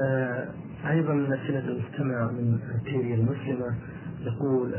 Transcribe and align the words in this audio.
آه، 0.00 0.48
أيضا 0.90 1.28
أسئلة 1.34 1.58
المستمع 1.68 2.30
من 2.30 2.58
تيري 2.84 3.14
المسلمة 3.14 3.74
يقول 4.20 4.74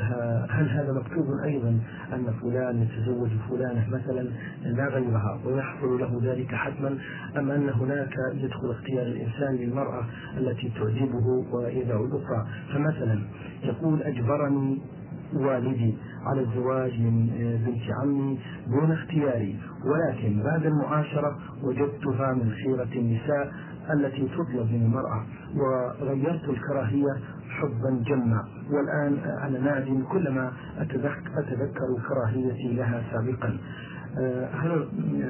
هل 0.49 0.69
هذا 0.69 0.93
مكتوب 0.93 1.25
أيضا 1.43 1.79
أن 2.13 2.33
فلان 2.41 2.81
يتزوج 2.81 3.29
فلانة 3.49 3.87
مثلا؟ 3.89 4.29
لا 4.63 4.87
غيرها 4.87 5.39
ويحصل 5.45 5.99
له 5.99 6.19
ذلك 6.23 6.55
حتما 6.55 6.97
أم 7.37 7.51
أن 7.51 7.69
هناك 7.69 8.13
يدخل 8.33 8.71
اختيار 8.71 9.05
الإنسان 9.05 9.55
للمرأة 9.55 10.05
التي 10.37 10.71
تعجبه 10.79 11.45
ويدع 11.51 11.99
الأخرى؟ 11.99 12.47
فمثلا 12.73 13.19
يقول 13.63 14.01
أجبرني 14.01 14.81
والدي 15.33 15.95
على 16.25 16.41
الزواج 16.41 16.99
من 16.99 17.27
بنت 17.65 17.95
عمي 18.01 18.39
دون 18.67 18.91
اختياري 18.91 19.59
ولكن 19.85 20.43
بعد 20.43 20.65
المعاشرة 20.65 21.37
وجدتها 21.63 22.33
من 22.33 22.51
خيرة 22.51 22.89
النساء 22.95 23.51
التي 23.93 24.27
تطلب 24.27 24.71
من 24.71 24.81
المرأة 24.85 25.25
وغيرت 25.55 26.49
الكراهية 26.49 27.13
حبا 27.49 28.03
جما. 28.05 28.45
والآن 28.71 29.17
أنا 29.43 29.59
نادم 29.59 30.03
كلما 30.03 30.51
أتذكر 30.77 32.01
كراهيتي 32.09 32.73
لها 32.73 33.03
سابقا. 33.11 33.57
آه، 34.19 34.45
هل 34.45 34.87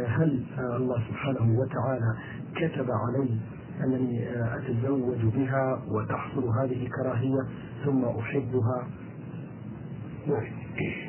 هل 0.08 0.44
الله 0.59 1.03
سبحانه 1.09 1.59
وتعالى 1.59 2.16
كتب 2.55 2.88
علي 2.91 3.30
أنني 3.84 4.30
أتزوج 4.55 5.25
بها 5.36 5.81
وتحصل 5.88 6.50
هذه 6.62 6.86
الكراهية 6.86 7.41
ثم 7.86 8.05
أحبها؟ 8.05 8.88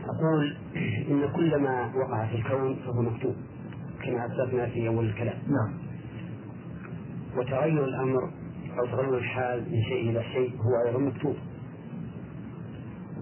أقول 0.09 0.57
إن 1.11 1.29
كل 1.37 1.57
ما 1.63 1.91
وقع 1.97 2.27
في 2.27 2.37
الكون 2.37 2.77
فهو 2.87 3.03
مكتوب 3.03 3.35
كما 4.05 4.27
أسلفنا 4.27 4.67
في 4.67 4.89
أول 4.89 5.05
الكلام. 5.05 5.37
نعم. 5.49 5.82
وتغير 7.37 7.85
الأمر 7.85 8.31
أو 8.79 8.87
تغير 8.87 9.19
الحال 9.19 9.61
من 9.73 9.83
شيء 9.83 10.11
إلى 10.11 10.23
شيء 10.25 10.57
هو 10.57 10.87
أيضا 10.89 10.99
مكتوب. 10.99 11.37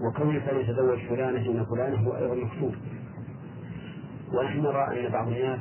وكون 0.01 0.29
الإنسان 0.29 0.59
يتزوج 0.59 0.99
فلانة 1.09 1.43
دون 1.43 1.65
فلانة 1.65 1.97
هو 1.97 2.15
أيضا 2.17 2.35
مكتوب. 2.35 2.75
ونحن 4.33 4.59
نرى 4.59 5.05
أن 5.07 5.11
بعض 5.11 5.27
الناس 5.27 5.59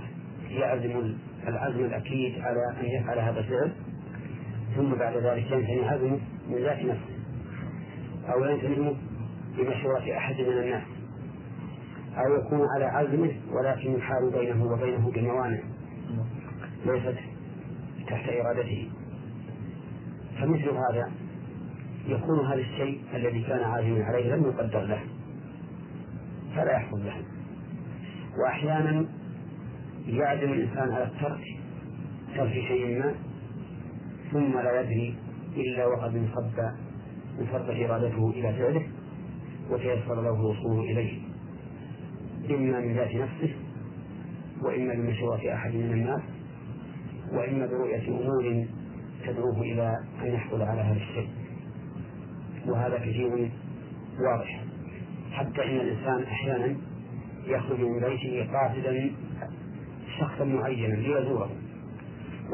يعزم 0.50 1.14
العزم 1.48 1.84
الأكيد 1.84 2.40
على 2.40 2.80
أن 2.80 2.84
يفعل 2.86 3.18
هذا 3.18 3.40
الفعل 3.40 3.72
ثم 4.76 4.94
بعد 4.94 5.16
ذلك 5.16 5.50
ينتهي 5.50 5.88
عزمه 5.88 6.18
من 6.48 6.56
ذات 6.56 6.78
نفسه 6.78 7.20
أو 8.32 8.44
ينتهي 8.44 8.94
بمشورة 9.58 10.16
أحد 10.16 10.34
من 10.34 10.58
الناس 10.58 10.82
أو 12.16 12.34
يكون 12.34 12.66
على 12.74 12.84
عزمه 12.84 13.30
ولكن 13.52 13.92
يحال 13.92 14.30
بينه 14.30 14.64
وبينه 14.72 15.10
بموانع 15.10 15.58
ليست 16.86 17.18
تحت 18.10 18.28
إرادته. 18.28 18.88
فمثل 20.40 20.68
هذا 20.68 21.10
يكون 22.06 22.46
هذا 22.46 22.60
الشيء 22.60 23.00
الذي 23.14 23.42
كان 23.42 23.60
عازما 23.62 24.04
عليه 24.04 24.34
لم 24.34 24.44
يقدر 24.44 24.80
له 24.80 25.00
فلا 26.56 26.72
يحصل 26.72 27.04
له. 27.04 27.16
وأحيانا 28.38 29.06
يعزم 30.06 30.52
الإنسان 30.52 30.92
على 30.92 31.04
الترك 31.04 31.44
ترك 32.36 32.52
شيء 32.52 32.98
ما 32.98 33.14
ثم 34.32 34.58
لا 34.58 34.80
يدري 34.80 35.14
إلا 35.56 35.86
وقد 35.86 36.16
انصب 36.16 36.58
انصبت 37.40 37.70
إرادته 37.70 38.30
إلى 38.30 38.52
فعله 38.52 38.86
وتيسر 39.70 40.22
له 40.22 40.30
الوصول 40.30 40.84
إليه. 40.84 41.18
إما 42.50 42.80
من 42.80 42.94
ذات 42.94 43.14
نفسه 43.14 43.54
وإما 44.62 44.94
بمشورة 44.94 45.54
أحد 45.54 45.74
من 45.74 45.92
الناس 45.92 46.22
وإما 47.32 47.66
برؤية 47.66 48.08
أمور 48.08 48.66
تدعوه 49.26 49.62
إلى 49.62 49.96
أن 50.22 50.26
يحصل 50.26 50.62
على 50.62 50.80
هذا 50.80 50.96
الشيء. 50.96 51.28
وهذا 52.66 52.98
كثير 52.98 53.50
واضح. 54.20 54.64
حتى 55.32 55.64
إن 55.64 55.80
الإنسان 55.80 56.22
أحيانا 56.22 56.76
يخرج 57.46 57.80
من 57.80 58.00
بيته 58.00 58.48
قاصدا 58.52 59.10
شخصا 60.18 60.44
معينا 60.44 60.94
ليزوره. 60.94 61.50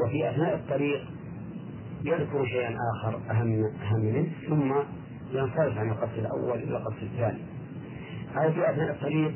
وفي 0.05 0.29
أثناء 0.29 0.55
الطريق 0.55 1.01
يذكر 2.03 2.45
شيئا 2.45 2.75
آخر 2.95 3.19
أهم 3.31 3.63
أهم 3.81 3.99
منه 4.05 4.31
ثم 4.49 4.73
ينصرف 5.37 5.77
عن 5.77 5.89
القصد 5.89 6.17
الأول 6.17 6.57
إلى 6.57 6.77
القصد 6.77 7.03
الثاني. 7.03 7.39
أو 8.35 8.51
في 8.51 8.69
أثناء 8.69 8.91
الطريق 8.91 9.33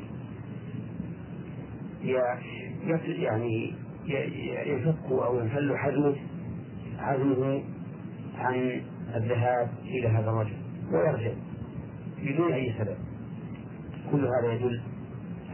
يعني 3.08 3.74
ينفك 4.06 5.10
أو 5.10 5.38
ينفل 5.38 5.76
حزمه 5.78 6.16
عزمه 6.98 7.62
عن 8.38 8.82
الذهاب 9.14 9.70
إلى 9.84 10.08
هذا 10.08 10.30
الرجل 10.30 10.56
ويرجع 10.92 11.32
بدون 12.22 12.52
أي 12.52 12.74
سبب. 12.78 12.96
كل 14.12 14.26
هذا 14.26 14.52
يدل 14.52 14.80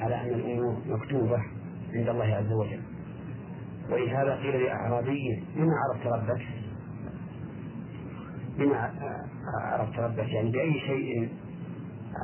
على 0.01 0.15
أن 0.15 0.29
الأمور 0.29 0.77
مكتوبة 0.87 1.43
عند 1.95 2.09
الله 2.09 2.25
عز 2.25 2.53
وجل. 2.53 2.81
ولهذا 3.91 4.37
قيل 4.37 4.63
لأعرابي 4.63 5.45
بما 5.57 5.73
عرفت 5.73 6.07
ربك؟ 6.07 6.47
بما 8.59 8.93
عرفت 9.63 9.99
ربك؟ 9.99 10.29
يعني 10.29 10.51
بأي 10.51 10.81
شيء 10.81 11.29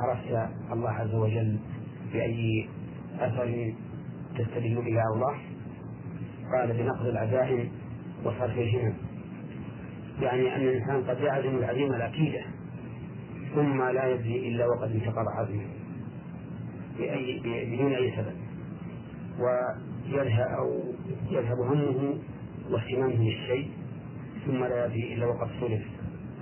عرفت 0.03 0.51
الله 0.71 0.89
عز 0.89 1.15
وجل؟ 1.15 1.59
بأي 2.13 2.69
أثر 3.19 3.73
تستدل 4.37 4.75
به 4.75 5.03
الله؟ 5.15 5.35
قال 6.53 6.73
بنقض 6.73 7.05
العزائم 7.05 7.71
وصرف 8.23 8.57
الهمم 8.57 8.93
يعني 10.21 10.55
أن 10.55 10.61
الإنسان 10.61 11.03
قد 11.03 11.19
يعزم 11.19 11.55
العزيمة 11.57 11.95
الأكيدة 11.95 12.41
ثم 13.55 13.83
لا 13.83 14.07
يدري 14.07 14.49
إلا 14.49 14.65
وقد 14.67 14.91
انتقض 14.91 15.27
عزمه. 15.27 15.67
بأي 16.97 17.39
بدون 17.43 17.93
أي 17.93 18.11
سبب. 18.15 18.35
ويذهب 19.39 20.47
أو 20.57 20.83
يذهب 21.29 21.59
همه 21.59 22.17
واهتمامه 22.69 23.15
بالشيء 23.15 23.71
ثم 24.45 24.63
لا 24.63 24.85
يدري 24.85 25.13
إلا 25.13 25.25
وقد 25.25 25.47
صرف 25.61 25.81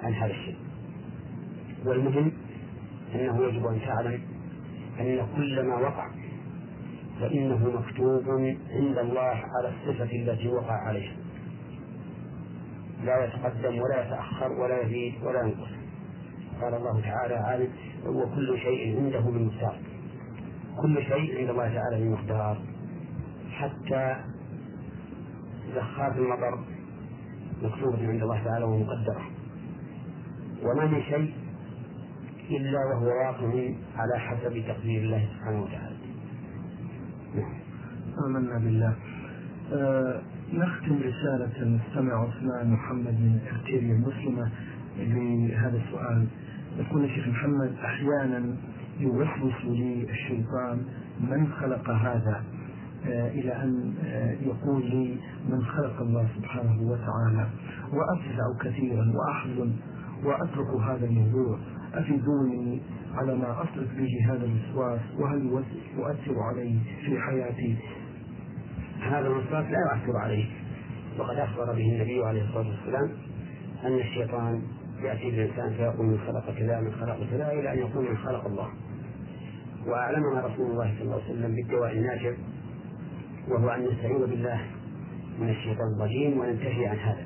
عن 0.03 0.13
هذا 0.13 0.31
الشيء. 0.31 0.57
والمهم 1.85 2.31
أنه 3.15 3.43
يجب 3.45 3.65
أن 3.65 3.79
تعلم 3.85 4.21
أن 4.99 5.27
كل 5.35 5.67
ما 5.67 5.75
وقع 5.75 6.09
فإنه 7.19 7.69
مكتوب 7.79 8.29
عند 8.69 8.97
الله 8.97 9.43
على 9.55 9.69
الصفة 9.69 10.15
التي 10.15 10.47
وقع 10.47 10.73
عليها. 10.87 11.15
لا 13.03 13.25
يتقدم 13.25 13.79
ولا 13.81 14.05
يتأخر 14.05 14.51
ولا 14.51 14.81
يزيد 14.81 15.23
ولا 15.23 15.41
ينقص. 15.41 15.69
قال 16.61 16.73
الله 16.73 17.01
تعالى 17.01 17.35
عالم 17.35 17.69
وكل 18.05 18.59
شيء 18.59 18.97
عنده 18.99 19.19
بمقدار 19.19 19.77
كل 20.81 21.03
شيء 21.03 21.39
عند 21.39 21.49
الله 21.49 21.73
تعالى 21.73 22.05
بمقدار 22.05 22.61
حتى 23.51 24.15
زخات 25.75 26.17
المطر 26.17 26.59
مكتوبة 27.63 28.07
عند 28.07 28.21
الله 28.21 28.43
تعالى 28.43 28.65
ومقدرة. 28.65 29.21
وما 30.63 30.85
من 30.85 31.01
شيء 31.03 31.33
إلا 32.49 32.79
وهو 32.85 33.05
واقع 33.05 33.69
على 33.95 34.19
حسب 34.19 34.63
تقدير 34.67 35.01
الله 35.01 35.27
سبحانه 35.33 35.63
وتعالى. 35.63 35.82
آمنا 38.25 38.57
بالله. 38.57 38.93
آه 39.73 40.21
نختم 40.53 40.95
رسالة 40.95 41.61
المستمع 41.61 42.13
عثمان 42.13 42.71
محمد 42.71 43.13
من 43.13 43.39
أرتيريا 43.51 43.93
المسلمة 43.95 44.51
بهذا 44.97 45.77
السؤال. 45.77 46.27
يقول 46.79 47.03
الشيخ 47.03 47.27
محمد 47.27 47.73
أحيانا 47.85 48.55
يوسوس 48.99 49.65
لي 49.65 50.07
الشيطان 50.09 50.77
من 51.21 51.47
خلق 51.59 51.89
هذا؟ 51.89 52.43
آه 53.07 53.29
إلى 53.29 53.63
أن 53.63 53.93
آه 54.05 54.31
يقول 54.31 54.85
لي 54.85 55.17
من 55.49 55.65
خلق 55.65 56.01
الله 56.01 56.27
سبحانه 56.35 56.81
وتعالى 56.81 57.47
وأفزع 57.93 58.45
كثيرا 58.69 59.13
وأحزن 59.15 59.71
وأترك 60.23 60.81
هذا 60.89 61.05
الموضوع 61.05 61.59
أفيدوني 61.93 62.81
على 63.13 63.35
ما 63.35 63.63
أصرف 63.63 63.87
به 63.97 64.33
هذا 64.33 64.45
الوسواس 64.45 65.01
وهل 65.19 65.45
يؤثر 65.97 66.39
علي 66.39 66.79
في 67.05 67.19
حياتي؟ 67.19 67.77
هذا 69.03 69.27
الوسواس 69.27 69.65
لا 69.65 69.77
يؤثر 69.79 70.17
عليه. 70.17 70.45
وقد 71.19 71.37
أخبر 71.37 71.65
به 71.65 71.89
النبي 71.91 72.23
عليه 72.25 72.43
الصلاة 72.43 72.67
والسلام 72.67 73.11
أن 73.83 73.99
الشيطان 73.99 74.61
يأتي 75.01 75.31
بالإنسان 75.31 75.73
فيقول 75.73 76.05
من 76.05 76.19
خلق 76.27 76.55
كذا 76.57 76.79
من 76.79 76.91
خلق 76.91 77.17
كذا 77.31 77.51
إلى 77.51 77.73
أن 77.73 77.77
يقول 77.77 78.09
من 78.09 78.17
خلق 78.17 78.45
الله. 78.45 78.69
وأعلمنا 79.87 80.41
رسول 80.41 80.71
الله 80.71 80.93
صلى 80.95 81.01
الله 81.01 81.21
عليه 81.21 81.33
وسلم 81.33 81.55
بالدواء 81.55 81.91
الناجع 81.91 82.33
وهو 83.47 83.69
أن 83.69 83.83
نستعيذ 83.83 84.19
بالله 84.19 84.61
من 85.39 85.49
الشيطان 85.49 85.93
الرجيم 85.97 86.39
وننتهي 86.39 86.87
عن 86.87 86.97
هذا. 86.97 87.25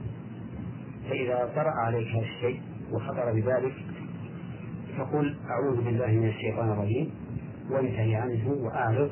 فإذا 1.10 1.52
طرأ 1.56 1.72
عليك 1.72 2.08
هذا 2.08 2.26
الشيء 2.26 2.62
وخطر 2.92 3.34
بذلك 3.34 3.74
فقل 4.98 5.36
أعوذ 5.50 5.84
بالله 5.84 6.08
من 6.08 6.28
الشيطان 6.28 6.72
الرجيم 6.72 7.12
وانتهي 7.72 8.16
عنه 8.16 8.52
وأعرض. 8.52 9.12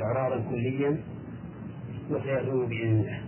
إعراضا 0.00 0.44
كليا 0.50 0.96
وسيزول 2.10 2.66
بإذن 2.66 3.00
الله 3.00 3.18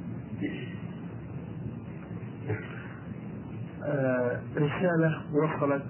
آه 3.84 4.40
رسالة 4.56 5.20
وصلت 5.32 5.82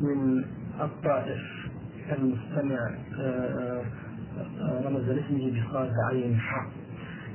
من 0.00 0.44
الطائف 0.80 1.40
المستمع 2.18 2.90
آه 3.20 3.82
آه 4.60 4.82
رمز 4.86 5.08
لاسمه 5.08 5.60
بصاد 5.62 5.92
عين 6.10 6.36
حق. 6.38 6.70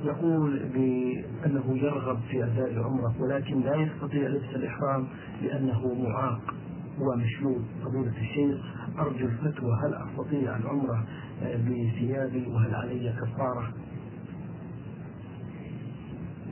يقول 0.04 0.58
بأنه 0.74 1.78
يرغب 1.78 2.18
في 2.30 2.44
أداء 2.44 2.70
العمرة 2.70 3.14
ولكن 3.20 3.60
لا 3.60 3.74
يستطيع 3.76 4.28
لبس 4.28 4.54
الإحرام 4.54 5.06
لأنه 5.42 5.94
معاق 6.08 6.54
ومشلول. 7.00 7.62
فضيلة 7.84 8.12
الشيخ 8.20 8.58
أرجو 8.98 9.26
الفتوى 9.26 9.70
هل 9.84 9.94
أستطيع 9.94 10.56
العمرة 10.56 11.06
بثيابي 11.42 12.46
وهل 12.46 12.74
علي 12.74 13.12
كفارة؟ 13.12 13.72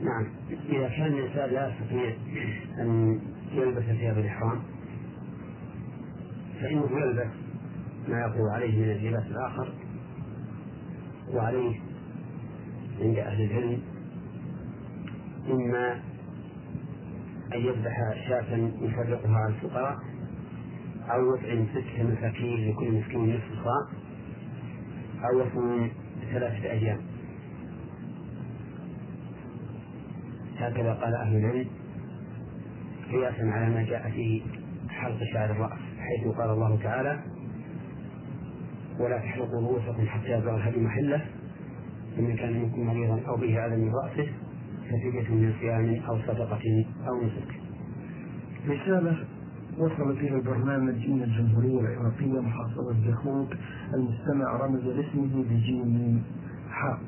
نعم 0.01 0.27
إذا 0.69 0.89
كان 0.89 1.13
الإنسان 1.13 1.49
لا 1.49 1.69
يستطيع 1.69 2.15
أن 2.79 3.19
يلبس 3.51 3.83
ثياب 3.83 4.17
الإحرام 4.17 4.59
فإنه 6.61 6.89
يلبس 6.91 7.31
ما 8.07 8.19
يقوى 8.19 8.51
عليه 8.51 8.77
من 8.85 8.91
اللباس 8.91 9.23
الآخر 9.27 9.73
وعليه 11.33 11.79
عند 13.01 13.17
أهل 13.17 13.41
العلم 13.41 13.81
إما 15.51 15.93
أن 17.53 17.59
يذبح 17.59 18.13
شاة 18.27 18.57
يفرقها 18.81 19.35
على 19.37 19.53
الفقراء 19.55 19.97
أو 21.09 21.35
يطعم 21.35 21.65
ستة 21.73 22.03
مساكين 22.03 22.69
لكل 22.71 22.91
مسكين 22.91 23.35
نصف 23.35 23.63
صاع 23.63 23.87
أو 25.29 25.39
يصوم 25.39 25.89
ثلاثة 26.31 26.71
أيام 26.71 26.99
هكذا 30.57 30.93
قال 30.93 31.15
أهل 31.15 31.35
العلم 31.37 31.67
قياسا 33.11 33.41
على 33.43 33.73
ما 33.73 33.83
جاء 33.83 34.09
في 34.09 34.41
حلق 34.89 35.17
شعر 35.33 35.51
الرأس 35.51 35.79
حيث 35.99 36.27
قال 36.37 36.49
الله 36.49 36.79
تعالى 36.83 37.19
ولا 38.99 39.17
تحلقوا 39.17 39.61
رؤوسكم 39.61 40.05
حتى 40.07 40.31
يبلغ 40.31 40.55
الهدي 40.55 40.79
محله 40.79 41.25
فمن 42.17 42.35
كان 42.35 42.53
منكم 42.53 42.87
مريضا 42.87 43.21
أو 43.27 43.35
به 43.37 43.65
أذى 43.65 43.75
من 43.75 43.91
رأسه 44.03 44.27
ففدية 44.85 45.29
من 45.35 45.53
صيام 45.59 46.01
أو 46.09 46.19
صدقة 46.19 46.85
أو 47.07 47.23
نسك. 47.25 47.59
رسالة 48.67 49.17
وصلت 49.79 50.17
إلى 50.17 50.35
البرنامج 50.35 51.09
من 51.09 51.23
الجمهورية 51.23 51.79
العراقية 51.79 52.39
محافظة 52.39 52.95
جاخوك 53.05 53.49
المستمع 53.93 54.57
رمز 54.65 54.83
لاسمه 54.83 55.43
بجيم 55.49 56.23
حاء 56.69 56.99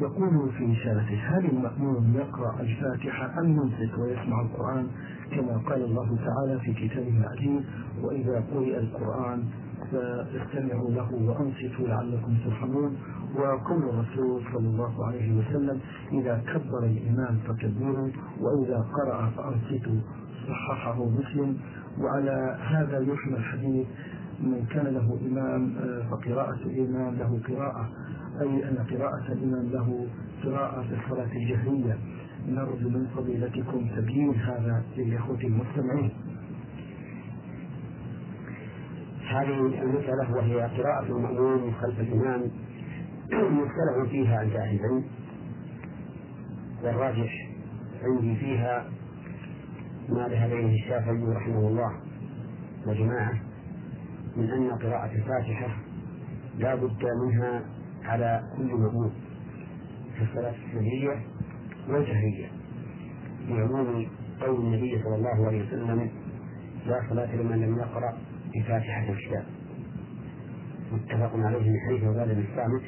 يقول 0.00 0.50
في 0.58 0.64
رسالته 0.64 1.14
هل 1.14 1.44
المأمون 1.44 2.14
يقرأ 2.14 2.60
الفاتحة 2.60 3.40
أم 3.40 3.50
يمسك 3.52 3.98
ويسمع 3.98 4.40
القرآن؟ 4.40 4.86
كما 5.30 5.56
قال 5.56 5.84
الله 5.84 6.16
تعالى 6.16 6.60
في 6.60 6.72
كتابه 6.72 7.20
العزيز 7.20 7.62
وإذا 8.02 8.44
قرئ 8.54 8.78
القرآن 8.78 9.44
فاستمعوا 9.92 10.90
له 10.90 11.14
وأنصتوا 11.14 11.88
لعلكم 11.88 12.34
ترحمون. 12.44 12.96
وقول 13.36 13.82
الرسول 13.82 14.42
صلى 14.52 14.68
الله 14.68 15.06
عليه 15.06 15.38
وسلم 15.38 15.80
إذا 16.12 16.42
كبر 16.46 16.84
الإمام 16.84 17.38
فكبروا 17.48 18.08
وإذا 18.40 18.78
قرأ 18.78 19.30
فأنصتوا 19.36 20.00
صححه 20.48 21.04
مسلم. 21.04 21.56
وعلى 22.00 22.58
هذا 22.60 22.98
يحمل 23.00 23.34
الحديث 23.36 23.86
من 24.40 24.66
كان 24.70 24.86
له 24.86 25.18
إمام 25.26 25.74
فقراءة 26.10 26.58
الإمام 26.66 27.14
له 27.14 27.40
قراءة 27.48 27.88
أي 28.40 28.68
أن 28.68 28.76
قراءة 28.90 29.32
الإمام 29.32 29.66
له 29.72 30.06
قراءة 30.44 30.82
في 30.82 30.94
الصلاة 30.94 31.32
الجهرية. 31.32 31.98
نرجو 32.48 32.88
من 32.88 33.06
فضيلتكم 33.16 33.88
تبيين 33.96 34.34
هذا 34.34 34.82
للإخوة 34.96 35.40
المستمعين. 35.40 36.10
هذه 39.30 39.82
المسألة 39.82 40.34
وهي 40.36 40.60
قراءة 40.60 41.06
المأمون 41.06 41.74
خلف 41.74 42.00
الإمام 42.00 42.50
مختلف 43.32 44.10
فيها 44.10 44.38
عند 44.38 44.52
أهل 44.52 44.76
العلم 44.80 45.04
والراجح 46.84 47.48
عندي 48.02 48.36
فيها 48.36 48.84
ما 50.08 50.28
ذهب 50.28 50.52
إليه 50.52 50.84
الشافعي 50.84 51.24
رحمه 51.24 51.68
الله. 51.68 51.92
وجماعة 52.86 53.32
من 54.36 54.50
أن 54.50 54.70
قراءة 54.70 55.12
الفاتحة 55.12 55.76
لا 56.58 56.74
بد 56.74 57.04
منها 57.24 57.62
على 58.04 58.42
كل 58.56 58.74
مأمون 58.74 59.12
في 60.16 60.22
الصلاة 60.24 60.54
السرية 60.66 61.22
والجهرية. 61.88 62.46
لعموم 63.48 64.06
قول 64.40 64.60
النبي 64.60 65.02
صلى 65.02 65.14
الله 65.16 65.46
عليه 65.46 65.66
وسلم 65.66 66.10
لا 66.86 67.02
صلاة 67.10 67.36
لمن 67.36 67.60
لم 67.60 67.78
يقرأ 67.78 68.18
بفاتحة 68.54 69.08
الكتاب. 69.12 69.44
متفق 70.92 71.32
عليه 71.34 71.70
من 71.70 71.76
حديث 71.88 72.04
عبادة 72.04 72.34
بن 72.34 72.44
الصامت. 72.52 72.82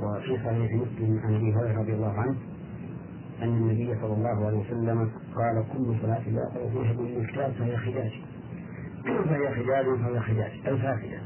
وفي 0.00 0.36
صحيح 0.44 0.72
مسلم 0.72 1.20
عن 1.24 1.34
أبي 1.34 1.54
هريرة 1.54 1.80
رضي 1.80 1.92
الله 1.92 2.12
عنه 2.12 2.36
أن 3.42 3.48
النبي 3.48 3.94
صلى 4.00 4.12
الله 4.14 4.46
عليه 4.46 4.58
وسلم 4.58 5.10
قال 5.36 5.64
كل 5.72 5.94
صلاة 6.02 6.28
لا 6.28 6.42
يقرا 6.54 6.68
فيها 6.82 6.92
بالكتاب 6.92 7.52
فهي 7.52 7.76
خداج 7.76 8.10
فهي 9.04 9.54
خداج 9.54 9.84
فهي 10.00 10.20
خداج 10.20 10.50
اي 10.66 10.78
فاسده 10.78 11.20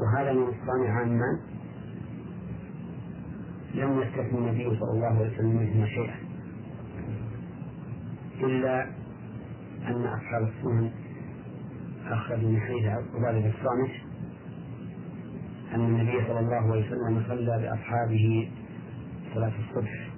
وهذا 0.00 0.32
من 0.32 0.42
الصانع 0.42 0.92
عاما 0.98 1.40
لم 3.74 4.00
يستثني 4.02 4.38
النبي 4.38 4.78
صلى 4.78 4.90
الله 4.90 5.06
عليه 5.06 5.32
وسلم 5.34 5.56
منهما 5.56 5.86
شيئا. 5.86 6.14
إلا 8.42 8.82
أن 9.88 10.04
أصحاب 10.06 10.42
السنن 10.48 10.90
أخرجوا 12.06 12.48
من 12.48 12.60
حديث 12.60 12.84
عبادة 12.84 13.38
بن 13.40 13.46
الصامت 13.58 13.90
أن 15.74 15.80
النبي 15.80 16.26
صلى 16.28 16.40
الله 16.40 16.56
عليه 16.72 16.86
وسلم 16.86 17.22
صلى 17.28 17.58
بأصحابه 17.62 18.50
صلاة 19.38 19.52
الصبح. 19.68 20.08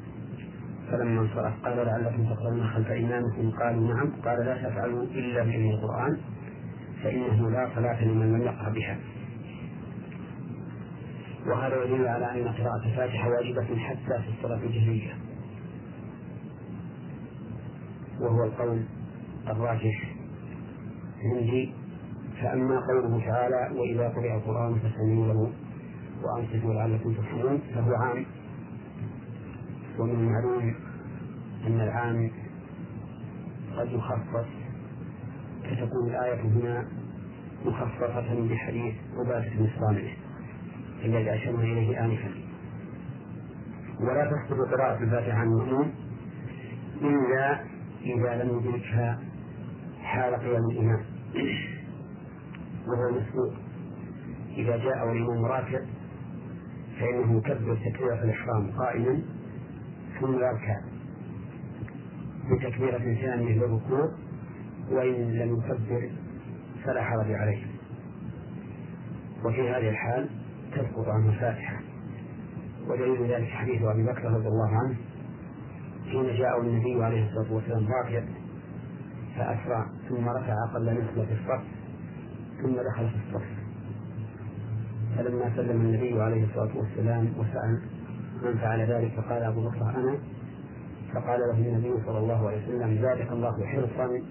فلما 0.90 1.20
انصرف 1.20 1.64
قال 1.64 1.86
لعلكم 1.86 2.24
تقرؤون 2.24 2.66
خلف 2.66 2.90
إمامكم 2.90 3.50
قالوا 3.50 3.94
نعم. 3.94 4.12
قال 4.24 4.46
لا 4.46 4.68
تفعلوا 4.68 5.02
إلا 5.02 5.42
بأم 5.42 5.70
القرآن 5.70 6.16
فإنه 7.02 7.50
لا 7.50 7.70
صلاة 7.74 8.04
لمن 8.04 8.32
لم 8.32 8.42
يقرأ 8.42 8.68
بها. 8.68 8.98
وهذا 11.46 11.84
يدل 11.84 12.08
على 12.08 12.40
أن 12.40 12.48
قراءة 12.48 12.86
الفاتحة 12.86 13.28
واجبة 13.28 13.76
حتى 13.76 14.22
في 14.22 14.28
الصلاة 14.38 14.62
الجهرية. 14.64 15.12
وهو 18.20 18.44
القول 18.44 18.84
الراجح 19.48 20.14
عندي. 21.24 21.72
فأما 22.42 22.80
قوله 22.80 23.26
تعالى 23.26 23.80
وإذا 23.80 24.08
قرئ 24.08 24.34
القرآن 24.34 24.78
فاستمعوا 24.78 25.26
له 25.26 25.52
وأنصتوا 26.22 26.74
لعلكم 26.74 27.14
ترحمون 27.14 27.60
فهو 27.74 27.94
عام. 27.94 28.26
ومن 29.98 30.14
المعلوم 30.14 30.74
أن 31.66 31.80
العام 31.80 32.30
قد 33.76 33.92
يخصص 33.92 34.48
فتكون 35.64 36.08
الآية 36.10 36.40
هنا 36.40 36.88
مخصصة 37.64 38.48
بحديث 38.48 38.94
عبادة 39.18 39.50
بن 39.58 39.64
الصامت 39.64 40.10
الذي 41.04 41.34
أشرنا 41.34 41.62
إليه 41.62 42.04
آنفا. 42.04 42.30
ولا 44.00 44.24
تسقط 44.30 44.68
قراءة 44.74 45.02
الفاتحة 45.02 45.38
عن 45.38 45.46
المأموم 45.46 45.92
إلا 47.02 47.60
إذا 48.02 48.42
لم 48.42 48.58
يدركها 48.58 49.20
حال 50.02 50.34
قيام 50.34 50.70
الإمام. 50.70 51.04
وهو 52.86 53.08
المسبوق 53.08 53.52
إذا 54.56 54.76
جاء 54.76 55.08
والإمام 55.08 55.44
راكع 55.44 55.80
فإنه 57.00 57.38
يكبر 57.38 57.76
تكبيرة 57.76 58.24
الإحرام 58.24 58.70
قائما. 58.70 59.22
ثم 60.20 60.32
يركع 60.34 60.80
بتكبيرة 62.50 62.98
ثانية 62.98 63.54
للركوع 63.58 64.10
وإن 64.90 65.32
لم 65.32 65.56
يكبر 65.58 66.10
فلا 66.84 67.02
حرج 67.04 67.32
عليه. 67.32 67.66
وفي 69.44 69.70
هذه 69.70 69.88
الحال 69.88 70.28
تسقط 70.72 71.08
عنه 71.08 71.28
الفاتحة. 71.28 71.80
ودليل 72.88 73.32
ذلك 73.32 73.48
حديث 73.48 73.82
أبي 73.82 74.02
بكر 74.02 74.24
رضي 74.24 74.48
الله 74.48 74.68
عنه 74.68 74.96
حين 76.10 76.38
جاءه 76.38 76.60
النبي 76.60 77.04
عليه 77.04 77.28
الصلاة 77.28 77.52
والسلام 77.52 77.86
راكع 77.92 78.22
فأسرع 79.36 79.86
ثم 80.08 80.28
ركع 80.28 80.54
أقل 80.70 80.84
نسبة 81.00 81.24
في 81.24 81.32
الصف 81.32 81.64
ثم 82.62 82.72
دخل 82.74 83.10
في 83.10 83.16
الصف. 83.28 83.46
فلما 85.16 85.56
سلم 85.56 85.80
النبي 85.80 86.22
عليه 86.22 86.44
الصلاة 86.44 86.76
والسلام 86.76 87.32
وسأل 87.38 87.82
من 88.42 88.58
فعل 88.58 88.80
ذلك 88.80 89.12
فقال 89.20 89.42
أبو 89.42 89.68
بكر 89.68 89.82
أنا 89.82 90.18
فقال 91.14 91.40
له 91.40 91.50
النبي 91.54 92.04
صلى 92.06 92.18
الله 92.18 92.48
عليه 92.48 92.62
وسلم 92.66 93.02
زادك 93.02 93.32
الله 93.32 93.66
حرصا 93.66 94.22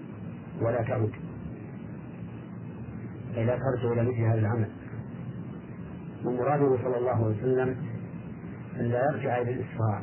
ولا 0.60 0.82
تعود 0.82 1.12
أي 3.36 3.44
لا 3.44 3.56
ترجع 3.58 3.92
إلى 3.92 4.02
مثل 4.02 4.20
هذا 4.20 4.38
العمل. 4.38 4.70
ومراده 6.24 6.76
صلى 6.84 6.98
الله 6.98 7.10
عليه 7.10 7.36
وسلم 7.36 7.76
أن 8.76 8.84
لا 8.84 9.04
يرجع 9.12 9.40
إلى 9.40 9.52
الإسراع 9.52 10.02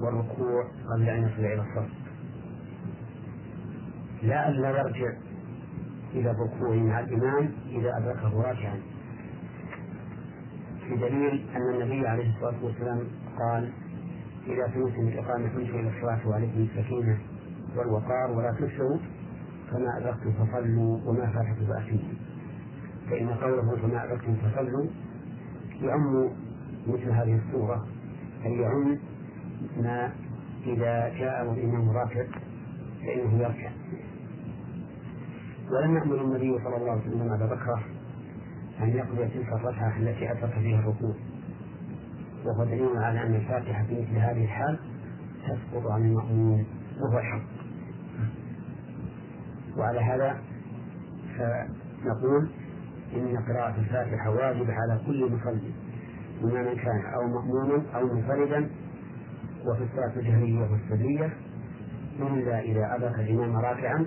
والركوع 0.00 0.64
قبل 0.94 1.08
أن 1.08 1.22
يصل 1.22 1.44
إلى 1.44 1.62
الصف. 1.62 1.90
لا 4.22 4.48
أن 4.48 4.52
لا 4.52 4.70
يرجع 4.70 5.12
إلى 6.14 6.30
الركوع 6.30 6.76
مع 6.76 7.00
الإمام 7.00 7.50
إذا 7.68 7.96
أدركه 7.98 8.42
راكعا 8.42 8.80
بدليل 10.90 11.46
أن 11.56 11.74
النبي 11.74 12.06
عليه 12.08 12.34
الصلاة 12.34 12.64
والسلام 12.64 13.00
قال 13.38 13.70
إذا 14.46 14.70
سمعتم 14.74 15.08
الإقامة 15.08 15.48
فامشوا 15.48 15.80
إلى 15.80 15.88
الصلاة 15.96 16.28
وعليكم 16.28 16.60
السكينة 16.60 17.18
والوقار 17.76 18.30
ولا 18.30 18.52
تسروا 18.52 18.98
فما 19.70 19.98
أدركتم 19.98 20.32
فصلوا 20.32 20.98
وما 21.06 21.26
فاتكم 21.26 21.66
فأتموا 21.66 22.14
فإن 23.10 23.28
قوله 23.28 23.76
فما 23.76 24.04
أدركتم 24.04 24.34
فصلوا 24.36 24.86
يعم 25.82 26.30
مثل 26.86 27.10
هذه 27.10 27.40
الصورة 27.46 27.86
أي 28.46 28.52
يعم 28.60 28.98
ما 29.76 30.12
إذا 30.66 31.08
جاء 31.18 31.52
الإمام 31.52 31.90
راكع 31.90 32.24
فإنه 33.06 33.42
يركع 33.42 33.70
ولم 35.72 35.96
يأمر 35.96 36.20
النبي 36.24 36.58
صلى 36.64 36.76
الله 36.76 36.90
عليه 36.90 37.00
وسلم 37.00 37.32
أبا 37.32 37.46
بكر 37.46 37.80
أن 38.82 38.88
يقضي 38.88 39.28
تلك 39.28 39.52
الركعة 39.52 39.96
التي 39.98 40.30
أدرك 40.32 40.52
فيها 40.52 40.78
الركوع. 40.80 41.14
وهو 42.44 42.64
دليل 42.64 42.96
على 42.96 43.22
أن 43.22 43.34
الفاتحة 43.34 43.84
في 43.84 44.00
مثل 44.00 44.16
هذه 44.18 44.44
الحال 44.44 44.78
تسقط 45.46 45.86
عن 45.90 46.02
المأمون 46.02 46.66
وهو 47.00 47.18
الحق. 47.18 47.42
وعلى 49.76 50.00
هذا 50.00 50.38
فنقول 51.38 52.50
إن 53.16 53.36
قراءة 53.48 53.74
الفاتحة 53.80 54.30
واجبة 54.30 54.72
على 54.72 55.00
كل 55.06 55.32
مصلي 55.32 55.72
إماما 56.44 56.74
كان 56.74 57.00
أو 57.14 57.26
مأموما 57.28 57.82
أو 57.94 58.06
منفردا 58.14 58.70
وفي 59.66 59.84
الصلاة 59.84 60.16
الجهرية 60.16 60.70
والسرية 60.70 61.32
إلا 62.20 62.60
إذا 62.60 62.96
أدرك 62.96 63.14
الإمام 63.20 63.56
راكعا 63.56 64.06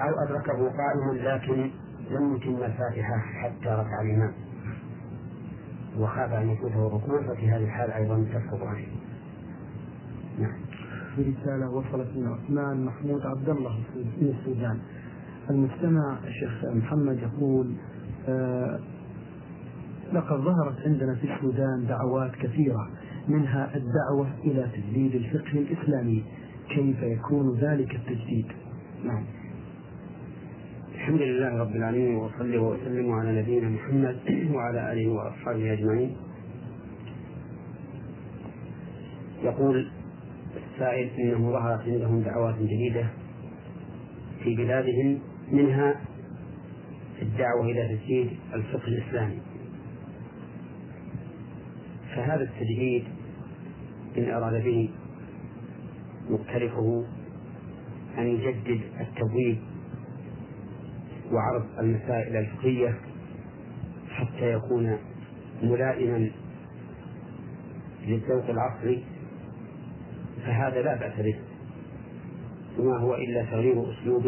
أو 0.00 0.24
أدركه 0.26 0.52
قائما 0.52 1.12
لكن 1.12 1.70
لم 2.10 2.36
يتم 2.36 2.56
الفاتحة 2.56 3.18
حتى 3.18 3.68
ركع 3.68 4.02
الإمام 4.02 4.32
وخاف 5.98 6.32
أن 6.32 6.50
يفوته 6.50 6.86
الركوع 6.86 7.22
ففي 7.22 7.50
هذه 7.50 7.64
الحال 7.64 7.90
أيضا 7.90 8.24
تسقط 8.32 8.62
عنه 8.62 8.86
نعم. 10.38 10.56
في 11.16 11.22
رسالة 11.22 11.70
وصلت 11.70 12.16
من 12.16 12.26
عثمان 12.26 12.84
محمود 12.84 13.26
عبد 13.26 13.48
الله 13.48 13.78
من 13.96 14.34
السودان. 14.38 14.78
المستمع 15.50 16.18
الشيخ 16.24 16.64
محمد 16.64 17.18
يقول 17.18 17.74
آه 18.28 18.80
لقد 20.12 20.36
ظهرت 20.40 20.80
عندنا 20.86 21.14
في 21.14 21.34
السودان 21.34 21.86
دعوات 21.86 22.32
كثيرة 22.34 22.90
منها 23.28 23.76
الدعوة 23.76 24.28
إلى 24.44 24.68
تجديد 24.72 25.14
الفقه 25.14 25.58
الإسلامي 25.58 26.24
كيف 26.68 27.02
يكون 27.02 27.58
ذلك 27.58 27.94
التجديد؟ 27.94 28.46
نعم. 29.04 29.24
الحمد 31.08 31.22
لله 31.22 31.58
رب 31.58 31.76
العالمين 31.76 32.16
وصلي 32.16 32.58
وسلم 32.58 33.12
على 33.12 33.40
نبينا 33.40 33.68
محمد 33.68 34.18
وعلى 34.52 34.92
آله 34.92 35.08
وأصحابه 35.08 35.72
أجمعين. 35.72 36.16
يقول 39.42 39.90
السائل 40.56 41.08
إنه 41.08 41.52
ظهرت 41.52 41.80
عندهم 41.80 42.20
دعوات 42.20 42.54
جديدة 42.58 43.06
في 44.42 44.56
بلادهم 44.56 45.18
منها 45.52 46.00
الدعوة 47.22 47.64
إلى 47.64 47.96
تجديد 47.96 48.30
الفقه 48.54 48.88
الإسلامي. 48.88 49.38
فهذا 52.14 52.42
التجديد 52.42 53.04
إن 54.18 54.30
أراد 54.30 54.64
به 54.64 54.90
مختلفه 56.30 57.04
أن 58.18 58.26
يجدد 58.26 58.80
التبويب 59.00 59.58
وعرض 61.32 61.66
المسائل 61.78 62.36
الفقهية 62.36 62.94
حتى 64.10 64.52
يكون 64.52 64.98
ملائما 65.62 66.30
للذوق 68.06 68.50
العصري 68.50 69.04
فهذا 70.46 70.82
لا 70.82 70.94
بأس 70.96 71.20
به. 71.20 71.38
وما 72.78 72.98
هو 72.98 73.14
إلا 73.14 73.44
تغيير 73.44 73.92
أسلوب 73.92 74.26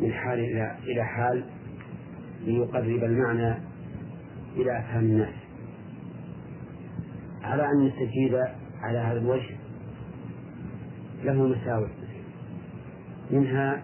من 0.00 0.12
حال 0.12 0.40
إلى 0.84 1.04
حال 1.04 1.44
ليقرب 2.44 3.04
المعنى 3.04 3.54
إلى 4.56 4.78
أفهام 4.78 5.04
الناس. 5.04 5.34
على 7.42 7.66
أن 7.66 7.86
التجديد 7.86 8.34
على 8.80 8.98
هذا 8.98 9.18
الوجه 9.18 9.56
له 11.24 11.46
مساوئ. 11.46 11.88
منها 13.30 13.82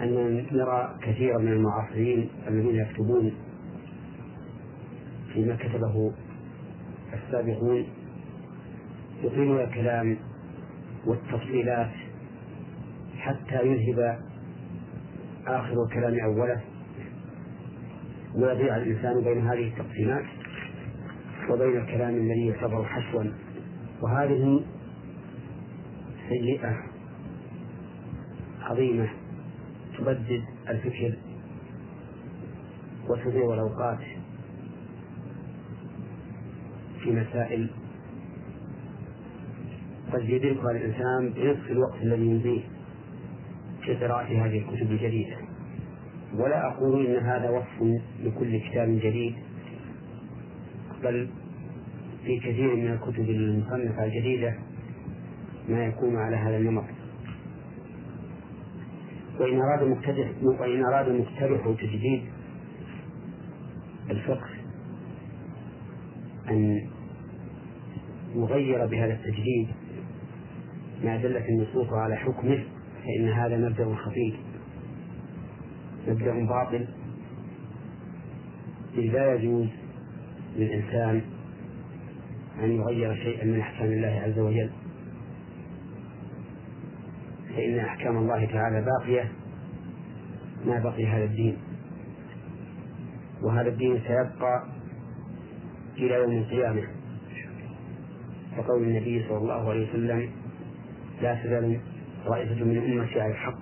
أن 0.00 0.46
نرى 0.52 0.96
كثيرا 1.02 1.38
من 1.38 1.52
المعاصرين 1.52 2.28
الذين 2.48 2.74
يكتبون 2.74 3.32
فيما 5.32 5.56
كتبه 5.56 6.12
السابقون 7.12 7.86
يطيلون 9.22 9.60
الكلام 9.60 10.16
والتفصيلات 11.06 11.90
حتى 13.16 13.66
يذهب 13.66 14.18
آخر 15.46 15.84
الكلام 15.84 16.20
أوله. 16.24 16.60
ويضيع 18.34 18.76
الإنسان 18.76 19.24
بين 19.24 19.46
هذه 19.46 19.68
التقسيمات 19.68 20.24
وبين 21.50 21.76
الكلام 21.76 22.14
الذي 22.14 22.46
يعتبر 22.46 22.84
حشوا 22.84 23.24
وهذه 24.02 24.64
سيئة 26.28 26.76
عظيمة. 28.60 29.23
تبدد 29.98 30.42
الفكر 30.68 31.14
وتضيع 33.08 33.54
الأوقات 33.54 33.98
في 37.02 37.10
مسائل 37.10 37.70
قد 40.12 40.28
يدركها 40.28 40.70
الإنسان 40.70 41.32
بنصف 41.36 41.70
الوقت 41.70 42.02
الذي 42.02 42.26
يمضيه 42.26 42.60
في 43.84 43.94
قراءة 43.94 44.46
هذه 44.46 44.58
الكتب 44.58 44.90
الجديدة. 44.90 45.36
ولا 46.34 46.68
أقول 46.68 47.06
إن 47.06 47.24
هذا 47.24 47.50
وصف 47.50 48.00
لكل 48.24 48.58
كتاب 48.58 48.88
جديد 48.88 49.34
بل 51.02 51.28
في 52.24 52.38
كثير 52.38 52.76
من 52.76 52.90
الكتب 52.92 53.30
المصنفة 53.30 54.04
الجديدة 54.04 54.54
ما 55.68 55.84
يكون 55.84 56.16
على 56.16 56.36
هذا 56.36 56.56
النمط. 56.56 56.84
وإن 59.40 59.60
أراد 59.60 59.82
مقتدح 59.82 60.30
وإن 60.42 60.84
أراد 60.84 61.08
مقترح 61.08 61.76
تجديد 61.80 62.24
الفقه 64.10 64.48
أن 66.50 66.80
يغير 68.34 68.86
بهذا 68.86 69.12
التجديد 69.12 69.68
ما 71.04 71.16
دلت 71.16 71.44
النصوص 71.48 71.92
على 71.92 72.16
حكمه 72.16 72.64
فإن 73.04 73.28
هذا 73.28 73.56
مبدأ 73.56 73.94
خطير 73.94 74.36
مبدأ 76.08 76.46
باطل. 76.46 76.86
لا 78.96 79.34
يجوز 79.34 79.66
للإنسان 80.56 81.22
أن 82.62 82.72
يغير 82.72 83.14
شيئا 83.14 83.44
من 83.44 83.60
أحكام 83.60 83.86
الله 83.86 84.20
عز 84.24 84.38
وجل. 84.38 84.70
فإن 87.56 87.78
أحكام 87.78 88.16
الله 88.16 88.44
تعالى 88.44 88.84
باقية 88.84 89.32
ما 90.66 90.78
بقي 90.78 91.06
هذا 91.06 91.24
الدين. 91.24 91.56
وهذا 93.42 93.68
الدين 93.68 94.00
سيبقى 94.00 94.64
إلى 95.96 96.14
يوم 96.14 96.32
القيامة. 96.32 96.82
وقول 98.58 98.82
النبي 98.82 99.24
صلى 99.28 99.38
الله 99.38 99.70
عليه 99.70 99.90
وسلم 99.90 100.30
لا 101.22 101.34
تزال 101.34 101.80
طائفة 102.26 102.64
من 102.64 102.76
أمتي 102.76 103.20
على 103.20 103.32
الحق 103.32 103.58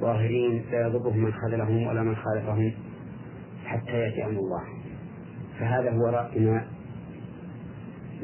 ظاهرين 0.00 0.64
لا 0.72 0.86
يضرهم 0.86 1.18
من 1.18 1.32
خذلهم 1.32 1.86
ولا 1.86 2.02
من 2.02 2.16
خالفهم 2.16 2.72
حتى 3.64 3.92
يأتي 3.92 4.24
أمر 4.24 4.40
الله. 4.40 4.62
فهذا 5.58 5.90
هو 5.90 6.06
رأينا 6.06 6.66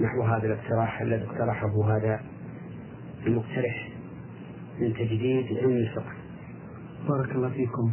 نحو 0.01 0.23
هذا 0.23 0.47
الاقتراح 0.47 1.01
الذي 1.01 1.25
اقترحه 1.25 1.97
هذا 1.97 2.21
المقترح. 3.27 3.88
من 4.81 4.93
تجديد 4.95 5.47
علم 5.59 5.77
الفقه. 5.77 6.13
بارك 7.09 7.35
الله 7.35 7.49
فيكم. 7.49 7.91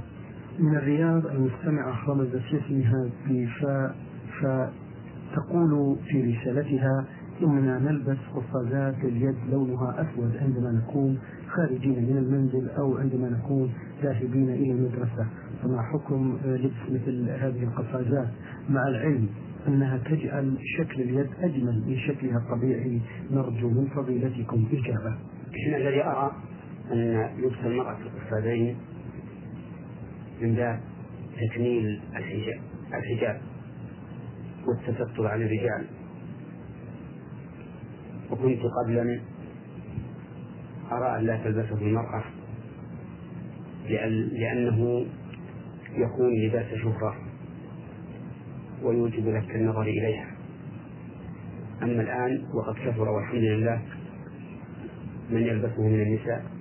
من 0.59 0.75
الرياض 0.75 1.25
المستمعة 1.25 2.09
رمزت 2.09 2.41
اسمها 2.53 3.09
بفاء 3.27 3.95
فتقول 4.41 5.97
في 6.07 6.21
رسالتها 6.21 7.05
إننا 7.41 7.79
نلبس 7.79 8.17
قفازات 8.35 8.95
اليد 9.03 9.35
لونها 9.51 10.01
أسود 10.01 10.37
عندما 10.37 10.71
نكون 10.71 11.19
خارجين 11.49 11.91
من 12.09 12.17
المنزل 12.17 12.69
أو 12.69 12.97
عندما 12.97 13.29
نكون 13.29 13.73
ذاهبين 14.03 14.49
إلى 14.49 14.71
المدرسة. 14.71 15.27
فما 15.63 15.81
حكم 15.81 16.37
لبس 16.45 16.91
مثل 16.91 17.29
هذه 17.29 17.63
القفازات؟ 17.63 18.27
مع 18.69 18.87
العلم 18.87 19.27
أنها 19.67 19.97
تجعل 19.97 20.57
شكل 20.77 21.01
اليد 21.01 21.27
أجمل 21.41 21.83
من 21.87 21.97
شكلها 21.97 22.37
الطبيعي 22.37 23.01
نرجو 23.31 23.69
من 23.69 23.87
فضيلتكم 23.95 24.65
إجابة 24.73 25.15
الذي 25.75 26.03
أرى 26.03 26.31
أن 26.91 27.29
لبس 27.37 27.57
المرأة 27.65 27.97
القفازين 27.97 28.77
من 30.41 30.55
باب 30.55 30.79
تكميل 31.35 32.01
الحجاب 32.15 32.61
الحجاب 32.93 33.41
والتستر 34.67 35.27
عن 35.27 35.41
الرجال. 35.41 35.85
وكنت 38.31 38.59
قبلا 38.83 39.19
أرى 40.91 41.19
أن 41.19 41.23
لا 41.25 41.43
تلبسه 41.43 41.81
المرأة 41.81 42.23
لأنه 44.31 45.05
يكون 45.95 46.33
لباس 46.47 46.65
شهرة 46.83 47.15
ويوجب 48.83 49.27
لك 49.27 49.55
النظر 49.55 49.81
إليها. 49.81 50.27
أما 51.83 52.01
الآن 52.01 52.45
وقد 52.53 52.75
كثر 52.75 53.09
والحمد 53.09 53.41
لله 53.41 53.81
من 55.29 55.41
يلبسه 55.41 55.81
من 55.81 56.01
النساء. 56.01 56.54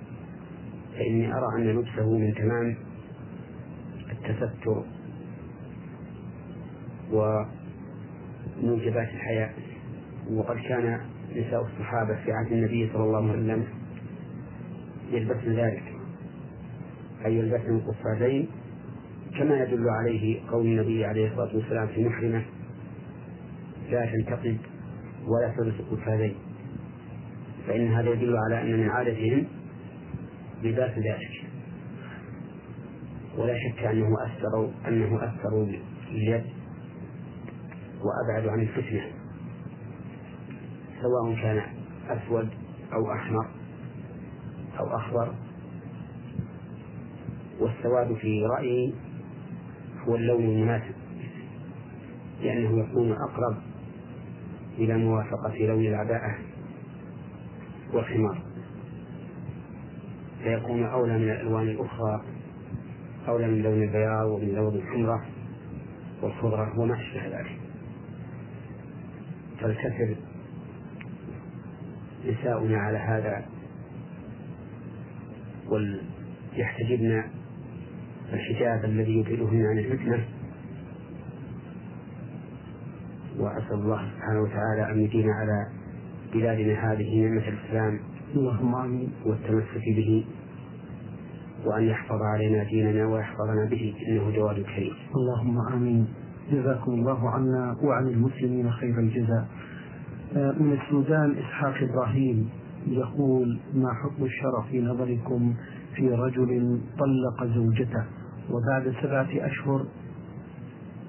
فإني 0.95 1.33
أرى 1.33 1.45
أن 1.57 1.67
لبسه 1.67 2.17
من 2.17 2.33
تمام 2.33 2.75
التستر 4.11 4.83
وموجبات 7.11 9.07
الحياة 9.09 9.49
وقد 10.31 10.57
كان 10.57 10.99
نساء 11.35 11.61
الصحابة 11.61 12.15
في 12.25 12.31
عهد 12.31 12.51
النبي 12.51 12.89
صلى 12.93 13.03
الله 13.03 13.17
عليه 13.17 13.29
وسلم 13.31 13.63
يلبسن 15.11 15.53
ذلك 15.53 15.83
أي 17.25 17.35
يلبسن 17.37 17.75
القفازين 17.75 18.47
كما 19.37 19.63
يدل 19.63 19.89
عليه 19.89 20.39
قول 20.51 20.65
النبي 20.65 21.05
عليه 21.05 21.27
الصلاة 21.31 21.55
والسلام 21.55 21.87
في 21.87 22.05
محرمة 22.05 22.41
لا 23.91 24.05
تنتقد 24.05 24.57
ولا 25.27 25.53
تلبس 25.57 25.79
القفازين 25.79 26.35
فإن 27.67 27.87
هذا 27.87 28.09
يدل 28.09 28.35
على 28.37 28.61
أن 28.61 28.79
من 28.79 28.89
عادتهم 28.89 29.45
لباس 30.63 30.91
ذلك. 30.97 31.45
ولا 33.37 33.53
شك 33.59 33.83
أنه 33.83 34.15
أثر 34.25 34.69
أنه 34.87 35.15
أثر 35.23 35.63
باليد 36.11 36.43
وأبعد 38.01 38.47
عن 38.47 38.59
الفتنة 38.59 39.01
سواء 41.01 41.35
كان 41.35 41.61
أسود 42.09 42.49
أو 42.93 43.11
أحمر 43.13 43.47
أو 44.79 44.95
أخضر. 44.97 45.33
والسواد 47.59 48.13
في 48.13 48.45
رأيي 48.45 48.93
هو 50.07 50.15
اللون 50.15 50.43
المناسب 50.43 50.95
لأنه 52.41 52.79
يكون 52.83 53.11
أقرب 53.11 53.57
إلى 54.77 54.97
موافقة 54.97 55.57
لون 55.57 55.85
العباءة 55.85 56.35
والخمار 57.93 58.41
فيكون 60.45 60.83
أولى 60.83 61.17
من 61.17 61.29
الألوان 61.29 61.67
الأخرى 61.67 62.21
أولى 63.27 63.47
من 63.47 63.61
لون 63.61 63.83
البياض 63.83 64.27
ومن 64.27 64.55
لون 64.55 64.75
الحمرة 64.75 65.25
والخضرة 66.21 66.79
وما 66.79 66.95
أشبه 66.95 67.27
ذلك. 67.27 67.59
فلتسر 69.61 70.15
نساؤنا 72.25 72.77
على 72.77 72.97
هذا 72.97 73.45
وليحتجبن 75.67 77.23
الحجاب 78.33 78.85
الذي 78.85 79.19
يبعدهن 79.19 79.65
عن 79.65 79.77
الفتنة 79.77 80.25
وأسأل 83.37 83.73
الله 83.73 84.11
سبحانه 84.15 84.41
وتعالى 84.41 84.91
أن 84.91 84.99
يديم 85.01 85.29
على 85.29 85.67
بلادنا 86.33 86.91
هذه 86.91 87.19
نعمة 87.19 87.47
الإسلام. 87.47 88.14
اللهم 88.33 88.75
آمين. 88.75 89.09
والتمسك 89.25 89.85
به 89.95 90.25
وأن 91.65 91.83
يحفظ 91.83 92.21
علينا 92.21 92.63
ديننا 92.63 93.05
ويحفظنا 93.05 93.65
به 93.71 93.93
إنه 94.07 94.31
جواد 94.35 94.55
كريم. 94.55 94.93
اللهم 95.15 95.57
آمين. 95.73 96.07
جزاكم 96.51 96.91
الله 96.93 97.29
عنا 97.29 97.77
وعن 97.83 98.07
المسلمين 98.07 98.71
خير 98.71 98.99
الجزاء. 98.99 99.47
آه، 100.35 100.51
من 100.51 100.73
السودان 100.73 101.35
إسحاق 101.37 101.75
إبراهيم 101.89 102.49
يقول 102.87 103.59
ما 103.73 103.93
حكم 103.93 104.25
الشرع 104.25 104.61
في 104.71 104.81
نظركم 104.81 105.53
في 105.95 106.09
رجل 106.09 106.81
طلق 106.99 107.47
زوجته 107.55 108.05
وبعد 108.49 108.93
سبعة 109.01 109.29
أشهر 109.45 109.85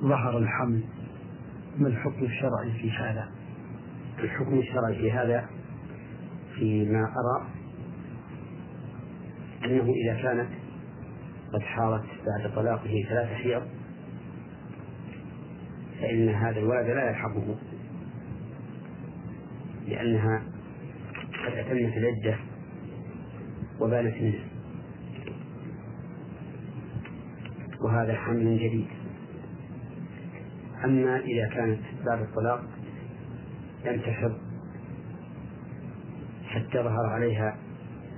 ظهر 0.02 0.38
الحمل؟ 0.38 0.81
ما 1.79 1.88
الحكم 1.88 2.24
الشرعي 2.24 2.72
في 2.83 2.90
هذا؟ 2.90 3.29
الحكم 4.24 4.59
الشرعي 4.59 4.94
في 4.94 5.12
هذا 5.12 5.44
فيما 6.59 7.01
أرى 7.01 7.47
أنه 9.64 9.92
إذا 9.92 10.23
كانت 10.23 10.49
قد 11.53 11.61
حارت 11.61 12.05
بعد 12.27 12.55
طلاقه 12.55 13.05
ثلاث 13.09 13.29
حيض 13.29 13.62
فإن 16.01 16.29
هذا 16.29 16.59
الولد 16.59 16.87
لا 16.87 17.09
يلحقه 17.11 17.57
لأنها 19.88 20.42
قد 21.47 21.53
أتمت 21.53 21.97
العدة 21.97 22.38
وبانت 23.81 24.14
منه. 24.23 24.45
وهذا 27.81 28.14
حمل 28.14 28.59
جديد. 28.59 28.88
أما 30.85 31.21
إذا 31.21 31.49
كانت 31.49 31.81
بعد 32.07 32.21
الطلاق 32.21 32.64
لم 33.85 34.01
تحض 34.01 34.45
حتى 36.66 36.79
ظهر 36.79 37.07
عليها 37.07 37.57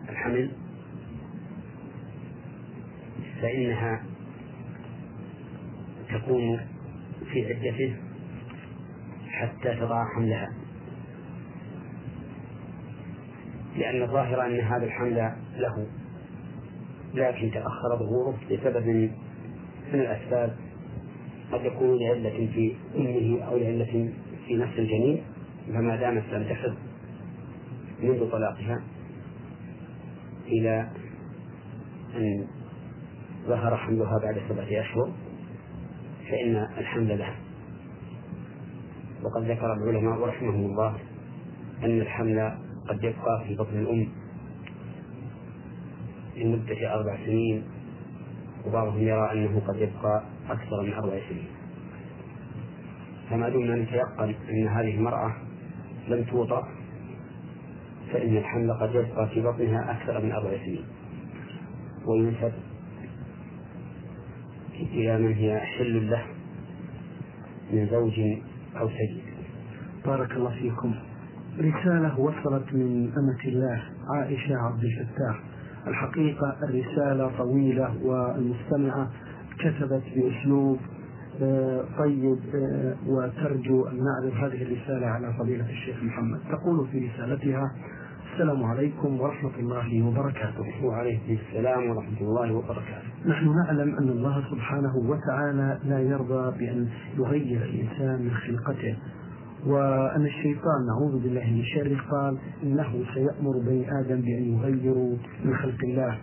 الحمل 0.08 0.50
فإنها 3.42 4.02
تكون 6.08 6.60
في 7.32 7.54
عدته 7.54 7.96
حتى 9.28 9.74
تضع 9.80 10.04
حملها. 10.14 10.48
لأن 13.76 14.02
الظاهر 14.02 14.46
أن 14.46 14.60
هذا 14.60 14.84
الحمل 14.84 15.32
له 15.56 15.86
لكن 17.14 17.50
تأخر 17.50 17.98
ظهوره 17.98 18.38
لسبب 18.50 18.86
من 19.92 20.00
الأسباب. 20.00 20.56
قد 21.52 21.64
يكون 21.64 21.98
لعلة 21.98 22.48
في 22.54 22.74
أمه 22.96 23.44
أو 23.44 23.56
لعلة 23.56 24.12
في 24.46 24.56
نفس 24.56 24.78
الجنين 24.78 25.22
فما 25.68 25.96
دامت 25.96 26.24
لم 26.32 26.44
تحض 26.44 26.87
منذ 28.02 28.30
طلاقها 28.30 28.82
إلى 30.46 30.90
أن 32.16 32.46
ظهر 33.46 33.76
حملها 33.76 34.18
بعد 34.22 34.40
سبعة 34.48 34.80
أشهر 34.80 35.12
فإن 36.30 36.56
الحمل 36.78 37.18
لها. 37.18 37.36
وقد 39.22 39.50
ذكر 39.50 39.72
العلماء 39.72 40.28
رحمهم 40.28 40.64
الله 40.66 40.96
أن 41.84 42.00
الحمل 42.00 42.52
قد 42.88 43.04
يبقى 43.04 43.44
في 43.46 43.54
بطن 43.54 43.78
الأم 43.78 44.08
لمدة 46.36 46.94
أربع 46.94 47.16
سنين 47.26 47.62
وبعضهم 48.66 49.02
يرى 49.02 49.32
أنه 49.32 49.62
قد 49.68 49.76
يبقى 49.76 50.22
أكثر 50.50 50.82
من 50.82 50.92
أربع 50.92 51.18
سنين. 51.28 51.48
فما 53.30 53.48
دمنا 53.48 53.76
نتيقن 53.76 54.34
أن 54.50 54.68
هذه 54.68 54.94
المرأة 54.94 55.32
لم 56.08 56.24
توطأ 56.24 56.68
فإن 58.12 58.36
الحمل 58.36 58.72
قد 58.72 58.94
يبقى 58.94 59.28
في 59.28 59.40
بطنها 59.40 59.90
أكثر 59.90 60.24
من 60.24 60.32
أربع 60.32 60.50
سنين. 60.50 60.84
وينسب 62.06 62.52
إلى 64.92 65.18
من 65.18 65.32
هي 65.34 65.58
حل 65.60 66.10
له 66.10 66.22
من 67.72 67.86
زوج 67.90 68.20
أو 68.76 68.88
سيد. 68.88 69.20
بارك 70.06 70.32
الله 70.32 70.50
فيكم. 70.50 70.94
رسالة 71.58 72.20
وصلت 72.20 72.72
من 72.72 73.12
أمة 73.18 73.44
الله 73.44 73.82
عائشة 74.14 74.56
عبد 74.56 74.84
الفتاح. 74.84 75.40
الحقيقة 75.86 76.56
الرسالة 76.62 77.30
طويلة 77.38 77.94
والمستمعة 78.02 79.10
كتبت 79.58 80.02
بأسلوب 80.16 80.78
طيب 81.98 82.38
آه، 82.54 82.94
وترجو 83.06 83.86
أن 83.86 83.96
نعرض 84.04 84.32
هذه 84.34 84.62
الرسالة 84.62 85.06
على 85.06 85.32
فضيلة 85.38 85.70
الشيخ 85.70 86.02
محمد. 86.02 86.40
تقول 86.50 86.86
في 86.92 87.08
رسالتها 87.08 87.72
السلام 88.32 88.64
عليكم 88.64 89.20
ورحمة 89.20 89.50
الله 89.58 90.02
وبركاته. 90.06 90.84
وعليكم 90.84 91.36
السلام 91.48 91.90
ورحمة 91.90 92.20
الله 92.20 92.54
وبركاته. 92.54 93.08
نحن 93.26 93.56
نعلم 93.56 93.96
أن 93.98 94.08
الله 94.08 94.44
سبحانه 94.50 94.96
وتعالى 94.96 95.78
لا 95.84 96.00
يرضى 96.00 96.58
بأن 96.58 96.88
يغير 97.18 97.62
الإنسان 97.62 98.22
من 98.22 98.30
خلقته 98.30 98.96
وأن 99.66 100.26
الشيطان 100.26 100.86
نعوذ 100.86 101.22
بالله 101.22 101.44
من 101.44 101.62
شره 101.64 102.00
قال 102.10 102.38
إنه 102.62 103.04
سيأمر 103.14 103.58
بني 103.66 104.00
آدم 104.00 104.20
بأن 104.20 104.44
يغيروا 104.58 105.16
من 105.44 105.56
خلق 105.56 105.78
الله. 105.84 106.18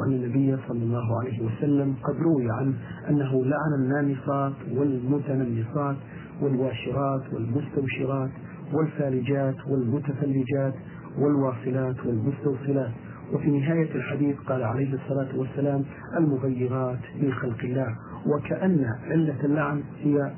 وأن 0.00 0.12
النبي 0.12 0.56
صلى 0.68 0.82
الله 0.82 1.20
عليه 1.20 1.42
وسلم 1.42 1.94
قد 2.04 2.16
روي 2.16 2.50
عنه 2.50 2.74
أنه 3.10 3.44
لعن 3.44 3.72
النامصات 3.78 4.52
والمتنمصات 4.72 5.96
والواشرات 6.42 7.32
والمستوشرات 7.32 8.30
والفالجات 8.72 9.56
والمتفلجات 9.68 10.74
والواصلات 11.18 12.06
والمستوصلات. 12.06 12.90
وفي 13.32 13.50
نهاية 13.50 13.94
الحديث 13.94 14.36
قال 14.36 14.62
عليه 14.62 14.94
الصلاة 14.94 15.38
والسلام 15.38 15.84
المغيرات 16.16 16.98
من 17.22 17.32
خلق 17.32 17.60
الله 17.64 17.96
وكأن 18.26 18.84
علة 19.10 19.44
اللعن 19.44 19.82
هي 20.02 20.32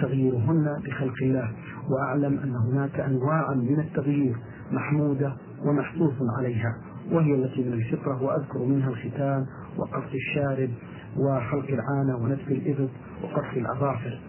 تغييرهن 0.00 0.80
بخلق 0.86 1.14
الله. 1.22 1.50
وأعلم 1.90 2.38
أن 2.38 2.54
هناك 2.72 3.00
أنواعا 3.00 3.54
من 3.54 3.80
التغيير 3.80 4.36
محمودة 4.72 5.36
ومحسوس 5.64 6.14
عليها. 6.38 6.76
وهي 7.12 7.34
التي 7.34 7.64
من 7.64 7.72
الفطرة 7.72 8.22
وأذكر 8.22 8.58
منها 8.58 8.88
الختان 8.90 9.46
وقص 9.78 10.12
الشارب 10.14 10.70
وحلق 11.16 11.66
العانة 11.68 12.16
ونتف 12.16 12.48
الإبط 12.48 12.90
وقص 13.24 13.56
الأظافر 13.56 14.20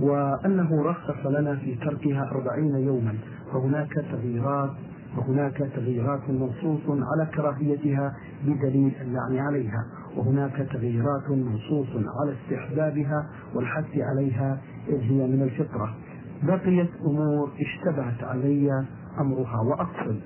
وأنه 0.00 0.82
رخص 0.82 1.26
لنا 1.26 1.56
في 1.56 1.74
تركها 1.74 2.30
أربعين 2.30 2.86
يوما. 2.86 3.14
فهناك 3.52 3.92
تغييرات 4.12 4.70
وهناك 5.16 5.56
تغييرات 5.76 6.30
منصوص 6.30 6.80
على 6.88 7.30
كراهيتها 7.34 8.16
بدليل 8.44 8.92
اللعن 9.00 9.46
عليها. 9.46 9.84
وهناك 10.16 10.68
تغييرات 10.72 11.30
منصوص 11.30 11.88
على 12.22 12.34
استحبابها 12.42 13.30
والحث 13.54 13.98
عليها 13.98 14.60
إذ 14.88 15.00
هي 15.00 15.26
من 15.26 15.42
الفطرة. 15.42 15.94
بقيت 16.42 16.90
أمور 17.06 17.50
اشتبهت 17.60 18.24
علي 18.24 18.86
أمرها 19.20 19.60
وأقصد. 19.70 20.20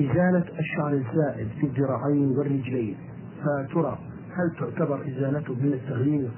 إزالة 0.00 0.44
الشعر 0.58 0.92
الزائد 0.92 1.48
في 1.60 1.66
الذراعين 1.66 2.30
والرجلين. 2.38 2.96
فترى 3.42 3.98
هل 4.36 4.50
تعتبر 4.60 5.00
إزالته 5.08 5.54
من 5.54 5.72
التغيير 5.72 6.30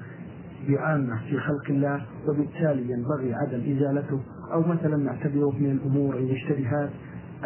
بعامة 0.69 1.19
في 1.29 1.37
خلق 1.37 1.65
الله 1.69 2.01
وبالتالي 2.27 2.91
ينبغي 2.91 3.33
عدم 3.33 3.77
إزالته؟ 3.77 4.19
أو 4.53 4.61
مثلا 4.61 4.97
نعتبره 4.97 5.51
من 5.59 5.71
الأمور 5.71 6.17
المشتبهات 6.17 6.89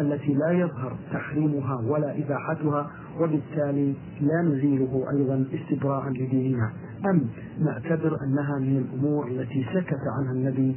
التي 0.00 0.34
لا 0.34 0.50
يظهر 0.50 0.96
تحريمها 1.12 1.80
ولا 1.88 2.18
إباحتها 2.18 2.90
وبالتالي 3.20 3.94
لا 4.20 4.42
نزيله 4.42 5.04
أيضا 5.16 5.44
استبراء 5.54 6.08
لديننا. 6.08 6.72
أم 7.10 7.28
نعتبر 7.60 8.18
أنها 8.24 8.58
من 8.58 8.76
الأمور 8.76 9.28
التي 9.28 9.66
سكت 9.74 10.00
عنها 10.18 10.32
النبي 10.32 10.76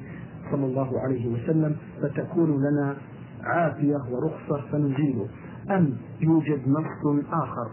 صلى 0.51 0.65
الله 0.65 0.99
عليه 0.99 1.27
وسلم 1.27 1.75
فتكون 2.01 2.49
لنا 2.49 2.95
عافية 3.43 3.97
ورخصة 4.11 4.61
فنزيله 4.71 5.27
أم 5.71 5.93
يوجد 6.21 6.67
نص 6.67 7.23
آخر 7.31 7.71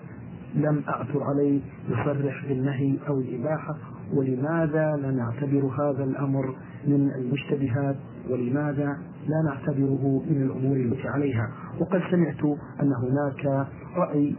لم 0.55 0.83
أعثر 0.89 1.23
عليه 1.23 1.61
يصرح 1.89 2.47
بالنهي 2.49 2.97
أو 3.09 3.21
الإباحة 3.21 3.77
ولماذا 4.15 4.97
لا 4.97 5.11
نعتبر 5.11 5.67
هذا 5.79 6.05
الأمر 6.05 6.57
من 6.87 7.11
المشتبهات 7.11 7.97
ولماذا 8.31 8.99
لا 9.27 9.43
نعتبره 9.45 10.23
من 10.31 10.43
الأمور 10.43 10.77
التي 10.77 11.09
عليها؟ 11.09 11.51
وقد 11.81 12.01
سمعت 12.11 12.45
أن 12.83 12.93
هناك 12.93 13.67
رأي 13.97 14.35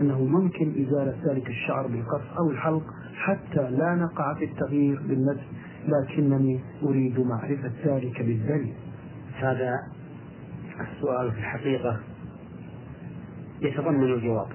أنه 0.00 0.18
يمكن 0.20 0.86
إزالة 0.86 1.14
ذلك 1.24 1.48
الشعر 1.48 1.86
بالقص 1.86 2.38
أو 2.38 2.50
الحلق 2.50 2.82
حتى 3.14 3.70
لا 3.70 3.94
نقع 3.94 4.34
في 4.34 4.44
التغيير 4.44 5.00
بالنسب 5.08 5.46
لكنني 5.88 6.60
أريد 6.82 7.20
معرفة 7.20 7.70
ذلك 7.86 8.22
بالدليل. 8.22 8.72
هذا 9.34 9.78
السؤال 10.80 11.32
في 11.32 11.38
الحقيقة 11.38 12.00
يتضمن 13.60 14.12
الجواب. 14.12 14.48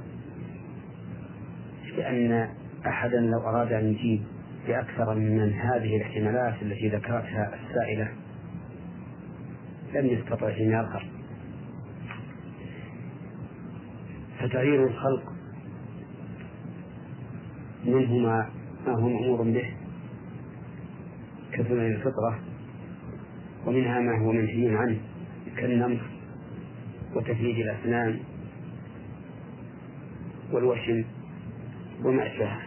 لأن 1.97 2.49
أحدا 2.85 3.19
لو 3.19 3.39
أراد 3.39 3.73
أن 3.73 3.85
يجيب 3.85 4.23
بأكثر 4.67 5.15
من 5.15 5.53
هذه 5.53 5.97
الاحتمالات 5.97 6.61
التي 6.61 6.89
ذكرتها 6.89 7.53
السائلة 7.55 8.11
لم 9.93 10.05
يستطع 10.05 10.47
أن 10.47 10.71
يظهر. 10.71 11.07
فتغيير 14.39 14.87
الخلق 14.87 15.33
منه 17.85 18.17
ما 18.17 18.49
هو 18.87 19.09
مأمور 19.09 19.41
به 19.41 19.73
كسنن 21.51 21.85
الفطرة 21.85 22.39
ومنها 23.65 23.99
ما 23.99 24.19
هو 24.19 24.31
منهي 24.31 24.77
عنه. 24.77 24.99
كالنمط 25.57 25.99
وتفييد 27.15 27.57
الأسنان 27.57 28.19
والوشم 30.51 31.03
وما 32.03 32.27
أشبهه 32.27 32.61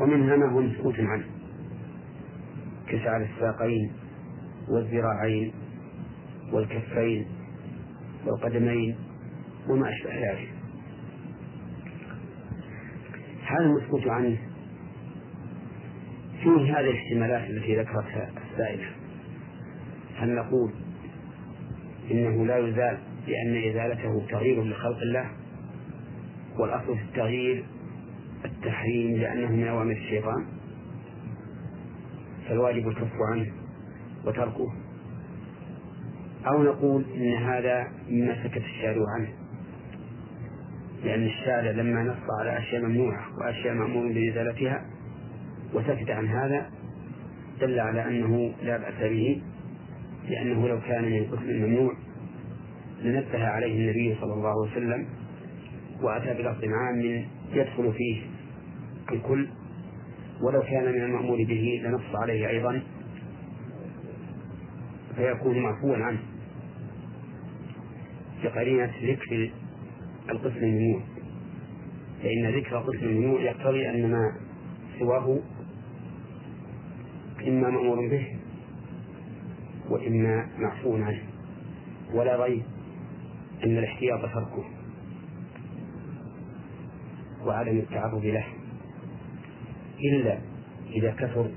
ومنها 0.00 0.36
ما 0.36 0.52
هو 0.52 0.60
مسكوت 0.60 0.94
عنه. 0.98 1.24
كشعر 2.86 3.22
الساقين 3.22 3.92
والذراعين 4.68 5.52
والكفين 6.52 7.26
والقدمين 8.26 8.96
وما 9.68 9.88
أشبه 9.88 10.14
ذلك 10.14 10.48
هذا 13.46 13.64
المسكوت 13.64 14.06
عنه. 14.06 14.38
فيه 16.42 16.78
هذه 16.78 16.90
الاحتمالات 16.90 17.50
التي 17.50 17.76
ذكرتها 17.76 18.30
السائلة. 18.50 18.90
هل 20.16 20.34
نقول 20.34 20.72
إنه 22.10 22.46
لا 22.46 22.58
يزال 22.58 22.98
لأن 23.26 23.70
إزالته 23.70 24.26
تغيير 24.30 24.64
لخلق 24.64 24.98
الله 24.98 25.30
والأصل 26.58 26.96
في 26.98 27.02
التغيير 27.02 27.64
التحريم 28.44 29.16
لأنه 29.16 29.52
من 29.52 29.68
أوامر 29.68 29.92
الشيطان 29.92 30.46
فالواجب 32.48 32.88
الكف 32.88 33.12
عنه 33.32 33.52
وتركه. 34.26 34.72
أو 36.46 36.62
نقول 36.62 37.04
إن 37.14 37.32
هذا 37.32 37.88
مما 38.08 38.44
سكت 38.44 38.56
الشارع 38.56 39.04
عنه 39.18 39.28
لأن 41.04 41.22
الشارع 41.26 41.70
لما 41.70 42.02
نص 42.02 42.40
على 42.40 42.58
أشياء 42.58 42.82
ممنوعة 42.82 43.26
وأشياء 43.38 43.74
مأمور 43.74 44.12
بإزالتها 44.12 44.86
وسكت 45.74 46.10
عن 46.10 46.28
هذا 46.28 46.70
دل 47.60 47.80
على 47.80 48.08
أنه 48.08 48.54
لا 48.62 48.76
بأس 48.76 49.10
به. 49.10 49.42
لأنه 50.28 50.68
لو 50.68 50.80
كان 50.80 51.04
من 51.04 51.18
القسم 51.18 51.50
الممنوع 51.50 51.92
لنبه 53.02 53.46
عليه 53.46 53.78
النبي 53.78 54.16
صلى 54.20 54.32
الله 54.34 54.48
عليه 54.50 54.72
وسلم 54.72 55.06
وأتى 56.02 56.34
بلفظ 56.34 56.64
عام 56.64 57.24
يدخل 57.52 57.92
فيه 57.92 58.22
الكل 59.12 59.48
ولو 60.42 60.62
كان 60.62 60.84
من 60.92 61.02
المأمور 61.02 61.36
به 61.44 61.80
لنص 61.84 62.14
عليه 62.14 62.48
أيضا 62.48 62.82
فيكون 65.16 65.58
معفوا 65.58 65.96
عنه 65.96 66.18
بقرينة 68.44 68.92
ذكر 69.02 69.50
القسم 70.30 70.56
الممنوع. 70.56 71.00
فإن 72.22 72.46
ذكر 72.56 72.78
القسم 72.78 73.06
الممنوع 73.06 73.40
يقتضي 73.40 73.90
أن 73.90 74.10
ما 74.10 74.32
سواه 74.98 75.38
إما 77.48 77.70
مأمور 77.70 78.08
به 78.08 78.26
وإما 79.88 80.48
معفو 80.58 80.96
عنه 80.96 81.22
ولا 82.14 82.44
ريب 82.44 82.62
أن 83.64 83.78
الاحتياط 83.78 84.20
تركه 84.20 84.64
وعدم 87.44 87.78
التعرض 87.78 88.24
له. 88.24 88.46
إلا 90.00 90.38
إذا 90.90 91.10
كثر 91.10 91.50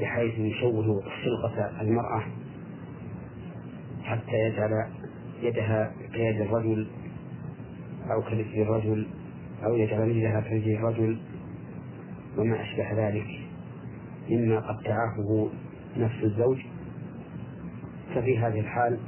بحيث 0.00 0.38
يشوه 0.38 1.02
خلقة 1.02 1.80
المرأة 1.80 2.22
حتى 4.02 4.32
يجعل 4.32 4.70
يدها 5.42 5.92
كيد 6.12 6.40
الرجل 6.40 6.88
أو 8.10 8.22
كرجل 8.22 8.62
الرجل 8.62 9.06
أو 9.64 9.74
يجعل 9.74 10.08
رجلها 10.08 10.40
كرجل 10.40 10.72
الرجل 10.72 11.18
وما 12.38 12.62
أشبه 12.62 13.08
ذلك. 13.08 13.26
مما 14.30 14.60
قد 14.60 14.82
تعافه 14.84 15.50
نفس 15.96 16.24
الزوج 16.24 16.58
ففي 18.14 18.38
هذه 18.38 18.60
الحال 18.60 18.98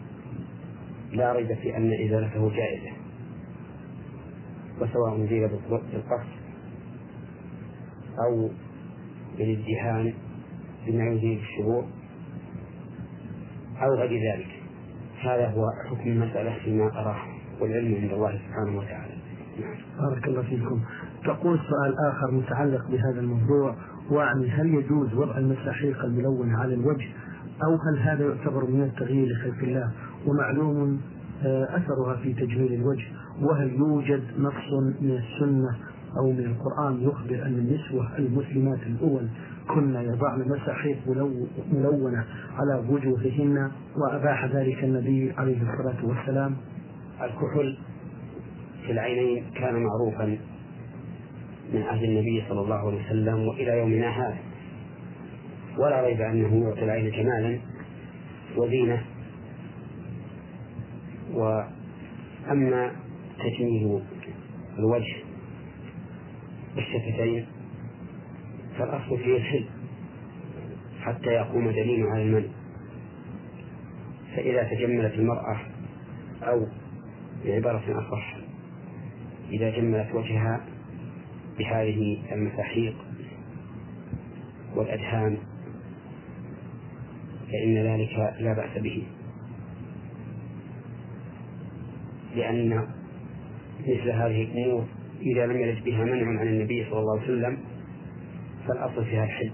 لا 1.13 1.33
ريب 1.33 1.55
في 1.55 1.77
أن 1.77 1.93
إزالته 1.93 2.51
جائزة 2.51 2.91
وسواء 4.81 5.27
زيل 5.27 5.49
بالقصد 5.49 6.29
أو 8.27 8.51
بالإدهان 9.39 10.15
بما 10.87 11.05
يزيل 11.05 11.39
الشرور 11.39 11.85
أو 13.83 13.95
غير 13.95 14.11
ذلك. 14.33 14.49
هذا 15.21 15.49
هو 15.49 15.67
حكم 15.91 16.09
المسألة 16.11 16.59
فيما 16.65 16.85
أراه 16.85 17.23
والعلم 17.61 17.95
عند 17.95 18.13
الله 18.13 18.39
سبحانه 18.39 18.79
وتعالى. 18.79 19.15
نعم. 19.61 19.77
بارك 20.11 20.29
الله 20.29 20.43
فيكم. 20.43 20.81
تقول 21.25 21.59
سؤال 21.59 21.95
آخر 22.09 22.31
متعلق 22.31 22.91
بهذا 22.91 23.21
الموضوع 23.21 23.77
وأعني 24.11 24.49
هل 24.49 24.75
يجوز 24.75 25.15
وضع 25.15 25.39
المساحيق 25.39 26.05
الملونة 26.05 26.59
على 26.59 26.75
الوجه 26.75 27.09
أو 27.63 27.75
هل 27.75 27.99
هذا 27.99 28.25
يعتبر 28.25 28.71
من 28.71 28.83
التغيير 28.83 29.29
لخلق 29.29 29.63
الله؟ 29.63 29.91
ومعلوم 30.27 31.01
آه، 31.45 31.77
أثرها 31.77 32.17
في 32.17 32.33
تجميل 32.33 32.73
الوجه. 32.73 33.07
وهل 33.43 33.73
يوجد 33.73 34.23
نص 34.39 34.73
من 35.01 35.11
السنة 35.11 35.77
أو 36.19 36.33
من 36.33 36.45
القرآن 36.45 37.03
يخبر 37.03 37.47
أن 37.47 37.55
النسوة 37.55 38.19
المسلمات 38.19 38.79
الأول 38.87 39.29
كنا 39.75 40.03
يضعن 40.03 40.49
مساحيق 40.49 40.99
ملونة 41.73 42.25
على 42.55 42.85
وجوههن 42.89 43.71
وأباح 43.97 44.45
ذلك 44.45 44.85
النبي 44.85 45.33
عليه 45.39 45.57
الصلاة 45.63 46.05
والسلام؟ 46.07 46.57
الكحل 47.23 47.77
في 48.87 48.93
العينين 48.93 49.45
كان 49.55 49.75
معروفا 49.83 50.39
من 51.75 51.83
عهد 51.83 52.03
النبي 52.03 52.45
صلى 52.49 52.61
الله 52.61 52.75
عليه 52.75 53.07
وسلم 53.07 53.49
وإلى 53.49 53.79
يومنا 53.79 54.09
هذا. 54.09 54.39
ولا 55.79 56.01
ريب 56.07 56.21
أنه 56.21 56.65
يعطي 56.65 56.85
العين 56.85 57.11
جمالا 57.11 57.59
وزينة 58.57 59.05
وأما 61.33 62.93
تجميل 63.39 64.01
الوجه 64.79 65.17
والشفتين 66.77 67.47
فالأصل 68.79 69.19
فيه 69.19 69.37
الحل 69.37 69.65
حتى 71.01 71.31
يقوم 71.31 71.71
دليل 71.71 72.07
على 72.07 72.23
المنع. 72.23 72.49
فإذا 74.37 74.63
تجملت 74.63 75.15
المرأة 75.15 75.61
أو 76.43 76.67
بعبارة 77.45 77.83
أصح 77.89 78.37
إذا 79.51 79.71
جملت 79.71 80.15
وجهها 80.15 80.61
بهذه 81.59 82.23
المساحيق 82.33 82.95
والأدهان 84.77 85.39
فإن 87.53 87.79
ذلك 87.79 88.35
لا 88.41 88.55
بأس 88.55 88.83
به. 88.83 89.07
لأن 92.37 92.89
مثل 93.81 94.11
هذه 94.11 94.43
الأمور 94.43 94.85
إذا 95.21 95.47
لم 95.47 95.61
يرد 95.61 95.85
بها 95.85 96.05
منع 96.05 96.41
عن 96.41 96.47
النبي 96.47 96.85
صلى 96.91 96.99
الله 96.99 97.21
عليه 97.21 97.25
وسلم 97.25 97.59
فالأصل 98.69 99.05
فيها 99.05 99.25
الحل. 99.25 99.53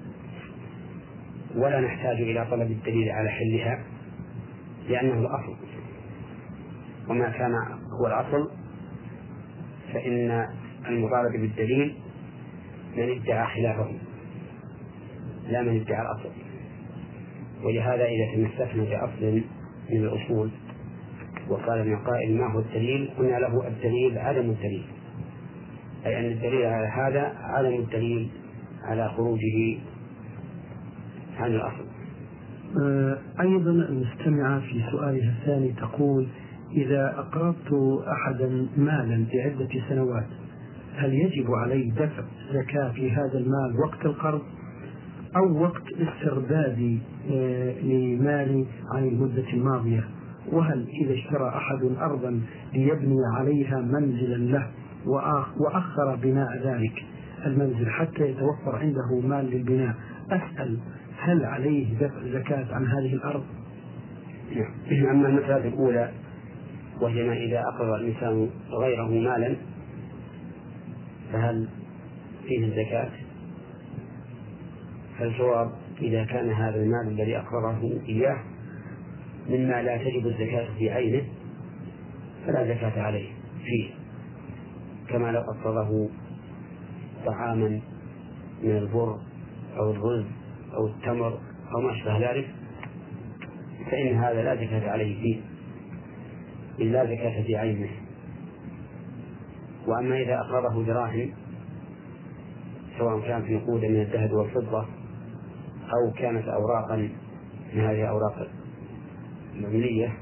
ولا 1.57 1.81
نحتاج 1.81 2.21
إلى 2.21 2.47
طلب 2.51 2.71
الدليل 2.71 3.11
على 3.11 3.31
حلها 3.31 3.85
لأنه 4.89 5.21
الأصل. 5.21 5.57
وما 7.09 7.31
كان 7.31 7.53
هو 8.01 8.07
الأصل 8.07 8.51
فإن 9.93 10.47
المطالب 10.89 11.41
بالدليل 11.41 11.97
من 12.97 13.03
ادعى 13.03 13.47
خلافه 13.47 13.93
لا 15.49 15.63
من 15.63 15.81
ادعى 15.81 16.03
الأصل. 16.03 16.50
ولهذا 17.65 18.05
إذا 18.05 18.35
تمسكنا 18.35 18.85
بأصل 18.85 19.43
من 19.91 19.97
الأصول 19.97 20.51
وقال 21.49 21.89
من 21.89 21.97
قائل 21.97 22.37
ما 22.37 22.53
هو 22.53 22.59
الدليل؟ 22.59 23.11
قلنا 23.19 23.37
له 23.39 23.69
الدليل 23.69 24.19
عدم 24.19 24.51
الدليل. 24.51 24.85
أي 26.07 26.21
أن 26.21 26.33
الدليل 26.33 26.67
على 26.67 26.87
هذا 26.87 27.33
عدم 27.39 27.75
الدليل 27.75 28.29
على 28.85 29.09
خروجه 29.09 29.79
عن 31.39 31.51
الأصل. 31.51 31.85
آه، 32.83 33.19
أيضا 33.41 33.71
المستمعة 33.71 34.61
في 34.61 34.83
سؤالها 34.91 35.35
الثاني 35.41 35.73
تقول 35.73 36.29
إذا 36.73 37.15
أقرضت 37.19 37.73
أحدا 38.09 38.67
مالا 38.77 39.27
لعدة 39.35 39.69
سنوات 39.89 40.27
هل 40.97 41.15
يجب 41.15 41.51
علي 41.51 41.91
دفع 41.91 42.23
زكاة 42.53 42.93
في 42.93 43.11
هذا 43.11 43.39
المال 43.39 43.81
وقت 43.85 44.05
القرض؟ 44.07 44.43
أو 45.37 45.63
وقت 45.63 45.83
استردادي 45.93 46.99
آه، 47.31 47.81
لمالي 47.81 48.67
عن 48.95 49.09
المدة 49.09 49.49
الماضية 49.53 50.05
وهل 50.53 50.89
إذا 50.89 51.15
اشترى 51.15 51.49
أحد 51.49 51.83
أرضا 52.01 52.41
ليبني 52.73 53.19
عليها 53.37 53.81
منزلا 53.81 54.37
له 54.37 54.67
وأخر 55.61 56.17
بناء 56.17 56.49
ذلك 56.65 57.05
المنزل 57.47 57.91
حتى 57.91 58.23
يتوفر 58.31 58.77
عنده 58.77 59.29
مال 59.29 59.51
للبناء 59.51 59.95
أسأل 60.31 60.79
هل 61.19 61.45
عليه 61.45 61.95
دفع 61.99 62.23
زكاة 62.33 62.75
عن 62.75 62.87
هذه 62.87 63.15
الأرض؟ 63.15 63.45
نعم 64.57 65.11
أما 65.11 65.29
المسألة 65.29 65.69
الأولى 65.69 66.11
وهي 67.01 67.29
ما 67.29 67.33
إذا 67.33 67.61
أقرض 67.61 68.01
الإنسان 68.01 68.51
غيره 68.71 69.09
مالا 69.09 69.57
فهل 71.33 71.69
فيه 72.47 72.65
الزكاة؟ 72.65 73.11
فالجواب 75.21 75.73
إذا 76.01 76.25
كان 76.25 76.51
هذا 76.51 76.77
المال 76.77 77.09
الذي 77.09 77.37
أقرضه 77.39 78.01
إياه 78.09 78.39
مما 79.49 79.83
لا 79.83 79.97
تجب 79.97 80.27
الزكاة 80.27 80.69
في 80.79 80.91
عينه 80.91 81.23
فلا 82.47 82.75
زكاة 82.75 83.03
عليه 83.03 83.29
فيه. 83.65 83.91
كما 85.09 85.33
لو 85.33 85.41
أقرضه 85.41 86.09
طعاما 87.27 87.81
من 88.63 88.77
البر 88.77 89.19
أو 89.77 89.91
الرز 89.91 90.25
أو 90.75 90.87
التمر 90.87 91.41
أو 91.75 91.81
ما 91.81 91.93
أشبه 91.93 92.31
ذلك 92.33 92.49
فإن 93.91 94.15
هذا 94.15 94.43
لا 94.43 94.55
زكاة 94.55 94.91
عليه 94.91 95.23
فيه 95.23 95.41
إلا 96.79 97.05
زكاة 97.05 97.43
في 97.43 97.57
عينه. 97.57 97.91
وأما 99.87 100.21
إذا 100.21 100.41
أقرضه 100.41 100.85
دراهم 100.85 101.31
سواء 102.99 103.21
كانت 103.21 103.51
نقودا 103.51 103.89
من 103.89 104.01
الذهب 104.01 104.33
والفضة 104.33 105.00
أو 105.95 106.13
كانت 106.13 106.49
أوراقا 106.49 106.97
من 107.75 107.81
هذه 107.81 108.03
الأوراق 108.03 108.49
المبنية 109.55 110.13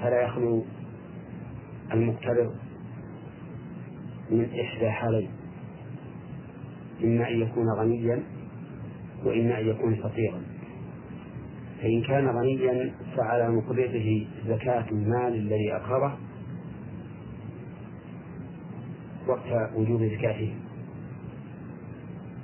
فلا 0.00 0.22
يخلو 0.22 0.64
المقترض 1.92 2.54
من 4.30 4.48
إحدى 4.60 4.90
حالين 4.90 5.30
إما 7.04 7.28
أن 7.28 7.40
يكون 7.40 7.66
غنيا 7.78 8.22
وإما 9.24 9.60
أن 9.60 9.68
يكون 9.68 9.94
فقيرا. 9.94 10.42
فإن 11.80 12.02
كان 12.02 12.28
غنيا 12.28 12.94
فعلى 13.16 13.50
مقرضه 13.50 14.26
زكاة 14.46 14.90
المال 14.90 15.34
الذي 15.34 15.72
أقرضه 15.76 16.12
وقت 19.28 19.74
وجوب 19.74 20.02
زكاته. 20.02 20.54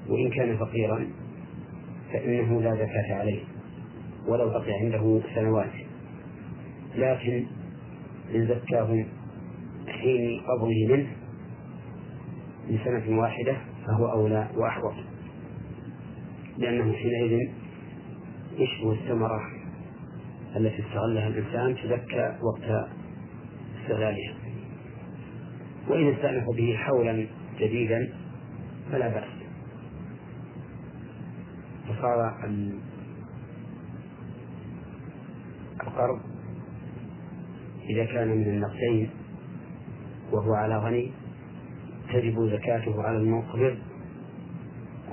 وإن 0.09 0.31
كان 0.31 0.57
فقيرا 0.57 1.07
فإنه 2.13 2.63
لا 2.63 2.75
زكاة 2.75 3.15
عليه 3.15 3.41
ولو 4.29 4.49
بقي 4.49 4.73
عنده 4.73 5.21
سنوات. 5.35 5.73
لكن 6.97 7.47
إن 8.35 8.47
زكاه 8.47 9.05
حين 9.89 10.41
قبضه 10.41 10.87
منه 10.97 11.07
لسنة 12.69 13.19
واحدة 13.21 13.57
فهو 13.87 14.13
أولى 14.13 14.49
وأحوط 14.55 14.95
لأنه 16.59 16.93
حينئذ 16.93 17.39
يشبه 18.59 18.93
الثمرة 18.93 19.41
التي 20.57 20.83
استغلها 20.83 21.29
الإنسان 21.29 21.77
تزكى 21.77 22.39
وقت 22.43 22.89
استغلالها؟ 23.83 24.35
وإن 25.89 26.13
استأنف 26.13 26.45
به 26.57 26.75
حولا 26.77 27.27
جديدا 27.61 28.13
فلا 28.93 29.09
بأس. 29.09 29.32
فصار 32.03 32.35
القرض؟ 35.83 36.21
إذا 37.91 38.05
كان 38.05 38.29
من 38.29 38.43
النقدين 38.43 39.11
وهو 40.33 40.55
على 40.55 40.79
غني 40.79 41.13
تجب 42.13 42.49
زكاته 42.51 43.03
على 43.03 43.17
المقرض 43.17 43.79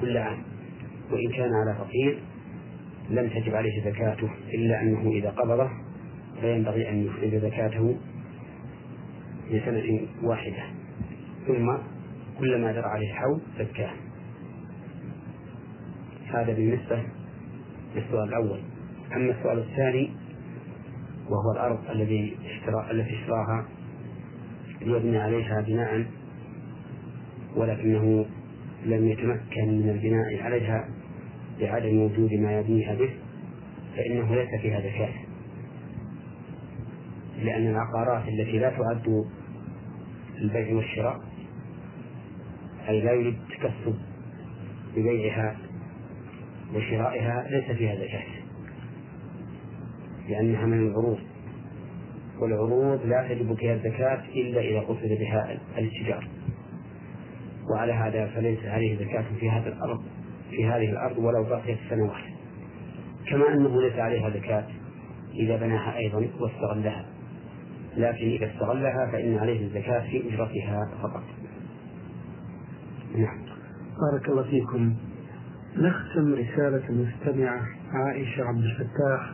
كل 0.01 0.17
عام. 0.17 0.43
وإن 1.11 1.31
كان 1.31 1.49
على 1.53 1.75
فقير 1.79 2.19
لم 3.09 3.29
تجب 3.29 3.55
عليه 3.55 3.91
زكاته 3.91 4.29
إلا 4.53 4.81
أنه 4.81 5.11
إذا 5.11 5.29
قبضه 5.29 5.69
فينبغي 6.41 6.89
أن 6.89 7.05
يخرج 7.05 7.35
زكاته 7.35 7.97
لسنة 9.49 10.07
واحدة. 10.23 10.63
ثم 11.47 11.77
كلما 12.39 12.71
جرى 12.71 12.85
عليه 12.85 13.11
الحول 13.11 13.41
زكاه. 13.59 13.91
هذا 16.33 16.53
بالنسبة 16.53 17.03
للسؤال 17.95 18.29
الأول. 18.29 18.59
أما 19.15 19.31
السؤال 19.31 19.59
الثاني 19.59 20.09
وهو 21.29 21.51
الأرض 21.51 21.79
الذي 21.89 22.37
التي 22.91 23.15
اشتراها 23.15 23.65
ليبني 24.81 25.17
عليها 25.17 25.61
بناء 25.61 26.05
ولكنه 27.55 28.25
لم 28.85 29.07
يتمكن 29.07 29.67
من 29.67 29.89
البناء 29.89 30.43
عليها 30.43 30.89
لعدم 31.59 32.01
وجود 32.01 32.33
ما 32.33 32.59
يبنيها 32.59 32.95
به 32.95 33.09
فإنه 33.95 34.35
ليس 34.35 34.61
فيها 34.61 34.79
زكاة 34.79 35.13
لأن 37.43 37.67
العقارات 37.67 38.27
التي 38.27 38.59
لا 38.59 38.69
تعد 38.69 39.25
البيع 40.41 40.75
والشراء 40.75 41.19
أي 42.89 43.01
لا 43.01 43.11
يريد 43.11 43.37
التكسب 43.49 43.95
ببيعها 44.95 45.57
وشرائها 46.75 47.47
ليس 47.49 47.77
فيها 47.77 47.95
زكاة 47.95 48.23
لأنها 50.29 50.65
من 50.65 50.87
العروض. 50.87 51.19
والعروض 52.41 53.05
لا 53.05 53.27
تجب 53.29 53.53
فيها 53.53 53.73
الزكاة 53.73 54.21
إلا 54.35 54.61
إذا 54.61 54.79
قصد 54.79 55.07
بها 55.07 55.57
الاتجار. 55.77 56.27
وعلى 57.73 57.93
هذا 57.93 58.27
فليس 58.27 58.59
عليه 58.65 58.95
زكاة 58.95 59.25
في 59.39 59.49
هذا 59.49 59.67
الأرض 59.69 60.03
في 60.49 60.65
هذه 60.65 60.89
الأرض 60.89 61.17
ولو 61.17 61.43
بقيت 61.43 61.77
سنوات. 61.89 62.23
كما 63.29 63.53
أنه 63.53 63.81
ليس 63.81 63.93
عليها 63.93 64.29
زكاة 64.29 64.67
إذا 65.33 65.57
بناها 65.57 65.97
أيضا 65.97 66.27
واستغلها. 66.39 67.05
لكن 67.97 68.27
إذا 68.27 68.51
استغلها 68.53 69.11
فإن 69.11 69.37
عليه 69.37 69.65
الزكاة 69.65 69.99
في 69.99 70.27
أجرتها 70.27 70.91
فقط. 71.01 71.23
نعم. 73.15 73.39
بارك 74.11 74.29
الله 74.29 74.43
فيكم. 74.43 74.95
نختم 75.77 76.33
رسالة 76.33 76.81
المستمعة 76.89 77.61
عائشة 77.93 78.43
عبد 78.43 78.63
الفتاح 78.63 79.33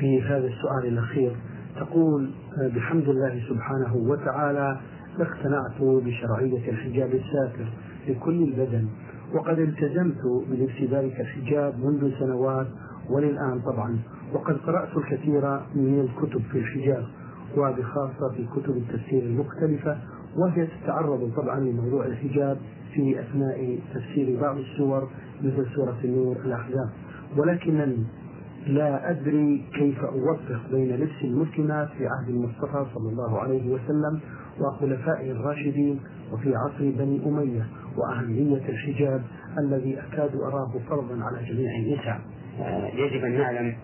في 0.00 0.22
هذا 0.22 0.46
السؤال 0.46 0.86
الأخير. 0.86 1.36
تقول 1.76 2.30
بحمد 2.76 3.08
الله 3.08 3.42
سبحانه 3.48 3.96
وتعالى 3.96 4.80
اقتنعت 5.20 5.80
بشرعية 5.80 6.70
الحجاب 6.70 7.08
الساتر 7.14 7.66
لكل 8.08 8.42
البدن 8.42 8.88
وقد 9.34 9.58
التزمت 9.58 10.20
بلبس 10.50 10.92
الحجاب 11.20 11.74
منذ 11.84 12.10
سنوات 12.18 12.66
وللآن 13.10 13.60
طبعا 13.60 13.98
وقد 14.32 14.56
قرأت 14.56 14.96
الكثير 14.96 15.60
من 15.74 16.00
الكتب 16.00 16.42
في 16.52 16.58
الحجاب 16.58 17.04
وبخاصة 17.56 18.28
في 18.36 18.46
كتب 18.56 18.76
التفسير 18.76 19.22
المختلفة 19.22 19.98
وهي 20.36 20.66
تتعرض 20.66 21.32
طبعا 21.36 21.60
لموضوع 21.60 22.06
الحجاب 22.06 22.58
في 22.94 23.20
أثناء 23.20 23.78
تفسير 23.94 24.40
بعض 24.40 24.56
السور 24.56 25.08
مثل 25.42 25.66
سورة 25.74 25.98
النور 26.04 26.36
الأحزاب. 26.36 26.90
ولكنني 27.36 28.04
لا 28.66 29.10
أدري 29.10 29.64
كيف 29.74 29.98
أوفق 30.04 30.60
بين 30.72 30.96
لبس 30.96 31.24
المسلمات 31.24 31.88
في 31.88 32.06
عهد 32.06 32.28
المصطفى 32.28 32.86
صلى 32.94 33.08
الله 33.10 33.38
عليه 33.38 33.70
وسلم 33.72 34.20
وخلفائه 34.60 35.30
الراشدين 35.30 36.00
وفي 36.32 36.54
عصر 36.56 36.90
بني 36.98 37.20
أمية 37.26 37.66
وأهمية 37.96 38.68
الحجاب 38.68 39.22
الذي 39.58 39.98
أكاد 39.98 40.36
أراه 40.36 40.72
فرضا 40.88 41.24
على 41.24 41.44
جميع 41.44 41.70
النساء. 41.78 42.20
يجب 42.94 43.24
أن 43.24 43.38
نعلم 43.38 43.74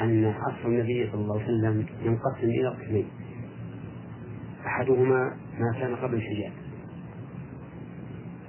أن 0.00 0.24
عصر 0.24 0.68
النبي 0.68 1.08
صلى 1.12 1.20
الله 1.20 1.34
عليه 1.34 1.44
وسلم 1.44 1.86
ينقسم 2.04 2.48
إلى 2.48 2.68
قسمين. 2.68 3.06
أحدهما 4.66 5.32
ما 5.60 5.80
كان 5.80 5.96
قبل 5.96 6.14
الحجاب. 6.14 6.52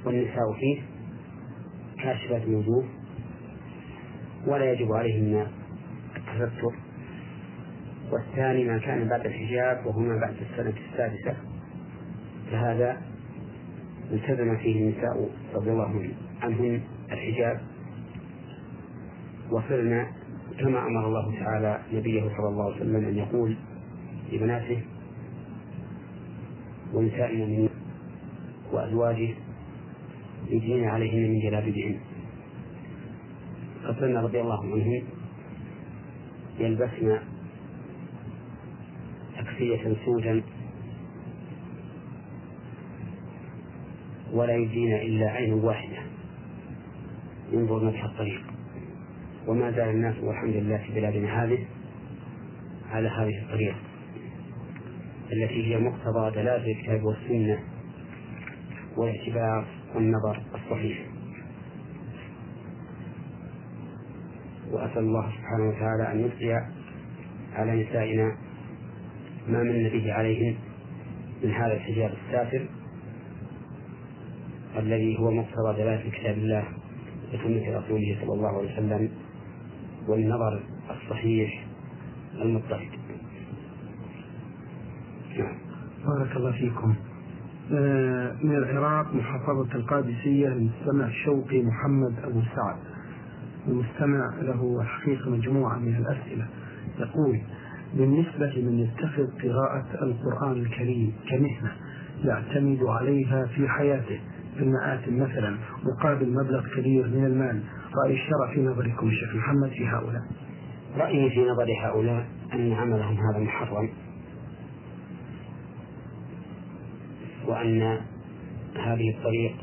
والنساء 0.05 0.53
فيه 0.59 0.81
كاشفات 2.03 2.41
الوجوه 2.43 2.85
ولا 4.47 4.71
يجب 4.73 4.91
عليهن 4.91 5.47
التستر 6.15 6.73
والثاني 8.11 8.63
ما 8.63 8.77
كان 8.77 9.07
بعد 9.07 9.25
الحجاب 9.25 9.85
وهما 9.85 10.19
بعد 10.19 10.35
السنة 10.51 10.73
السادسة 10.91 11.37
فهذا 12.51 13.01
التزم 14.11 14.57
فيه 14.57 14.81
النساء 14.83 15.29
رضي 15.53 15.71
الله 15.71 16.09
عنهن 16.41 16.81
الحجاب. 17.11 17.61
وصرنا 19.51 20.07
كما 20.59 20.79
أمر 20.87 21.07
الله 21.07 21.39
تعالى 21.39 21.79
نبيه 21.93 22.21
صلى 22.21 22.47
الله 22.49 22.65
عليه 22.65 22.75
وسلم 22.75 22.95
أن 22.95 23.17
يقول 23.17 23.55
لبناته 24.31 24.81
ونساء 26.93 27.31
المؤمنين 27.31 27.69
وأزواجه 28.71 29.29
يدين 30.49 30.87
عليهن 30.87 31.31
من 31.31 31.39
جلابيبهن 31.39 31.99
فصرنا 33.83 34.21
رضي 34.21 34.41
الله 34.41 34.63
عنهن 34.63 35.03
يلبسن 36.59 37.19
أكسية 39.37 39.95
سودا 40.05 40.43
ولا 44.33 44.55
يدين 44.55 44.95
إلا 44.95 45.29
عين 45.29 45.53
واحدة 45.53 45.97
ينظر 47.51 47.83
مدح 47.83 48.03
الطريق. 48.03 48.41
وما 49.47 49.71
زال 49.71 49.89
الناس 49.89 50.15
والحمد 50.23 50.55
لله 50.55 50.77
في 50.77 50.93
بلادنا 50.93 51.43
هذه 51.43 51.65
على 52.89 53.09
هذه 53.09 53.43
الطريقة 53.43 53.88
التي 55.31 55.75
هي 55.75 55.79
مقتضى 55.79 56.31
دلالة 56.31 56.71
الكتاب 56.71 57.03
والسنة 57.03 57.59
والاعتبار 58.97 59.65
والنظر 59.95 60.41
الصحيح 60.55 61.05
وأسأل 64.71 64.97
الله 64.97 65.31
سبحانه 65.31 65.69
وتعالى 65.69 66.11
أن 66.11 66.19
يبقي 66.19 66.65
على 67.53 67.83
نسائنا 67.83 68.37
ما 69.47 69.63
من 69.63 69.89
به 69.89 70.13
عليهن 70.13 70.55
من 71.43 71.51
هذا 71.51 71.73
الحجاب 71.73 72.13
السافر 72.25 72.65
الذي 74.77 75.19
هو 75.19 75.31
مقتضى 75.31 75.83
دلالة 75.83 76.09
كتاب 76.09 76.37
الله 76.37 76.63
وسنة 77.33 77.77
رسوله 77.77 78.17
صلى 78.21 78.33
الله 78.33 78.57
عليه 78.57 78.73
وسلم 78.73 79.09
والنظر 80.07 80.63
الصحيح 80.89 81.63
المضطرد 82.41 82.79
نعم. 82.79 82.98
بارك 86.05 86.35
الله 86.35 86.51
فيكم. 86.51 86.95
آه، 87.73 88.35
من 88.43 88.55
العراق 88.55 89.15
محافظة 89.15 89.75
القادسية 89.75 90.47
المستمع 90.47 91.09
شوقي 91.25 91.63
محمد 91.63 92.13
أبو 92.23 92.41
سعد. 92.55 92.75
المستمع 93.67 94.29
له 94.41 94.83
حقيقة 94.83 95.29
مجموعة 95.29 95.77
من 95.77 95.95
الأسئلة. 95.95 96.47
يقول 96.99 97.41
بالنسبة 97.93 98.45
لمن 98.45 98.79
يتخذ 98.79 99.27
قراءة 99.43 99.85
القرآن 100.01 100.51
الكريم 100.51 101.13
كمهنة 101.29 101.71
يعتمد 102.23 102.83
عليها 102.83 103.45
في 103.45 103.67
حياته 103.67 104.19
في 104.57 104.63
المآتم 104.63 105.19
مثلا 105.19 105.57
مقابل 105.83 106.29
مبلغ 106.29 106.63
كبير 106.75 107.07
من 107.07 107.25
المال. 107.25 107.61
رأي 108.03 108.13
الشرع 108.13 108.53
في 108.53 108.61
نظركم 108.61 109.07
الشيخ 109.07 109.35
محمد 109.35 109.69
في 109.69 109.87
هؤلاء؟ 109.87 110.21
رأيي 110.97 111.29
في 111.29 111.39
نظر 111.39 111.67
هؤلاء 111.83 112.25
أن 112.53 112.73
عملهم 112.73 113.17
هذا 113.17 113.39
محرم. 113.39 113.89
وأن 117.49 117.81
هذه 118.75 119.09
الطريق 119.09 119.55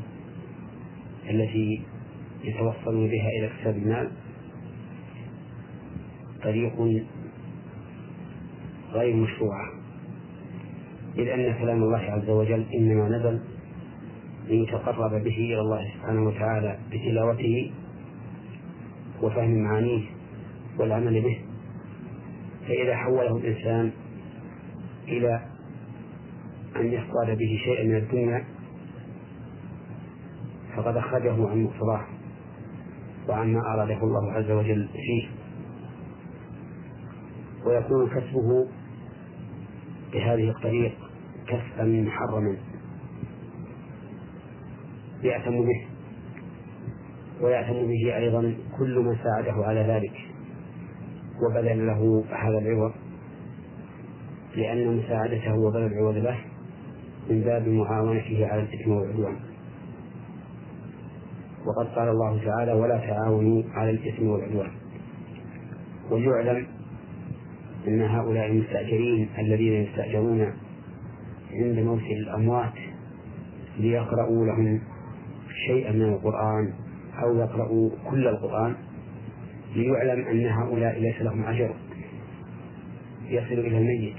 التي 1.31 1.83
يتوصلون 2.45 3.09
بها 3.09 3.29
إلى 3.29 3.47
اكتساب 3.47 3.77
المال 3.77 4.11
طريق 6.43 7.03
غير 8.93 9.17
مشروعة 9.17 9.69
إذ 11.19 11.29
أن 11.29 11.55
كلام 11.59 11.83
الله 11.83 11.99
عز 11.99 12.31
وجل 12.31 12.65
إنما 12.75 13.09
نزل 13.09 13.41
ليتقرب 14.49 15.11
به 15.11 15.37
إلى 15.37 15.61
الله 15.61 15.91
سبحانه 15.95 16.23
وتعالى 16.29 16.79
بتلاوته 16.93 17.73
وفهم 19.23 19.63
معانيه 19.65 20.03
والعمل 20.79 21.21
به. 21.21 21.39
فإذا 22.69 22.97
حوله 22.97 23.37
الإنسان 23.37 23.91
إلى 25.09 25.56
أن 26.81 26.93
يصطاد 26.93 27.39
به 27.39 27.59
شيئا 27.65 27.85
من 27.85 27.97
الدنيا 27.97 28.45
فقد 30.77 30.97
أخرجه 30.97 31.49
عن 31.49 31.65
مقتضاه 31.65 32.07
وعما 33.29 33.61
أراده 33.75 34.03
الله 34.03 34.33
عز 34.33 34.51
وجل 34.51 34.89
فيه. 34.93 35.29
ويكون 37.67 38.09
كسبه 38.09 38.69
بهذه 40.13 40.51
الطريق 40.51 40.95
كسبا 41.47 41.85
محرما 41.85 42.57
يأتم 45.23 45.61
به 45.61 45.87
ويأتم 47.41 47.87
به 47.87 48.17
أيضا 48.17 48.55
كل 48.79 48.99
من 48.99 49.17
ساعده 49.17 49.67
على 49.67 49.81
ذلك. 49.81 50.37
وبذل 51.43 51.87
له 51.87 52.25
هذا 52.31 52.59
العوض 52.59 52.93
لأن 54.57 54.97
مساعدته 54.97 55.55
وبذل 55.55 55.87
العوض 55.87 56.17
له 56.17 56.39
من 57.31 57.41
باب 57.41 57.69
معاونته 57.69 58.47
على 58.47 58.63
الإثم 58.63 58.91
والعدوان. 58.91 59.37
وقد 61.67 61.87
قال 61.87 62.09
الله 62.09 62.45
تعالى 62.45 62.73
ولا 62.73 62.99
تعاونوا 62.99 63.63
على 63.75 63.91
الإثم 63.91 64.27
والعدوان. 64.27 64.71
وليعلم 66.11 66.67
أن 67.89 68.03
هؤلاء 68.03 68.47
المستأجرين 68.47 69.29
الذين 69.39 69.73
يستأجرون 69.73 70.53
عند 71.53 71.79
موت 71.79 72.03
الأموات 72.03 72.73
ليقرأوا 73.79 74.47
لهم 74.47 74.81
شيئا 75.67 75.93
من 75.93 76.03
القرآن 76.03 76.73
أو 77.23 77.37
يقرأوا 77.37 77.91
كل 78.11 78.29
القرآن 78.29 78.75
ليعلم 79.75 80.29
أن 80.29 80.47
هؤلاء 80.47 81.01
ليس 81.01 81.21
لهم 81.21 81.45
أجر. 81.45 81.75
يصل 83.29 83.53
إلى 83.53 83.79
الميت 83.79 84.17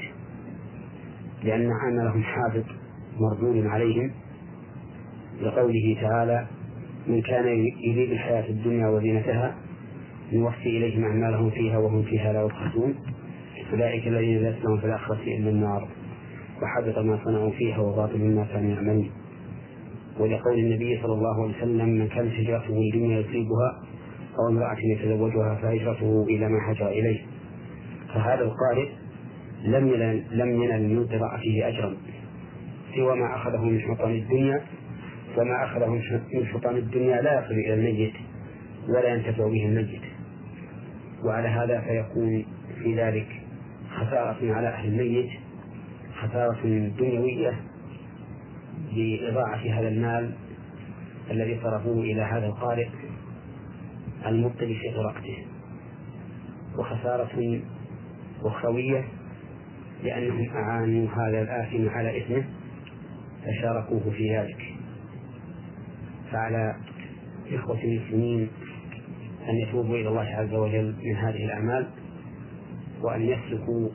لأن 1.44 1.70
عملهم 1.72 2.24
حابط. 2.24 2.66
مردود 3.22 3.66
عليهم 3.66 4.12
لقوله 5.42 5.98
تعالى 6.02 6.48
من 7.08 7.22
كان 7.22 7.48
يريد 7.84 8.12
الحياة 8.12 8.50
الدنيا 8.50 8.88
وزينتها 8.88 9.56
نوفي 10.34 10.70
إليهم 10.78 11.04
أعمالهم 11.04 11.50
فيها 11.50 11.78
وهم 11.78 12.04
فيها 12.04 12.34
لا 12.34 12.42
يبخسون 12.42 12.96
أولئك 13.74 14.08
الذين 14.08 14.38
ليس 14.38 14.56
لهم 14.66 14.78
في 14.78 14.86
الآخرة 14.86 15.24
إلا 15.24 15.50
النار. 15.50 15.88
وحبط 16.62 16.98
ما 16.98 17.20
صنعوا 17.26 17.52
فيها 17.52 17.78
وباطل 17.78 18.36
ما 18.36 18.46
كانوا 18.54 18.72
يعملون. 18.72 19.10
ولقول 20.20 20.60
النبي 20.60 21.00
صلى 21.02 21.14
الله 21.14 21.44
عليه 21.44 21.58
وسلم 21.58 21.90
من 21.90 22.08
كانت 22.08 22.34
هجرته 22.34 22.74
لدنيا 22.74 23.20
يصيبها 23.20 23.84
أو 24.40 24.50
امرأة 24.50 24.78
يتزوجها 24.80 25.56
فهجرته 25.56 26.26
إلى 26.30 26.50
ما 26.50 26.72
هجر 26.72 26.88
إليه. 26.88 27.20
فهذا 28.14 28.42
القارئ 28.42 28.90
لم 29.64 29.88
ينل 29.88 30.24
لم 30.32 30.64
ينل 30.64 30.96
من 30.96 31.08
قراءته 31.08 31.68
أجرا. 31.68 31.98
سوى 32.98 33.20
ما 33.20 33.36
أخذه 33.36 33.62
من 33.62 33.82
حطام 33.82 34.12
الدنيا 34.12 34.62
وما 35.38 35.66
أخذه 35.66 35.90
من 36.34 36.46
حطام 36.46 36.76
الدنيا 36.76 37.22
لا 37.22 37.40
يصل 37.40 37.54
إلى 37.54 37.74
الميت 37.74 38.14
ولا 38.90 39.14
ينتفع 39.14 39.48
به 39.48 39.66
الميت. 39.66 40.02
وعلى 41.24 41.48
هذا 41.48 41.82
فيكون 41.82 42.46
في 42.84 42.96
ذلك 42.96 43.28
خسارة 43.90 44.54
على 44.54 44.68
أهل 44.68 44.88
الميت 44.88 45.30
خسارة 46.22 46.62
دنيوية 47.00 47.54
لإضاعة 48.94 49.80
هذا 49.80 49.88
المال 49.88 50.32
الذي 51.32 51.60
صرفوه 51.64 52.04
إلى 52.04 52.22
هذا 52.22 52.46
القارئ 52.46 52.88
المبتلي 54.26 54.76
في 54.76 54.90
قراءته 54.90 55.46
وخسارة 56.78 57.62
أخروية 58.44 59.06
لأنهم 60.04 60.50
أعانوا 60.50 61.08
هذا 61.10 61.42
الآثم 61.42 61.90
على 61.90 62.18
إثمه. 62.18 62.44
فشاركوه 63.48 64.12
في 64.12 64.38
ذلك. 64.38 64.76
فعلى 66.32 66.76
إخوة 67.52 67.84
المسلمين 67.84 68.50
أن 69.50 69.56
يتوبوا 69.56 69.96
إلى 69.96 70.08
الله 70.10 70.22
عز 70.22 70.54
وجل 70.54 70.96
من 71.04 71.16
هذه 71.16 71.46
الأعمال 71.46 71.88
وأن 73.02 73.22
يسلكوا 73.22 73.90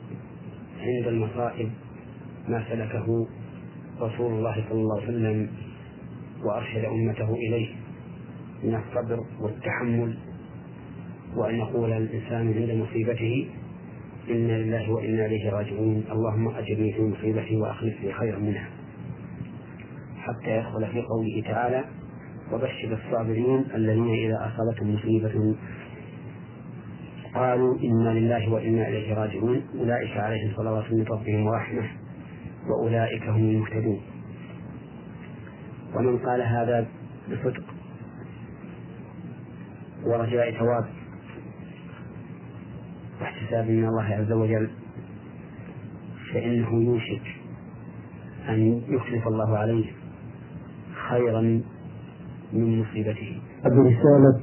عند 0.79 1.07
المصائب 1.07 1.69
ما 2.47 2.65
سلكه 2.69 3.27
رسول 4.01 4.33
الله 4.33 4.65
صلى 4.69 4.79
الله 4.81 5.01
عليه 5.01 5.07
وسلم 5.07 5.49
وأرشد 6.43 6.85
أمته 6.85 7.33
إليه 7.33 7.67
من 8.63 8.75
الصبر 8.75 9.19
والتحمل 9.41 10.17
وأن 11.35 11.55
يقول 11.55 11.91
الإنسان 11.93 12.53
عند 12.53 12.71
مصيبته 12.71 13.49
إنا 14.29 14.57
لله 14.57 14.91
وإنا 14.91 15.25
إليه 15.25 15.49
راجعون. 15.49 16.03
اللهم 16.11 16.47
أجرني 16.47 16.93
في 16.93 17.01
مصيبتي 17.01 17.57
وأخلف 17.57 18.01
لي 18.03 18.13
خيرا 18.13 18.39
منها. 18.39 18.69
حتى 20.23 20.57
يدخل 20.57 20.87
في 20.91 21.01
قوله 21.01 21.43
تعالى 21.45 21.83
وبشر 22.51 22.99
الصابرين 23.05 23.65
الذين 23.75 24.13
إذا 24.13 24.51
أصابتهم 24.53 24.95
مصيبة 24.95 25.55
قالوا 27.35 27.77
إنا 27.79 28.09
لله 28.09 28.51
وإنا 28.51 28.87
إليه 28.87 29.13
راجعون. 29.13 29.61
أولئك 29.79 30.17
عليهم 30.17 30.53
صلوات 30.55 30.91
من 30.93 31.03
ربهم 31.03 31.45
ورحمة 31.45 31.83
وأولئك 32.69 33.23
هم 33.23 33.49
المهتدون. 33.49 34.01
ومن 35.95 36.17
قال 36.17 36.41
هذا 36.41 36.87
بصدق 37.31 37.63
ورجاء 40.05 40.51
ثواب 40.51 40.85
واحتساب 43.21 43.69
من 43.69 43.85
الله 43.85 44.03
عز 44.03 44.31
وجل 44.31 44.69
فإنه 46.33 46.83
يوشك 46.83 47.21
أن 48.49 48.81
يخلف 48.87 49.27
الله 49.27 49.57
عليه. 49.57 50.02
خيرا 51.13 51.41
من 52.53 52.79
مصيبته. 52.81 53.31
برسالة 53.65 54.35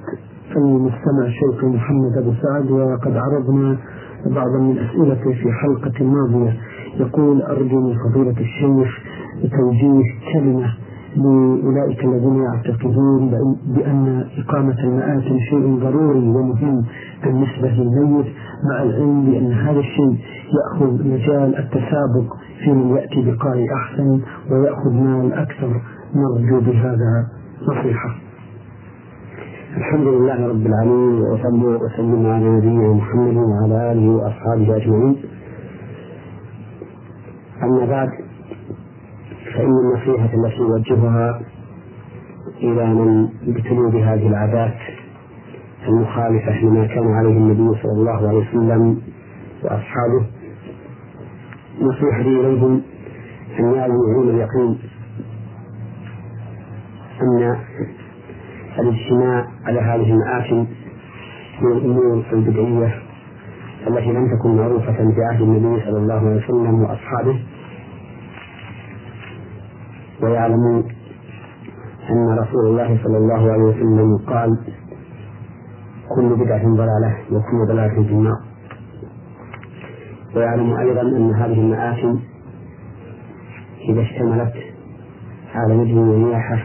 المستمع 0.56 1.24
الشيخ 1.26 1.64
محمد 1.64 2.18
أبو 2.18 2.32
سعد 2.42 2.70
وقد 2.70 3.16
عرضنا 3.16 3.76
بعضا 4.26 4.58
من 4.58 4.78
أسئلته 4.78 5.32
في 5.32 5.52
حلقة 5.52 6.04
ماضية 6.04 6.56
يقول 7.00 7.42
أرجو 7.42 7.80
من 7.80 7.94
فضيلة 8.04 8.40
الشيخ 8.40 8.98
توجيه 9.58 10.02
كلمة 10.32 10.74
لأولئك 11.16 12.04
الذين 12.04 12.42
يعتقدون 12.42 13.30
بأن 13.76 14.24
إقامة 14.38 14.78
المآتم 14.84 15.38
شيء 15.50 15.78
ضروري 15.80 16.18
ومهم 16.18 16.84
بالنسبة 17.24 17.68
للميت 17.68 18.26
مع 18.70 18.82
العلم 18.82 19.24
بأن 19.26 19.52
هذا 19.52 19.80
الشيء 19.80 20.16
يأخذ 20.58 21.08
مجال 21.08 21.58
التسابق 21.58 22.28
في 22.64 22.70
من 22.72 22.96
يأتي 22.96 23.30
بقارئ 23.30 23.66
أحسن 23.74 24.20
ويأخذ 24.50 24.90
مال 24.92 25.32
أكثر 25.32 25.80
نرجو 26.14 26.60
بهذا 26.60 27.26
نصيحة. 27.62 28.14
الحمد 29.76 30.06
لله 30.06 30.48
رب 30.48 30.66
العالمين 30.66 31.22
وصلى 31.22 31.66
وسلم 31.84 32.26
على 32.26 32.48
نبينا 32.48 32.92
محمد 32.92 33.36
وعلى 33.36 33.92
آله 33.92 34.10
وأصحابه 34.10 34.76
أجمعين. 34.76 35.16
أما 37.62 37.86
بعد 37.86 38.08
فإن 39.54 39.72
النصيحة 39.84 40.30
التي 40.34 40.58
يوجهها 40.58 41.40
إلى 42.62 42.94
من 42.94 43.28
ابتلوا 43.48 43.90
بهذه 43.90 44.28
العادات 44.28 44.78
المخالفة 45.88 46.60
لما 46.62 46.86
كان 46.86 47.06
عليه 47.12 47.36
النبي 47.36 47.78
صلى 47.82 47.92
الله 47.92 48.28
عليه 48.28 48.38
وسلم 48.38 49.00
وأصحابه 49.64 50.26
نصيحتي 51.80 52.40
إليهم 52.40 52.82
أن 53.58 53.74
يعلموا 53.74 54.14
علم 54.14 54.28
اليقين. 54.28 54.78
أن 57.22 57.56
الاجتماع 58.78 59.46
على 59.64 59.80
هذه 59.80 60.12
المآثم 60.12 60.70
من 61.62 61.72
الأمور 61.72 62.24
البدعية 62.32 63.02
التي 63.86 64.12
لم 64.12 64.38
تكن 64.38 64.56
معروفة 64.56 64.92
في 64.92 65.22
عهد 65.30 65.40
النبي 65.40 65.82
صلى 65.84 65.98
الله 65.98 66.14
عليه 66.14 66.44
وسلم 66.44 66.82
وأصحابه. 66.82 67.40
ويعلمون 70.22 70.84
أن 72.10 72.38
رسول 72.38 72.66
الله 72.66 72.98
صلى 73.04 73.16
الله 73.18 73.52
عليه 73.52 73.62
وسلم 73.62 74.18
قال 74.26 74.58
كل 76.16 76.44
بدعة 76.44 76.62
ضلالة 76.62 77.16
وكل 77.30 77.66
ضلالة 77.68 77.94
في 78.02 78.12
النار. 78.12 78.40
ويعلم 80.36 80.76
أيضا 80.76 81.00
أن 81.00 81.34
هذه 81.34 81.60
المآثم 81.60 82.14
إذا 83.88 84.00
اشتملت 84.02 84.52
على 85.54 85.76
نجم 85.76 85.98
ونياحة 85.98 86.62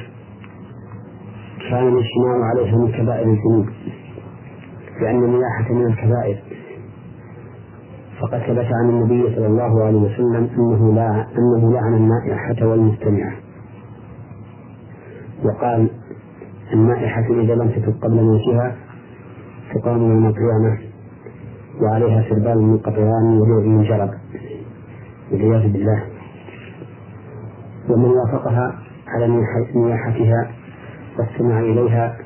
كان 1.69 1.87
الاجتماع 1.87 2.49
عليها 2.49 2.77
من 2.77 2.91
كبائر 2.91 3.27
الذنوب 3.29 3.65
لأن 5.01 5.23
النياحة 5.23 5.73
من 5.73 5.85
الكبائر. 5.85 6.43
فقد 8.21 8.39
ثبت 8.39 8.65
عن 8.73 8.89
النبي 8.89 9.35
صلى 9.35 9.47
الله 9.47 9.83
عليه 9.85 9.97
وسلم 9.97 10.49
أنه 10.57 10.93
لا 10.95 11.27
أنه 11.37 11.73
لعن 11.73 11.93
النائحة 11.93 12.67
والمستمعة. 12.67 13.33
وقال 15.43 15.89
النائحة 16.73 17.25
إذا 17.41 17.55
لم 17.55 17.69
تتب 17.69 18.03
قبل 18.03 18.23
موتها 18.23 18.75
تقام 19.73 20.01
يوم 20.01 20.25
القيامة 20.25 20.79
وعليها 21.81 22.29
سربال 22.29 22.61
من 22.61 22.77
قطران 22.77 23.37
ودوء 23.37 23.63
من 23.67 23.83
جرب. 23.83 24.09
والعياذ 25.31 25.71
بالله. 25.71 26.03
ومن 27.89 28.09
وافقها 28.09 28.75
على 29.07 29.43
نياحتها 29.75 30.51
واستمع 31.19 31.59
إليها 31.59 32.17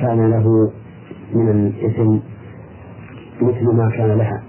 كان 0.00 0.30
له 0.30 0.72
من 1.34 1.48
الإثم 1.50 2.18
مثل 3.40 3.76
ما 3.76 3.90
كان 3.90 4.18
لها. 4.18 4.42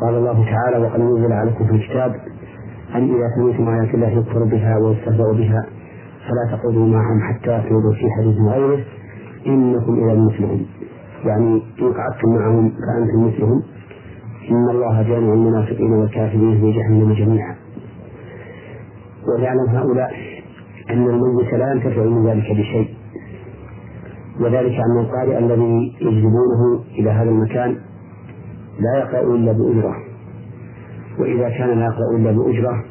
قال 0.00 0.14
الله 0.14 0.44
تعالى 0.44 0.86
وقد 0.86 1.00
نزل 1.00 1.32
عليكم 1.32 1.66
في 1.66 1.72
الكتاب 1.72 2.14
أن 2.94 3.14
إذا 3.14 3.28
سمعتم 3.36 3.68
آيات 3.68 3.94
الله 3.94 4.08
يكفر 4.08 4.44
بها 4.44 4.78
ويستهزأ 4.78 5.32
بها 5.32 5.66
فلا 6.28 6.56
تقعدوا 6.56 6.86
معهم 6.86 7.20
حتى 7.20 7.62
تقولوا 7.68 7.92
في 7.92 8.10
حديث 8.18 8.36
غيره. 8.36 8.84
إنكم 9.46 9.94
إلى 9.94 10.12
المسلمون 10.12 10.66
يعني 11.24 11.62
إن 11.82 11.92
قعدتم 11.92 12.34
معهم 12.34 12.70
فأنتم 12.70 13.26
مثلهم 13.26 13.62
إن 14.50 14.70
الله 14.70 15.02
جامع 15.02 15.32
المنافقين 15.32 15.92
والكافرين 15.92 16.60
في 16.60 16.72
جهنم 16.72 17.12
جميعا. 17.12 17.61
وليعلم 19.28 19.68
هؤلاء 19.68 20.12
أن 20.90 21.06
الميت 21.10 21.54
لا 21.54 21.72
ينتفع 21.72 22.02
من 22.02 22.26
ذلك 22.26 22.50
بشيء. 22.50 22.88
وذلك 24.40 24.74
أن 24.74 24.98
القارئ 25.00 25.38
الذي 25.38 25.94
يجذبونه 26.00 26.84
إلى 26.98 27.10
هذا 27.10 27.30
المكان 27.30 27.76
لا 28.80 28.98
يقرأ 28.98 29.34
إلا 29.34 29.52
بأجرة. 29.52 29.96
وإذا 31.18 31.48
كان 31.48 31.78
لا 31.78 31.84
يقرأ 31.84 32.16
إلا 32.16 32.30
بأجرة 32.32 32.84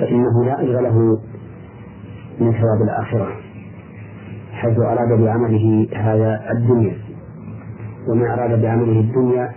فإنه 0.00 0.44
لا 0.44 0.60
أجر 0.62 0.80
له 0.80 0.98
من 2.40 2.52
ثواب 2.52 2.82
الآخرة 2.84 3.28
حيث 4.52 4.78
أراد 4.78 5.20
بعمله 5.20 5.88
هذا 5.96 6.40
الدنيا. 6.52 6.96
وما 8.08 8.34
أراد 8.34 8.62
بعمله 8.62 9.00
الدنيا 9.00 9.52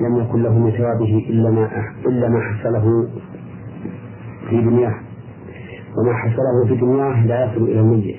لم 0.00 0.16
يكن 0.16 0.42
له 0.42 0.58
من 0.58 0.70
ثوابه 0.70 1.26
إلا 1.30 1.50
ما 1.50 1.70
إلا 2.06 2.28
ما 2.28 2.40
حصله 2.40 3.08
في 4.50 4.60
دنياه 4.60 4.94
وما 5.98 6.12
حصله 6.14 6.66
في 6.68 6.74
دنياه 6.80 7.26
لا 7.26 7.44
يصل 7.44 7.62
إلى 7.62 7.80
الميت 7.80 8.16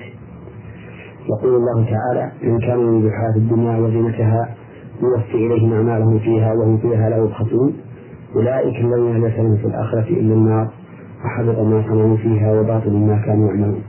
يقول 1.30 1.54
الله 1.56 1.84
تعالى 1.90 2.32
إن 2.44 2.58
كانوا 2.58 2.90
من 3.00 3.06
الحياة 3.06 3.36
الدنيا 3.36 3.78
وزينتها 3.78 4.54
يوفي 5.02 5.34
إليهم 5.46 5.72
أعمالهم 5.72 6.18
فيها 6.18 6.52
وهم 6.52 6.78
فيها 6.78 7.10
لا 7.10 7.16
يبخسون. 7.16 7.72
أولئك 8.36 8.76
الذين 8.76 9.24
ليس 9.24 9.38
لهم 9.38 9.56
في 9.56 9.64
الآخرة 9.64 10.08
إلا 10.08 10.34
النار. 10.34 10.68
وحبط 11.24 11.58
ما 11.58 11.82
صنعوا 11.88 12.16
فيها 12.16 12.60
وباطل 12.60 12.92
ما 12.92 13.22
كانوا 13.26 13.48
يعملون. 13.48 13.82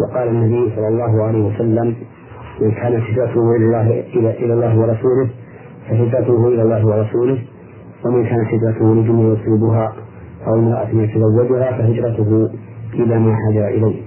وقال 0.00 0.28
النبي 0.28 0.72
صلى 0.76 0.88
الله 0.88 1.22
عليه 1.22 1.44
وسلم 1.46 1.94
من 2.60 2.70
كانت 2.70 3.02
هجرته 3.10 3.56
إلى 3.56 3.64
الله 3.66 3.90
إلى 4.44 4.54
الله 4.54 4.78
ورسوله 4.78 5.28
فهجرته 5.88 6.48
إلى 6.48 6.62
الله 6.62 6.86
ورسوله. 6.86 7.38
ومن 8.04 8.24
كانت 8.26 8.48
هجرته 8.54 8.94
لدنيا 8.94 9.34
يصيبها 9.34 9.92
أو 10.46 10.54
امرأة 10.54 10.88
يتزوجها 10.88 11.70
فهجرته 11.78 12.50
إلى 12.94 13.18
ما 13.18 13.36
هاجر 13.48 13.68
إليه. 13.68 14.02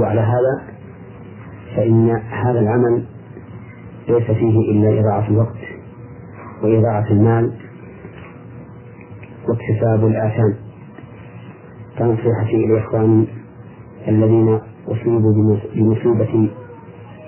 وعلى 0.00 0.20
هذا 0.20 0.62
فإن 1.76 2.10
هذا 2.30 2.60
العمل 2.60 3.04
ليس 4.08 4.24
فيه 4.24 4.58
إلا 4.72 5.00
إضاعة 5.00 5.28
الوقت 5.28 5.60
وإضاعة 6.62 7.10
المال 7.10 7.52
واكتساب 9.48 10.06
الآثام. 10.06 10.54
فنصيحتي 11.98 12.56
إلى 12.56 13.26
الذين 14.08 14.58
أصيبوا 14.88 15.32
بمصيبة 15.74 16.50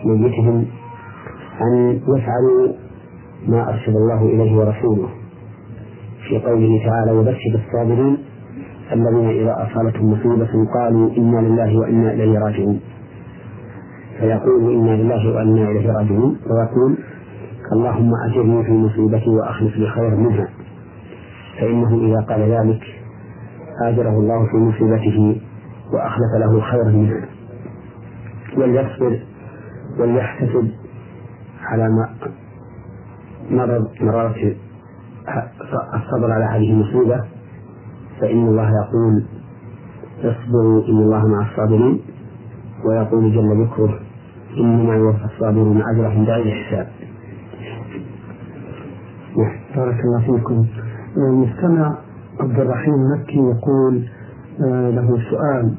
ميتهم 0.04 0.66
أن 1.60 2.00
يفعلوا 2.08 2.72
ما 3.48 3.68
أرشد 3.68 3.96
الله 3.96 4.22
إليه 4.22 4.56
ورسوله. 4.56 5.08
في 6.28 6.38
قوله 6.38 6.80
تعالى 6.86 7.12
وبشر 7.18 7.52
الصابرين 7.54 8.18
الذين 8.92 9.28
إذا 9.28 9.66
أصابتهم 9.66 10.12
مصيبة 10.12 10.50
قالوا 10.74 11.10
إنا 11.16 11.40
لله 11.40 11.78
وإنا 11.78 12.12
إليه 12.12 12.38
راجعون. 12.38 12.80
فيقول 14.18 14.74
إنا 14.74 14.90
لله 15.02 15.34
وإنا 15.34 15.70
إليه 15.70 15.92
راجعون. 15.92 16.38
ويقول 16.46 16.96
اللهم 17.72 18.10
أجرني 18.30 18.64
في 18.64 18.72
مصيبتي 18.72 19.30
وأخلف 19.30 19.76
لي 19.76 19.90
خيرا 19.90 20.16
منها. 20.16 20.48
فإنه 21.60 21.94
إذا 22.06 22.20
قال 22.20 22.40
ذلك 22.40 22.82
آجره 23.84 24.10
الله 24.20 24.46
في 24.46 24.56
مصيبته 24.56 25.40
وأخلف 25.92 26.32
له 26.40 26.60
خيرا 26.60 26.90
منها. 26.90 27.28
وليصبر 28.56 29.20
وليحتسب 29.98 30.70
على 31.60 31.88
ما 31.88 32.08
مرض 33.50 33.88
مرارة 34.00 34.54
الصبر 35.94 36.32
على 36.32 36.44
هذه 36.44 36.70
المصيبة 36.70 37.24
فإن 38.20 38.48
الله 38.48 38.70
يقول 38.70 39.24
اصبروا 40.18 40.88
إن 40.88 40.98
الله 40.98 41.26
مع 41.26 41.50
الصابرين 41.50 42.00
ويقول 42.84 43.32
جل 43.32 43.64
ذكره 43.64 43.98
إنما 44.58 44.94
يوفى 44.94 45.24
الصابرون 45.24 45.82
أجرهم 45.82 46.24
بغير 46.24 46.54
حساب 46.54 46.86
بارك 49.76 50.00
الله 50.04 50.20
فيكم. 50.20 50.66
المستمع 51.16 51.98
عبد 52.40 52.60
الرحيم 52.60 52.94
مكي 53.14 53.38
يقول 53.38 54.08
آه، 54.66 54.90
له 54.90 55.18
سؤال. 55.30 55.74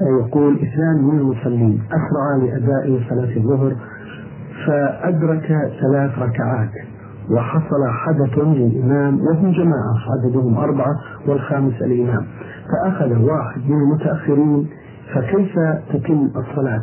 آه، 0.00 0.26
يقول 0.26 0.54
اثنان 0.54 1.04
من 1.04 1.18
المصلين. 1.18 1.82
أسرع 1.86 2.36
لأداء 2.36 3.00
صلاة 3.08 3.36
الظهر 3.36 3.76
فأدرك 4.66 5.46
ثلاث 5.80 6.18
ركعات. 6.18 6.70
وحصل 7.30 7.82
حدث 7.90 8.38
للإمام 8.38 9.20
وهم 9.20 9.52
جماعة 9.52 9.94
عددهم 10.12 10.56
أربعة 10.56 10.94
والخامس 11.26 11.82
الإمام. 11.82 12.26
فأخذ 12.70 13.22
واحد 13.22 13.60
من 13.70 13.76
المتأخرين 13.76 14.68
فكيف 15.14 15.54
تتم 15.92 16.30
الصلاة؟ 16.36 16.82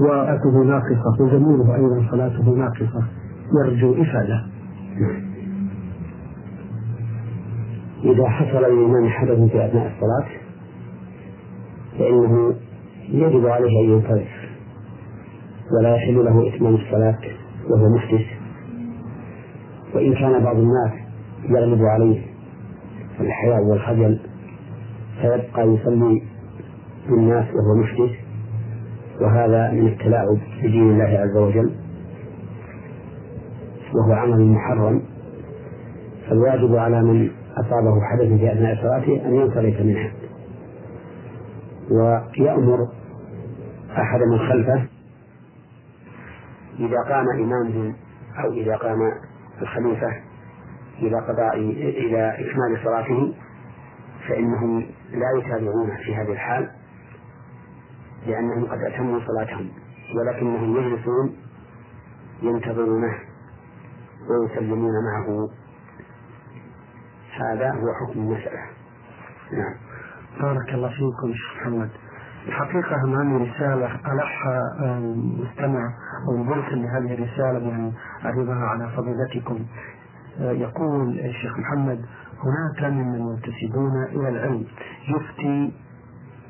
وأته 0.00 0.64
ناقصة 0.64 1.22
وزميله 1.24 1.74
أيضا 1.74 2.10
صلاته 2.10 2.54
ناقصة. 2.54 3.02
يرجو 3.64 3.92
إفادة. 4.02 4.44
إذا 8.04 8.28
حصل 8.28 8.58
للإمام 8.58 9.08
حدث 9.08 9.38
في 9.50 9.66
أثناء 9.66 9.92
الصلاة 9.96 10.28
فإنه 11.98 12.54
يجب 13.08 13.46
عليه 13.46 13.80
أن 13.80 13.90
ينصرف 13.90 14.28
ولا 15.72 15.96
يحل 15.96 16.24
له 16.24 16.54
إتمام 16.54 16.74
الصلاة 16.74 17.18
وهو 17.70 17.88
محدث 17.96 18.39
وإن 19.94 20.14
كان 20.14 20.44
بعض 20.44 20.56
الناس 20.56 20.92
يغلب 21.48 21.82
عليه 21.84 22.22
الحياء 23.20 23.62
والخجل 23.62 24.20
فيبقى 25.20 25.68
يصلي 25.68 26.22
بالناس 27.08 27.46
وهو 27.54 27.74
محدث 27.82 28.10
وهذا 29.20 29.70
من 29.70 29.86
التلاعب 29.86 30.38
بدين 30.62 30.90
الله 30.90 31.18
عز 31.18 31.36
وجل 31.36 31.72
وهو 33.94 34.12
عمل 34.12 34.46
محرم. 34.46 35.02
فالواجب 36.28 36.76
على 36.76 37.02
من 37.02 37.30
أصابه 37.56 38.00
حدث 38.12 38.28
في 38.28 38.52
أثناء 38.52 38.76
صلاته 38.82 39.26
أن 39.26 39.34
ينصرف 39.34 39.80
منها 39.80 40.12
ويأمر 41.90 42.88
أحد 43.98 44.20
من 44.32 44.38
خلفه 44.38 44.84
إذا 46.78 46.96
قام 47.08 47.24
إمامهم 47.42 47.94
أو 48.44 48.52
إذا 48.52 48.76
قام 48.76 48.98
الخليفة 49.62 50.22
إلى 50.98 51.20
قضاء 51.20 51.56
إلى 51.56 52.34
إكمال 52.34 52.84
صلاته 52.84 53.34
فإنهم 54.28 54.80
لا 55.10 55.38
يتابعونه 55.38 55.96
في 55.96 56.16
هذه 56.16 56.32
الحال 56.32 56.70
لأنهم 58.26 58.66
قد 58.66 58.78
أتموا 58.78 59.20
صلاتهم 59.26 59.70
ولكنهم 60.16 60.76
يجلسون 60.76 61.36
ينتظرونه 62.42 63.14
ويسلمون 64.30 64.92
معه. 65.04 65.48
هذا 67.40 67.70
هو 67.70 67.94
حكم 67.94 68.20
المسألة. 68.20 68.60
نعم. 69.52 69.74
بارك 70.40 70.74
الله 70.74 70.88
فيكم 70.88 71.32
شيخ 71.34 71.56
محمد. 71.56 71.90
الحقيقة 72.48 73.04
أمامي 73.04 73.48
رسالة 73.48 73.86
ألحها 74.12 74.62
مستمع 75.14 75.92
أو 76.28 76.36
مرسل 76.36 76.82
لهذه 76.82 77.14
الرسالة 77.14 77.58
بأن 77.58 77.92
أعرضها 78.24 78.64
على 78.64 78.88
فضيلتكم. 78.96 79.58
آه، 80.40 80.52
يقول 80.52 81.18
الشيخ 81.18 81.58
محمد 81.58 82.00
هناك 82.44 82.92
ممن 82.92 83.18
ينتسبون 83.18 84.04
إلى 84.04 84.28
العلم 84.28 84.64
يفتي 85.08 85.72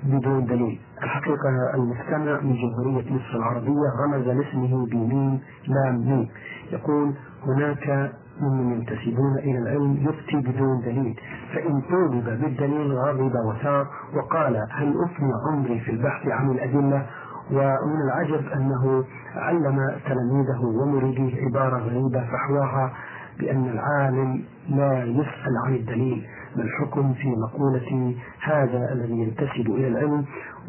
بدون 0.05 0.45
دليل. 0.47 0.80
الحقيقة 1.03 1.74
المستمع 1.74 2.41
من 2.41 2.55
جمهورية 2.55 3.12
مصر 3.12 3.36
العربية 3.36 3.88
رمز 4.05 4.26
لاسمه 4.28 4.86
بميم 4.86 5.41
لام 5.68 5.97
ميم. 6.09 6.28
يقول 6.72 7.14
هناك 7.47 8.12
ممن 8.41 8.72
ينتسبون 8.72 9.38
إلى 9.38 9.59
العلم 9.59 9.97
يفتي 10.09 10.36
بدون 10.36 10.80
دليل 10.80 11.20
فإن 11.55 11.80
طولب 11.91 12.24
بالدليل 12.24 12.93
غضب 12.93 13.32
وثار 13.47 13.86
وقال 14.16 14.57
هل 14.70 14.95
أفني 15.05 15.32
عمري 15.49 15.80
في 15.80 15.91
البحث 15.91 16.28
عن 16.28 16.51
الأدلة؟ 16.51 17.07
ومن 17.51 18.01
العجب 18.05 18.49
أنه 18.55 19.05
علم 19.36 19.76
تلاميذه 20.07 20.64
ومريديه 20.64 21.45
عبارة 21.45 21.78
غريبة 21.78 22.20
فحواها 22.20 22.93
بأن 23.41 23.64
العالم 23.68 24.45
لا 24.68 25.05
يسأل 25.05 25.55
عن 25.66 25.74
الدليل. 25.74 26.26
ما 26.57 26.62
الحكم 26.62 27.12
في 27.12 27.28
مقولة 27.28 28.14
هذا 28.42 28.92
الذي 28.92 29.12
ينتسب 29.12 29.70
إلى 29.70 29.88
العلم 29.88 30.24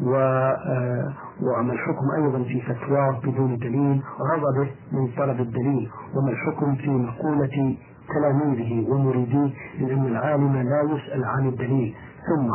آه، 0.06 1.12
وما 1.42 1.72
الحكم 1.72 2.10
أيضا 2.16 2.42
في 2.42 2.60
فتواه 2.60 3.20
بدون 3.24 3.56
دليل 3.56 4.02
غضبه 4.20 4.70
من 4.92 5.08
طلب 5.16 5.40
الدليل 5.40 5.90
وما 6.14 6.30
الحكم 6.30 6.74
في 6.74 6.90
مقولة 6.90 7.76
تلاميذه 8.08 8.90
ومريديه 8.90 9.54
من 9.80 9.90
أن 9.90 10.06
العالم 10.06 10.56
لا 10.56 10.82
يسأل 10.94 11.24
عن 11.24 11.48
الدليل. 11.48 11.94
ثم 12.26 12.46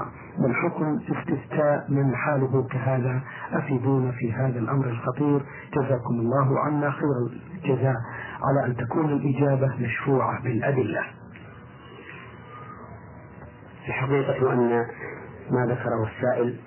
ما 0.41 0.47
الحكم 0.47 0.99
استفتاء 1.11 1.85
من 1.89 2.15
حاله 2.15 2.67
كهذا؟ 2.69 3.21
أفيدونا 3.53 4.11
في 4.11 4.33
هذا 4.33 4.59
الأمر 4.59 4.85
الخطير. 4.85 5.45
جزاكم 5.73 6.13
الله 6.19 6.59
عنا 6.59 6.91
خير 6.91 7.09
الجزاء. 7.55 7.95
على 8.43 8.65
أن 8.65 8.75
تكون 8.75 9.05
الإجابة 9.05 9.75
مشفوعة 9.79 10.43
بالأدلة. 10.43 11.01
الحقيقة 13.87 14.53
أن 14.53 14.87
ما 15.51 15.65
ذكره 15.65 16.07
السائل 16.07 16.59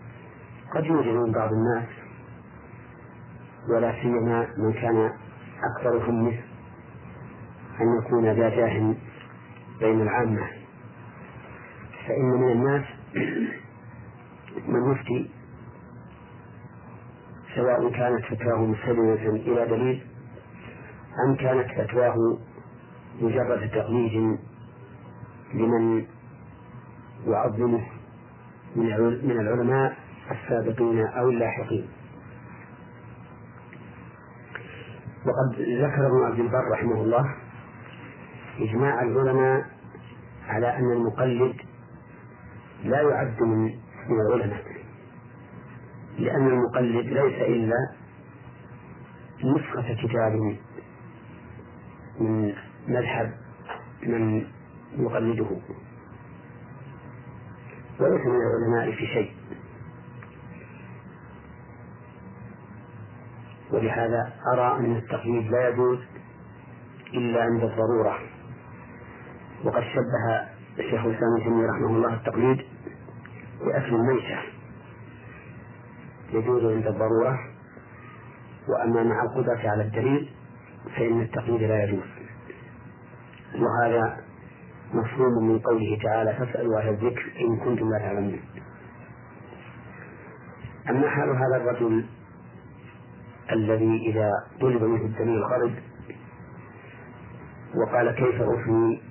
قد 0.75 0.85
يوجد 0.85 1.09
من 1.09 1.33
بعض 1.33 1.53
الناس 1.53 1.89
ولا 3.69 4.03
سيما 4.03 4.47
من 4.59 4.73
كان 4.73 5.13
أكثر 5.63 6.11
همه 6.11 6.41
أن 7.81 7.99
يكون 7.99 8.25
ذا 8.25 8.49
جاه 8.49 8.95
بين 9.81 10.01
العامة. 10.01 10.47
فإن 12.07 12.31
من 12.31 12.53
الناس 12.53 12.85
من 14.73 14.93
يفتي 14.93 15.31
سواء 17.55 17.91
كانت 17.91 18.25
فتواه 18.25 18.67
مستندة 18.67 19.31
إلى 19.31 19.67
دليل 19.67 20.03
أم 21.27 21.37
كانت 21.37 21.69
فتواه 21.71 22.39
مجرد 23.21 23.71
تقليد 23.71 24.39
لمن 25.55 26.07
يعظمه 27.27 27.87
من 28.77 29.41
العلماء 29.41 29.97
السابقين 30.31 31.07
أو 31.07 31.31
اللاحقين. 31.31 31.89
وقد 35.27 35.61
ذكر 35.61 36.07
ابن 36.07 36.25
عبد 36.25 36.41
البر 36.41 36.71
رحمه 36.73 37.03
الله 37.03 37.35
إجماع 38.61 39.03
العلماء 39.03 39.65
على 40.49 40.77
أن 40.77 40.93
المقلد 40.93 41.57
لا 42.85 43.01
يعد 43.03 43.43
من 43.43 43.65
من 44.09 44.21
العلماء 44.27 44.65
لأن 46.19 46.47
المقلد 46.47 47.07
ليس 47.07 47.43
إلا 47.43 47.77
نسخة 49.45 49.95
كتاب 50.03 50.33
من 52.21 52.53
مذهب 52.89 53.33
من 54.03 54.47
يقلده. 54.99 55.51
وليس 58.01 58.27
من 58.27 58.37
العلماء 58.37 58.97
في 58.97 59.07
شيء. 59.07 59.33
ولهذا 63.73 64.33
أرى 64.55 64.77
أن 64.77 64.97
التقليد 64.97 65.51
لا 65.51 65.69
يجوز 65.69 65.99
إلا 67.15 67.43
عند 67.43 67.63
الضرورة. 67.63 68.19
وقد 69.65 69.83
شبه 69.83 70.49
الشيخ 70.79 71.05
الإسلام 71.05 71.37
ابن 71.41 71.65
رحمه 71.71 71.97
الله 71.97 72.15
التقليد 72.15 72.67
بأكل 73.61 73.95
الميتة. 73.95 74.39
يجوز 76.33 76.65
عند 76.65 76.87
الضرورة. 76.87 77.39
وأما 78.69 79.03
مع 79.03 79.23
القدرة 79.23 79.71
على 79.71 79.83
الدليل 79.83 80.33
فإن 80.97 81.21
التقليد 81.21 81.63
لا 81.63 81.85
يجوز. 81.85 82.09
وهذا 83.55 84.30
مفهوم 84.95 85.49
من 85.49 85.59
قوله 85.59 85.99
تعالى 86.03 86.35
فاسألوا 86.35 86.81
أهل 86.81 86.89
الذكر 86.89 87.33
إن 87.41 87.57
كنتم 87.57 87.91
لا 87.91 87.99
تعلمون. 87.99 88.41
أما 90.91 91.09
حال 91.11 91.29
هذا 91.29 91.57
الرجل 91.57 92.05
الذي 93.53 94.07
إذا 94.11 94.31
طلب 94.61 94.83
منه 94.83 95.05
الدليل 95.05 95.45
خرج 95.45 95.71
وقال 97.75 98.11
كيف 98.11 98.43
أفني 98.43 99.03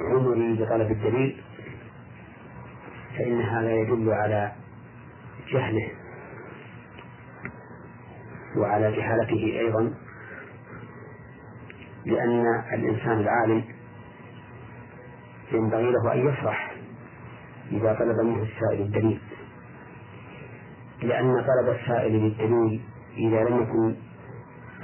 عمري 0.00 0.54
بطلب 0.64 0.90
الدليل 0.90 1.42
فإن 3.18 3.40
هذا 3.40 3.72
يدل 3.72 4.10
على 4.12 4.52
جهله 5.52 5.90
وعلى 8.56 8.96
جهالته 8.96 9.58
أيضا 9.60 9.94
لأن 12.06 12.44
الإنسان 12.72 13.20
العالم 13.20 13.64
ينبغي 15.52 15.90
له 15.90 16.12
أن 16.12 16.28
يفرح 16.28 16.74
إذا 17.72 17.92
طلب 17.94 18.26
منه 18.26 18.42
السائل 18.42 18.80
الدليل. 18.80 19.20
لأن 21.02 21.32
طلب 21.34 21.74
السائل 21.80 22.12
للدليل 22.12 22.82
إذا 23.16 23.44
لم 23.44 23.62
يكن 23.62 23.96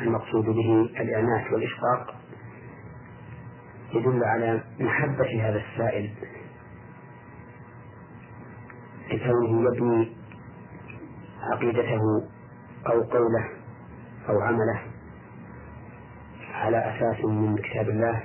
المقصود 0.00 0.44
به 0.44 0.90
الإعنات 1.00 1.52
والإشقاق 1.52 2.14
يدل 3.94 4.24
على 4.24 4.60
محبة 4.80 5.48
هذا 5.48 5.62
السائل 5.70 6.10
لكونه 9.10 9.72
يبني 9.72 10.16
عقيدته 11.52 12.00
أو 12.86 13.02
قوله 13.02 13.48
أو 14.28 14.40
عمله 14.40 14.82
على 16.54 16.76
أساس 16.78 17.24
من 17.24 17.56
كتاب 17.56 17.88
الله 17.88 18.22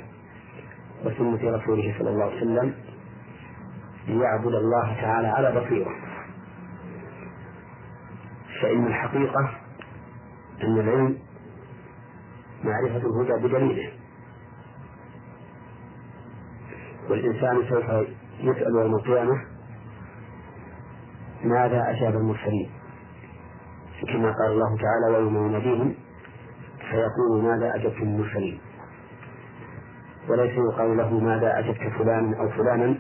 وسنة 1.06 1.58
رسوله 1.58 1.96
صلى 2.00 2.10
الله 2.10 2.24
عليه 2.26 2.38
وسلم 2.38 2.74
ليعبد 4.08 4.54
الله 4.56 5.02
تعالى 5.02 5.28
على 5.28 5.62
بصيرة. 5.62 5.92
فإن 8.62 8.88
الحقيقة 8.88 9.50
أن 10.64 10.80
العلم 10.80 11.18
معرفة 12.64 12.98
الهدى 13.08 13.48
بدليله. 13.48 13.92
والإنسان 17.10 17.70
سوف 17.70 17.86
يسأل 18.40 18.76
يوم 18.76 18.96
القيامة 18.96 19.46
ماذا 21.44 21.84
أجاب 21.90 22.16
المرسلين؟ 22.16 22.70
كما 24.08 24.32
قال 24.32 24.52
الله 24.52 24.78
تعالى 24.78 25.18
ويوم 25.18 25.48
يناديهم 25.48 25.96
فيقول 26.92 27.44
ماذا 27.44 27.76
أجبتم 27.76 28.04
المرسلين؟ 28.04 28.60
وليس 30.30 30.52
يقال 30.52 30.98
له 30.98 31.20
ماذا 31.20 31.60
أجبت 31.60 31.94
فلانا 32.00 32.40
أو 32.40 32.50
فلانا 32.50 32.98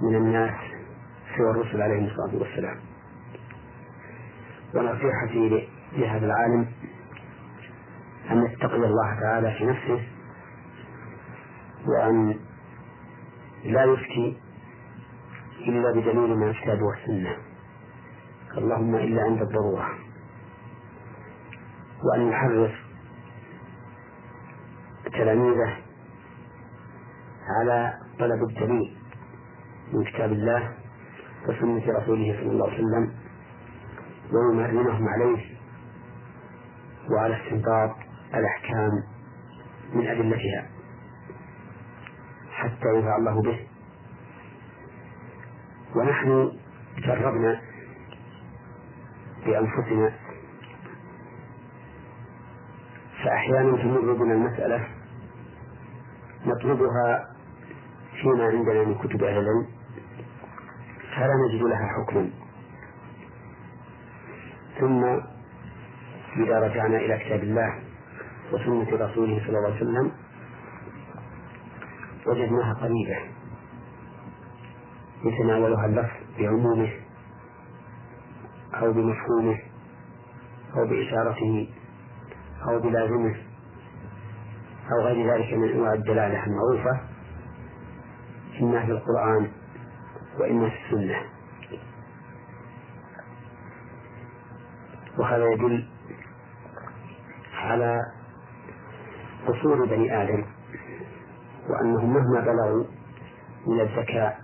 من 0.00 0.16
الناس 0.16 0.54
سوى 1.36 1.50
الرسل 1.50 1.82
عليهم 1.82 2.04
الصلاة 2.04 2.40
والسلام. 2.40 2.76
ونصيحتي 4.74 5.68
لهذا 5.92 6.26
العالم 6.26 6.66
أن 8.30 8.42
يتقي 8.42 8.76
الله 8.76 9.20
تعالى 9.20 9.54
في 9.58 9.64
نفسه 9.66 10.00
وأن 11.86 12.38
لا 13.64 13.84
يفتي 13.84 14.38
إلا 15.68 15.90
بدليل 15.90 16.36
من 16.36 16.48
الكتاب 16.48 16.78
والسنة. 16.82 17.36
اللهم 18.58 18.96
إلا 18.96 19.22
عند 19.22 19.42
الضرورة. 19.42 19.88
وأن 22.04 22.28
يحرص 22.28 22.70
تلاميذه 25.20 25.76
على 27.48 27.94
طلب 28.18 28.42
الدليل 28.50 28.96
من 29.92 30.04
كتاب 30.04 30.32
الله 30.32 30.74
وسنة 31.48 31.98
رسوله 31.98 32.36
صلى 32.40 32.50
الله 32.50 32.66
عليه 32.70 32.74
وسلم 32.84 33.14
ويمرنهم 34.32 35.08
عليه 35.08 35.44
وعلى 37.10 37.36
استنباط 37.36 37.96
الأحكام 38.34 38.90
من 39.94 40.06
أدلتها 40.06 40.66
حتى 42.50 42.88
ينفع 42.96 43.16
الله 43.16 43.42
به. 43.42 43.66
ونحن 45.96 46.52
جربنا 46.98 47.60
بأنفسنا 49.46 50.12
فأحيانا 53.24 53.76
تمر 53.82 54.12
بنا 54.12 54.34
المسألة 54.34 54.88
نطلبها 56.46 57.34
فيما 58.22 58.44
عندنا 58.44 58.84
من 58.84 58.94
كتب 58.94 59.24
أهل 59.24 59.38
العلم 59.38 59.66
فلا 61.16 61.34
نجد 61.48 61.62
لها 61.62 61.88
حكما. 61.96 62.30
ثم 64.80 65.04
إذا 66.36 66.58
رجعنا 66.60 66.96
إلى 66.96 67.18
كتاب 67.18 67.42
الله 67.42 67.82
وسنة 68.52 69.06
رسوله 69.06 69.40
صلى 69.46 69.58
الله 69.58 69.66
عليه 69.66 69.76
وسلم 69.76 70.12
وجدناها 72.26 72.74
قريبة 72.74 73.18
يتناولها 75.24 75.86
اللفظ 75.86 76.16
بعمومه 76.38 76.92
أو 78.74 78.92
بمفهومه 78.92 79.58
أو 80.76 80.86
بإشارته 80.86 81.68
أو 82.68 82.78
بلازمه. 82.78 83.36
أو 84.92 85.04
غير 85.04 85.34
ذلك 85.34 85.52
من 85.52 85.68
أنواع 85.68 85.92
الدلالة 85.92 86.46
المعروفة 86.46 87.00
إما 88.60 88.86
في 88.86 88.92
القرآن 88.92 89.48
وإما 90.40 90.68
في 90.70 90.76
السنة. 90.84 91.16
وهذا 95.18 95.44
يدل 95.52 95.86
على 97.54 98.00
قصور 99.48 99.86
بني 99.86 100.22
آدم 100.22 100.44
وأنهم 101.68 102.12
مهما 102.14 102.40
بلغوا 102.40 102.84
من 103.66 103.80
الذكاء 103.80 104.40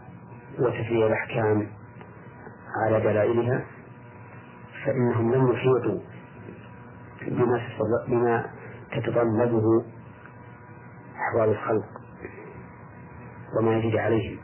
وتفريع 0.59 1.07
الأحكام 1.07 1.67
على 2.85 3.01
دلائلها 3.01 3.65
فإنهم 4.85 5.35
لم 5.35 5.53
يحيطوا 5.53 6.01
بما 8.09 8.51
تتطلبه 8.93 9.85
أحوال 11.29 11.49
الخلق 11.51 11.87
وما 13.59 13.77
يجري 13.77 14.01
عليهم. 14.01 14.39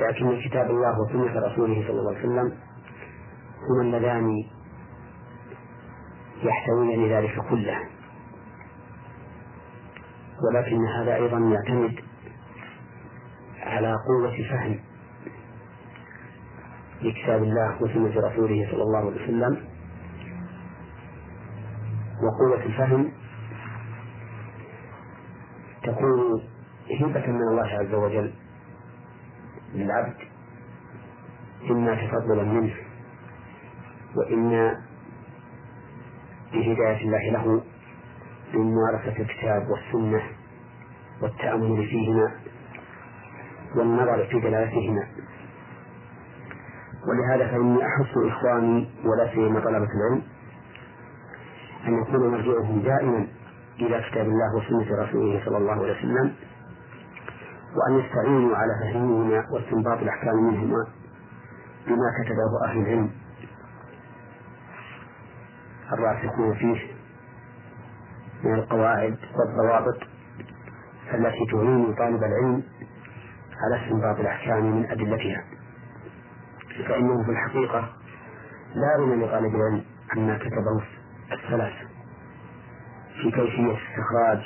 لكن 0.00 0.40
كتاب 0.48 0.70
الله 0.70 1.00
وسنة 1.00 1.40
رسوله 1.40 1.82
صلى 1.88 2.00
الله 2.00 2.16
عليه 2.16 2.20
وسلم 2.28 2.58
هما 3.70 3.82
اللذان 3.82 4.28
يحتوين 6.42 7.06
لذلك 7.06 7.40
كله. 7.50 7.78
ولكن 10.48 10.86
هذا 10.86 11.14
أيضا 11.14 11.38
يعتمد 11.38 12.00
على 13.60 13.94
قوة 14.08 14.36
فهم 14.50 14.78
لكتاب 17.02 17.42
الله 17.42 17.82
وسنة 17.82 18.28
رسوله 18.28 18.68
صلى 18.70 18.82
الله 18.82 18.98
عليه 18.98 19.22
وسلم 19.24 19.64
وقوة 22.22 22.62
الفهم 22.66 23.12
تكون 25.82 26.42
هبة 27.00 27.26
من 27.26 27.42
الله 27.48 27.66
عز 27.66 27.94
وجل 27.94 28.32
للعبد. 29.74 30.16
إما 31.70 31.94
تفضلا 31.94 32.42
منه 32.42 32.74
وإما 34.16 34.82
بهداية 36.52 37.00
الله 37.04 37.30
له 37.30 37.62
بممارسة 38.52 39.22
الكتاب 39.22 39.62
والسنة 39.68 40.22
والتأمل 41.22 41.86
فيهما 41.86 42.32
والنظر 43.76 44.26
في 44.26 44.40
دلالتهما. 44.40 45.08
ولهذا 47.08 47.50
فإني 47.50 47.78
أحث 47.86 48.16
إخواني 48.16 48.88
ولا 49.04 49.34
سيما 49.34 49.60
طلبة 49.60 49.88
العلم 49.96 50.22
أن 51.86 52.02
يكون 52.02 52.30
مرجعهم 52.30 52.82
دائما 52.82 53.26
إلى 53.86 54.02
كتاب 54.10 54.26
الله 54.26 54.56
وسنة 54.56 55.02
رسوله 55.04 55.42
صلى 55.44 55.56
الله 55.58 55.72
عليه 55.72 55.98
وسلم 55.98 56.34
وأن 57.76 57.98
يستعينوا 57.98 58.56
على 58.56 58.72
فهمهما 58.82 59.46
واستنباط 59.50 59.98
الأحكام 59.98 60.34
منهما 60.36 60.86
بما 61.86 62.08
كتبه 62.24 62.64
أهل 62.70 62.78
العلم. 62.78 63.10
الراسخون 65.92 66.54
فيه 66.54 66.80
من 68.44 68.54
القواعد 68.54 69.16
والضوابط 69.38 69.98
التي 71.14 71.46
تعين 71.52 71.94
طالب 71.94 72.22
العلم 72.24 72.62
على 73.64 73.84
استنباط 73.84 74.20
الأحكام 74.20 74.76
من 74.76 74.90
أدلتها. 74.90 75.44
فإنه 76.88 77.24
في 77.24 77.30
الحقيقة 77.30 77.88
لا 78.74 78.96
غنى 78.98 79.26
لطالب 79.26 79.54
العلم 79.54 79.84
عما 80.16 80.38
كتبه 80.38 80.82
السلف 81.32 81.91
في 83.14 83.30
كيفية 83.30 83.72
استخراج 83.76 84.42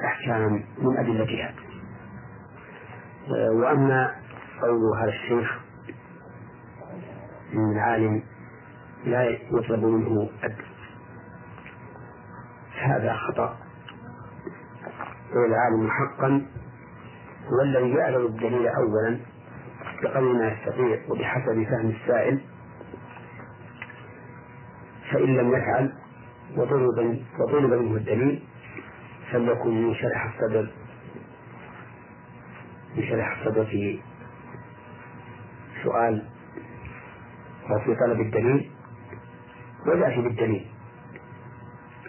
الأحكام 0.00 0.64
من 0.78 0.96
أدلتها. 0.98 1.54
وأما 3.52 4.14
قول 4.62 4.98
هذا 5.00 5.08
الشيخ 5.08 5.58
من 7.52 7.72
العالم 7.72 8.22
لا 9.04 9.22
يطلب 9.24 9.84
منه 9.84 10.30
أدب 10.42 10.64
هذا 12.82 13.12
خطأ. 13.12 13.56
العالم 15.32 15.90
حقا 15.90 16.46
هو 17.46 17.60
الذي 17.62 17.90
يعلم 17.90 18.26
الدليل 18.26 18.68
أولا 18.68 19.18
بقدر 20.02 20.20
ما 20.32 20.48
يستطيع 20.52 20.98
وبحسب 21.08 21.64
فهم 21.70 21.90
السائل 21.90 22.40
فإن 25.12 25.36
لم 25.36 25.48
يفعل 25.48 25.92
وطلب 26.56 27.22
وطلب 27.40 27.72
منه 27.72 27.96
الدليل 27.96 28.42
فليكن 29.32 29.82
من 29.82 29.94
شرح 29.94 30.34
الصدر. 30.34 30.70
من 32.96 33.02
شرح 33.02 33.38
الصدر 33.38 33.64
في 33.64 34.00
سؤال 35.84 36.22
أو 37.70 37.78
في 37.78 37.94
طلب 37.94 38.20
الدليل. 38.20 38.70
ويأتي 39.86 40.20
بالدليل. 40.22 40.66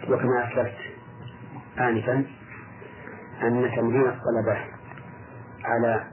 وكما 0.08 0.48
أسلفت 0.52 0.78
آنفا 1.78 2.24
أن 3.42 3.70
تمرين 3.76 4.06
الطلبة 4.08 4.58
على 5.64 6.04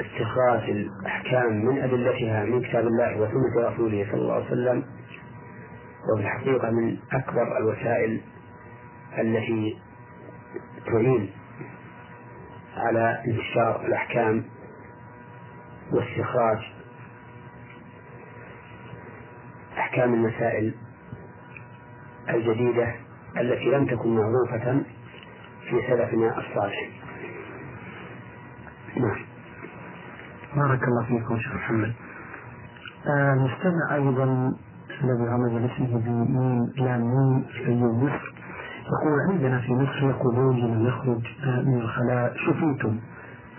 استخراج 0.00 0.70
الأحكام 0.70 1.64
من 1.64 1.78
أدلتها 1.78 2.44
من 2.44 2.62
كتاب 2.62 2.86
الله 2.86 3.20
وسنة 3.20 3.68
رسوله 3.70 4.06
صلى 4.10 4.20
الله 4.20 4.34
عليه 4.34 4.46
وسلم 4.46 4.84
وفي 6.12 6.22
الحقيقة 6.22 6.70
من 6.70 6.98
أكبر 7.12 7.58
الوسائل 7.58 8.20
التي 9.18 9.78
تعين 10.86 11.30
على 12.76 13.22
انتشار 13.26 13.86
الأحكام 13.86 14.44
واستخراج 15.92 16.58
أحكام 19.78 20.14
المسائل 20.14 20.74
الجديدة 22.28 22.94
التي 23.36 23.64
لم 23.64 23.86
تكن 23.86 24.14
معروفة 24.16 24.82
في 25.70 25.82
سلفنا 25.88 26.38
الصالح. 26.38 26.90
نعم. 28.96 29.24
بارك 30.56 30.82
الله 30.82 31.04
فيكم 31.06 31.38
شيخ 31.38 31.54
محمد. 31.54 31.94
آه 33.06 33.34
نستمع 33.34 33.94
أيضا 33.94 34.56
الذي 35.04 35.24
رمز 35.24 35.52
لاسمه 35.52 35.98
بميم 36.00 36.72
لام 36.76 37.00
ميم 37.00 37.44
في 37.64 37.74
مصر 37.84 38.34
يقول 38.88 39.20
عندنا 39.30 39.58
في 39.60 39.72
مصر 39.72 40.10
يقولون 40.10 40.56
لمن 40.56 40.86
يخرج 40.86 41.22
من 41.66 41.80
الخلاء 41.80 42.34
شفيتم. 42.36 42.98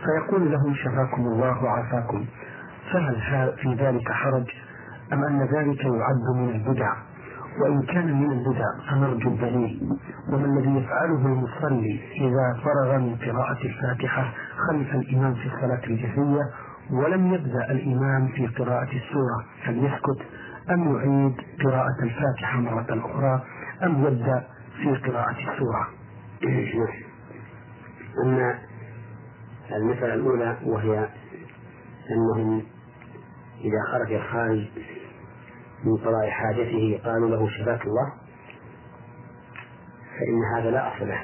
فيقول 0.03 0.51
لهم 0.51 0.73
شفاكم 0.73 1.21
الله 1.21 1.63
وعافاكم. 1.63 2.25
فهل 2.93 3.15
في 3.61 3.73
ذلك 3.73 4.11
حرج؟ 4.11 4.45
أم 5.13 5.23
أن 5.23 5.41
ذلك 5.41 5.83
يعد 5.85 6.35
من 6.35 6.49
البدع؟ 6.49 6.93
وإن 7.61 7.81
كان 7.81 8.21
من 8.21 8.31
البدع 8.31 8.65
فنرجو 8.89 9.29
الدليل. 9.29 9.81
وما 10.33 10.45
الذي 10.45 10.77
يفعله 10.77 11.25
المصلي 11.25 11.99
إذا 12.21 12.61
فرغ 12.63 12.97
من 12.97 13.15
قراءة 13.15 13.61
الفاتحة 13.65 14.33
خلف 14.67 14.95
الإمام 14.95 15.33
في 15.33 15.45
الصلاة 15.45 15.81
الجهرية 15.87 16.43
ولم 16.91 17.33
يبدأ 17.33 17.71
الإمام 17.71 18.27
في 18.27 18.47
قراءة 18.47 18.89
السورة؟ 18.91 19.45
هل 19.63 19.85
يسكت؟ 19.85 20.21
أم 20.71 20.95
يعيد 20.95 21.35
قراءة 21.65 22.03
الفاتحة 22.03 22.59
مرة 22.59 22.87
أخرى 22.89 23.43
أم 23.83 24.05
يبدأ 24.05 24.47
في 24.77 25.09
قراءة 25.09 25.35
السورة؟ 25.53 25.87
أما 28.25 28.59
المسألة 29.71 30.13
الأولى 30.13 30.57
وهي 30.63 31.09
أنهم 32.11 32.63
إذا 33.61 33.81
خرج 33.91 34.13
الخارج 34.13 34.67
من 35.83 35.97
قضاء 35.97 36.29
حاجته 36.29 37.01
قالوا 37.05 37.29
له 37.29 37.49
شفاك 37.49 37.85
الله 37.85 38.13
فإن 40.19 40.55
هذا 40.55 40.71
لا 40.71 40.95
أصل 40.95 41.07
له. 41.07 41.23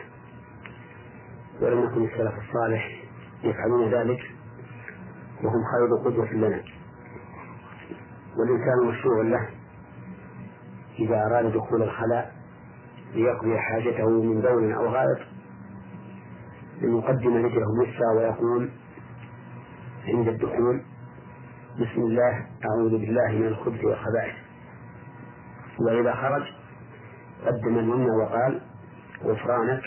ولم 1.61 1.83
يكن 1.83 2.03
السلف 2.03 2.33
الصالح 2.47 3.03
يفعلون 3.43 3.93
ذلك 3.93 4.19
وهم 5.43 5.63
خير 5.63 6.05
قدوة 6.05 6.33
لنا. 6.33 6.63
والإنسان 8.39 8.87
مشروع 8.87 9.23
له 9.23 9.49
إذا 10.99 11.25
أراد 11.25 11.53
دخول 11.53 11.83
الخلاء 11.83 12.31
ليقضي 13.13 13.57
حاجته 13.57 14.09
من 14.09 14.41
بول 14.41 14.71
أو 14.73 14.87
غائط 14.87 15.19
أن 16.83 16.97
يقدم 16.97 17.45
رجله 17.45 17.65
اليسرى 17.81 18.07
ويقول 18.17 18.69
عند 20.07 20.27
الدخول 20.27 20.81
بسم 21.79 22.01
الله 22.01 22.45
أعوذ 22.65 22.91
بالله 22.91 23.31
من 23.31 23.47
الخبث 23.47 23.83
والخبائث. 23.83 24.35
وإذا 25.79 26.13
خرج 26.13 26.43
قدم 27.45 27.79
اليمنى 27.79 28.11
وقال 28.11 28.61
غفرانك 29.23 29.83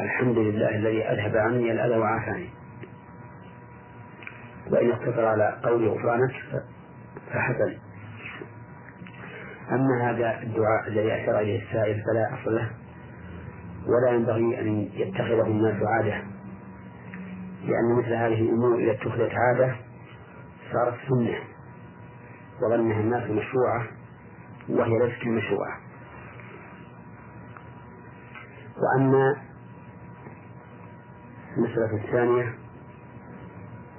الحمد 0.00 0.38
لله 0.38 0.68
الذي 0.68 1.04
أذهب 1.04 1.36
عني 1.36 1.72
الأذى 1.72 1.98
وعافاني. 1.98 2.48
وإن 4.70 4.90
اقتصر 4.90 5.24
على 5.24 5.60
قول 5.64 5.88
غفرانك 5.88 6.32
فحسن 7.32 7.78
أما 9.72 10.10
هذا 10.10 10.42
الدعاء 10.42 10.88
الذي 10.88 11.14
أشار 11.22 11.40
إليه 11.40 11.62
السائل 11.62 12.02
فلا 12.04 12.34
أصل 12.34 12.54
له 12.54 12.70
ولا 13.86 14.10
ينبغي 14.10 14.60
أن 14.60 14.88
يتخذه 14.92 15.46
الناس 15.46 15.82
عادة. 15.82 16.22
لأن 17.64 17.98
مثل 17.98 18.12
هذه 18.12 18.40
الأمور 18.40 18.78
إذا 18.78 18.92
اتخذت 18.92 19.32
عادة 19.34 19.76
صارت 20.72 20.94
سنة 21.08 21.38
وظنها 22.62 23.00
الناس 23.00 23.30
مشروعة 23.30 23.86
وهي 24.68 24.98
ليست 24.98 25.26
مشروعة. 25.26 25.78
وأما 28.78 29.36
المسألة 31.56 32.04
الثانية 32.04 32.54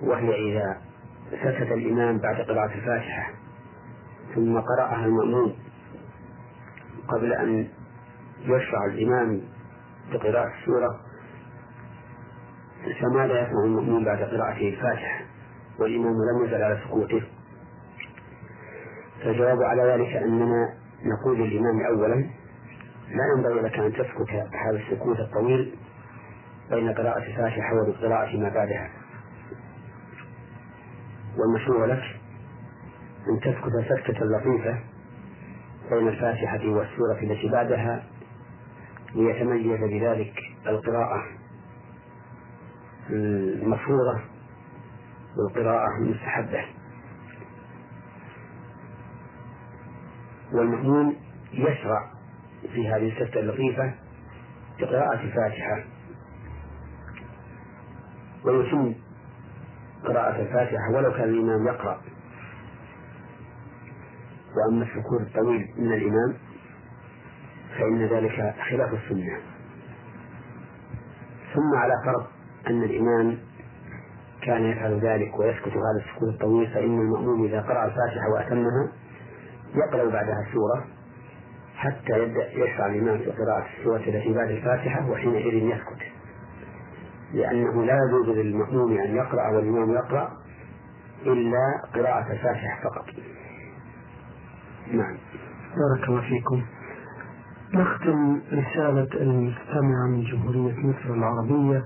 وهي 0.02 0.52
إذا 0.52 0.89
سكت 1.32 1.72
الإمام 1.72 2.18
بعد 2.18 2.36
قراءة 2.36 2.74
الفاتحة 2.74 3.32
ثم 4.36 4.60
قرأها 4.60 5.06
المأمون 5.06 5.56
قبل 7.08 7.34
أن 7.34 7.68
يشرع 8.42 8.86
الإمام 8.86 9.42
بقراءة 10.12 10.52
السورة. 10.60 11.00
فماذا 13.02 13.42
يسمع 13.42 13.64
المأمون 13.66 14.06
بعد 14.06 14.18
قراءته 14.18 14.70
الفاتحة 14.70 15.22
والإمام 15.80 16.14
لم 16.14 16.46
يزل 16.46 16.64
على 16.64 16.80
سكوته 16.88 17.24
فالجواب 19.24 19.62
على 19.62 19.82
ذلك 19.82 20.16
أننا 20.16 20.74
نقول 21.06 21.38
للإمام 21.40 21.86
أولا 21.86 22.16
لا 23.10 23.24
ينبغي 23.38 23.62
لك 23.62 23.80
أن 23.80 23.94
تسكت 23.94 24.30
هذا 24.66 24.78
السكوت 24.78 25.20
الطويل 25.20 25.76
بين 26.72 26.94
قراءة 26.94 27.18
الفاتحة 27.18 27.74
وبقراءة 27.76 28.38
ما 28.38 28.50
بعدها. 28.50 28.90
والمشروع 31.38 31.86
لك 31.86 32.04
أن 33.30 33.40
تسكت 33.40 33.72
سكتة 33.90 34.26
لطيفة 34.26 34.80
بين 35.92 36.08
الفاتحة 36.08 36.68
والسورة 36.68 37.20
التي 37.24 37.50
بعدها 37.50 38.04
ليتميز 39.16 39.80
بذلك 39.80 40.34
القراءة 40.68 41.24
المفروضة 43.10 44.20
والقراءة 45.38 45.88
المستحبة. 46.02 46.66
والمأمون 50.54 51.16
يشرع 51.54 52.12
في 52.74 52.90
هذه 52.90 53.10
السكتة 53.12 53.40
اللطيفة 53.40 53.94
بقراءة 54.80 55.22
الفاتحة. 55.22 55.84
ويتم 58.46 58.94
قراءة 60.06 60.41
الفاتحة 60.41 60.91
ولو 60.95 61.12
كان 61.12 61.30
الإمام 61.30 61.68
يقرأ. 61.68 62.02
وأما 64.56 64.84
السكوت 64.84 65.22
الطويل 65.22 65.68
من 65.78 65.93
الإمام 65.93 66.34
فإن 67.78 68.06
ذلك 68.06 68.56
خلاف 68.70 68.93
السنة. 68.93 69.39
ثم 71.54 71.76
على 71.78 71.93
فرض 72.06 72.26
أن 72.68 72.84
الإمام 72.84 73.38
كان 74.41 74.64
يفعل 74.64 75.00
ذلك 75.00 75.39
ويسكت 75.39 75.68
هذا 75.68 76.06
السكوت 76.06 76.30
الطويل 76.34 76.68
فإن 76.74 77.00
المأموم 77.02 77.45
إذا 77.45 77.62
قرأ 77.62 77.86
الفاتحة 77.86 78.30
وأتمها 78.34 78.91
يقرأ 79.76 80.10
بعدها 80.10 80.45
السورة 80.47 80.86
حتى 81.76 82.24
يبدأ 82.24 82.52
يشرع 82.54 82.86
الإمام 82.86 83.18
في 83.18 83.32
قراءة 83.32 83.66
السورة 83.80 83.97
التي 83.97 84.34
بعد 84.34 84.50
الفاتحة 84.50 85.10
وحينئذ 85.10 85.54
يسكت. 85.54 86.09
لأنه 87.34 87.86
لا 87.86 87.94
يجوز 88.08 88.38
للمأموم 88.38 88.92
أن 88.92 89.16
يقرأ 89.16 89.50
والإمام 89.56 89.90
يقرأ 89.92 90.32
إلا 91.26 91.82
قراءة 91.96 92.32
الفاتحة 92.32 92.84
فقط. 92.84 93.06
نعم. 94.92 95.18
بارك 95.78 96.10
الله 96.10 96.22
فيكم. 96.22 96.62
نختم 97.74 98.42
رسالة 98.54 99.22
المستمع 99.22 100.08
من 100.08 100.24
جمهورية 100.24 100.76
مصر 100.80 101.14
العربية 101.14 101.84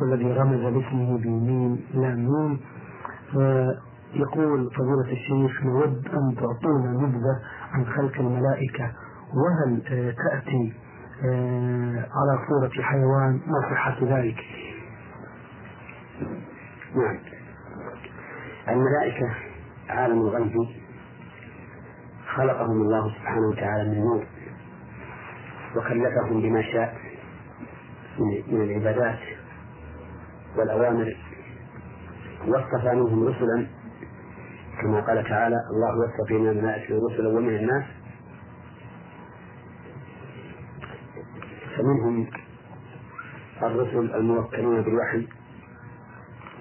والذي 0.00 0.32
رمز 0.32 0.60
لاسمه 0.60 1.18
بيمين 1.18 1.86
لا 1.94 2.14
ميم. 2.14 2.60
يقول 4.14 4.70
فضيلة 4.70 5.12
الشيخ 5.12 5.64
نود 5.64 6.08
أن 6.08 6.34
تعطونا 6.36 6.90
نبذة 6.92 7.40
عن 7.72 7.86
خلق 7.86 8.20
الملائكة. 8.20 8.90
وهل 9.34 9.82
تأتي 10.16 10.72
على 12.16 12.38
صورة 12.48 12.82
حيوان 12.82 13.40
ما 13.46 13.70
صحة 13.70 13.96
ذلك؟ 14.02 14.36
نعم. 16.96 17.18
الملائكة 18.68 19.34
عالم 19.88 20.20
الغيب 20.20 20.52
خلقهم 22.36 22.82
الله 22.82 23.14
سبحانه 23.14 23.48
وتعالى 23.48 23.88
من 23.90 24.00
نور 24.00 24.26
وكلفهم 25.76 26.42
بما 26.42 26.62
شاء 26.62 26.96
من 28.48 28.60
العبادات 28.62 29.18
والأوامر 30.56 31.16
واصطفى 32.46 32.94
منهم 32.94 33.28
رسلا 33.28 33.66
كما 34.82 35.00
قال 35.00 35.24
تعالى 35.24 35.56
الله 35.70 36.06
يصطفي 36.06 36.34
من 36.34 36.48
الملائكة 36.48 36.94
رسلا 36.94 37.28
ومن 37.28 37.56
الناس 37.56 37.84
فمنهم 41.76 42.26
الرسل 43.62 44.14
الموكلون 44.14 44.82
بالوحي 44.82 45.28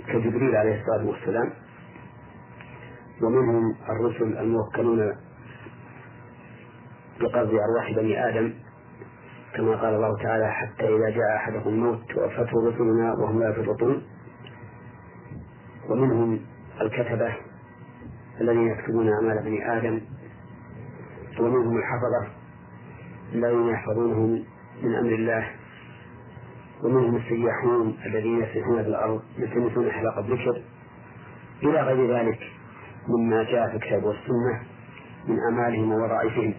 كجبريل 0.07 0.55
عليه 0.55 0.81
الصلاة 0.81 1.05
والسلام 1.07 1.53
ومنهم 3.21 3.75
الرسل 3.89 4.37
الموكلون 4.37 5.15
بقبض 7.21 7.53
أرواح 7.53 7.91
بني 7.95 8.29
آدم 8.29 8.53
كما 9.55 9.75
قال 9.75 9.93
الله 9.95 10.23
تعالى 10.23 10.51
حتى 10.51 10.95
إذا 10.95 11.09
جاء 11.09 11.35
أحدهم 11.35 11.67
الموت 11.73 11.99
توفته 12.09 12.67
رسلنا 12.67 13.13
وهم 13.13 13.39
لا 13.39 13.49
يفرطون 13.49 14.03
ومنهم 15.89 16.39
الكتبة 16.81 17.33
الذين 18.41 18.67
يكتبون 18.67 19.09
أعمال 19.13 19.43
بني 19.43 19.77
آدم 19.77 20.01
ومنهم 21.39 21.77
الحفظة 21.77 22.27
الذين 23.33 23.67
يحفظونهم 23.67 24.43
من 24.83 24.95
أمر 24.95 25.09
الله 25.09 25.49
ومنهم 26.83 27.15
السياحون 27.15 27.97
الذين 28.05 28.43
يسيحون 28.43 28.83
في 28.83 28.89
الأرض 28.89 29.21
يلتمسون 29.37 29.91
حلق 29.91 30.17
الذكر 30.17 30.61
إلى 31.63 31.81
غير 31.81 32.17
ذلك 32.17 32.39
مما 33.07 33.43
جاء 33.43 33.69
في 33.69 33.75
الكتاب 33.75 34.03
والسنة 34.03 34.63
من 35.27 35.39
أعمالهم 35.39 35.91
ووظائفهم. 35.91 36.53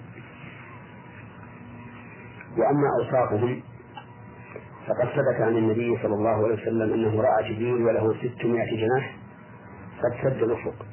وأما 2.58 2.88
أوصافهم 3.00 3.60
فقد 4.86 5.08
ثبت 5.08 5.40
عن 5.40 5.56
النبي 5.56 5.98
صلى 6.02 6.14
الله 6.14 6.44
عليه 6.44 6.54
وسلم 6.54 6.92
أنه 6.92 7.20
رأى 7.20 7.52
جبريل 7.52 7.82
وله 7.82 8.14
ستمائة 8.14 8.76
جناح 8.76 9.16
قد 10.02 10.22
سد 10.22 10.42
الأفق. 10.42 10.86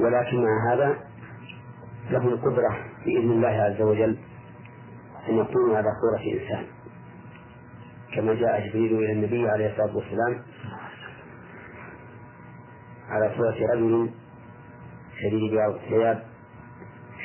ولكن 0.00 0.44
مع 0.44 0.72
هذا 0.72 0.98
له 2.10 2.28
القدرة 2.28 2.76
بإذن 3.04 3.30
الله 3.30 3.48
عز 3.48 3.82
وجل 3.82 4.18
أن 5.28 5.34
يكون 5.38 5.74
على 5.76 5.88
صورة 6.00 6.34
إنسان. 6.34 6.75
كما 8.14 8.34
جاء 8.34 8.68
جبريل 8.68 8.98
إلى 8.98 9.12
النبي 9.12 9.48
عليه 9.48 9.70
الصلاة 9.70 9.96
والسلام 9.96 10.42
على 13.08 13.34
صورة 13.36 13.72
رجل 13.74 14.10
شديد 15.22 15.52
الثياب 15.52 16.22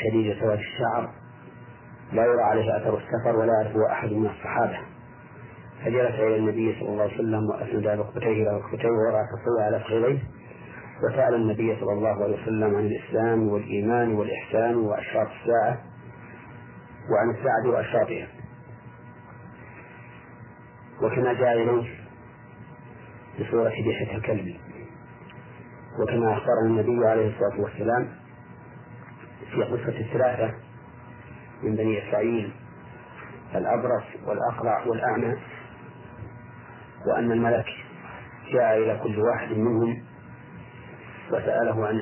شديد 0.03 0.39
سواد 0.39 0.59
الشعر. 0.59 1.09
لا 2.13 2.25
يرى 2.25 2.41
عليه 2.43 2.77
أثر 2.77 2.97
السفر 2.97 3.35
ولا 3.35 3.53
يعرفه 3.53 3.91
أحد 3.91 4.11
من 4.11 4.25
الصحابة. 4.25 4.79
فجلس 5.85 6.19
إلى 6.19 6.35
النبي 6.35 6.75
صلى 6.79 6.89
الله 6.89 7.03
عليه 7.03 7.13
وسلم 7.13 7.49
وأسند 7.49 7.87
ركبتيه 7.87 8.27
إلى 8.27 8.57
ركبتيه 8.57 8.87
ورأى 8.89 9.25
تصوى 9.33 9.63
على 9.63 9.79
فخذيه 9.79 10.19
وسأل 11.03 11.35
النبي 11.35 11.75
صلى 11.79 11.93
الله 11.93 12.23
عليه 12.23 12.41
وسلم 12.41 12.75
عن 12.75 12.85
الإسلام 12.85 13.47
والإيمان 13.47 14.13
والإحسان 14.13 14.75
وأشراط 14.75 15.27
الساعة 15.27 15.81
وعن 17.11 17.29
الساعة 17.37 17.69
وأشراطها. 17.75 18.27
وكما 21.01 21.33
جاء 21.33 21.53
إليه 21.53 22.01
بصورة 23.39 23.69
دحية 23.69 24.17
الكلب 24.17 24.55
وكما 25.99 26.33
أخبرنا 26.33 26.65
النبي 26.65 27.07
عليه 27.07 27.33
الصلاة 27.33 27.61
والسلام 27.61 28.07
في 29.51 29.63
قصة 29.63 29.99
الثلاثة 29.99 30.53
من 31.63 31.75
بني 31.75 32.09
إسرائيل 32.09 32.51
الأبرص 33.55 34.03
والأقرع 34.25 34.85
والأعمى 34.87 35.35
وأن 37.07 37.31
الملك 37.31 37.65
جاء 38.53 38.77
إلى 38.77 38.99
كل 39.03 39.19
واحد 39.19 39.51
منهم 39.51 40.03
وسأله 41.31 41.87
عن 41.87 42.01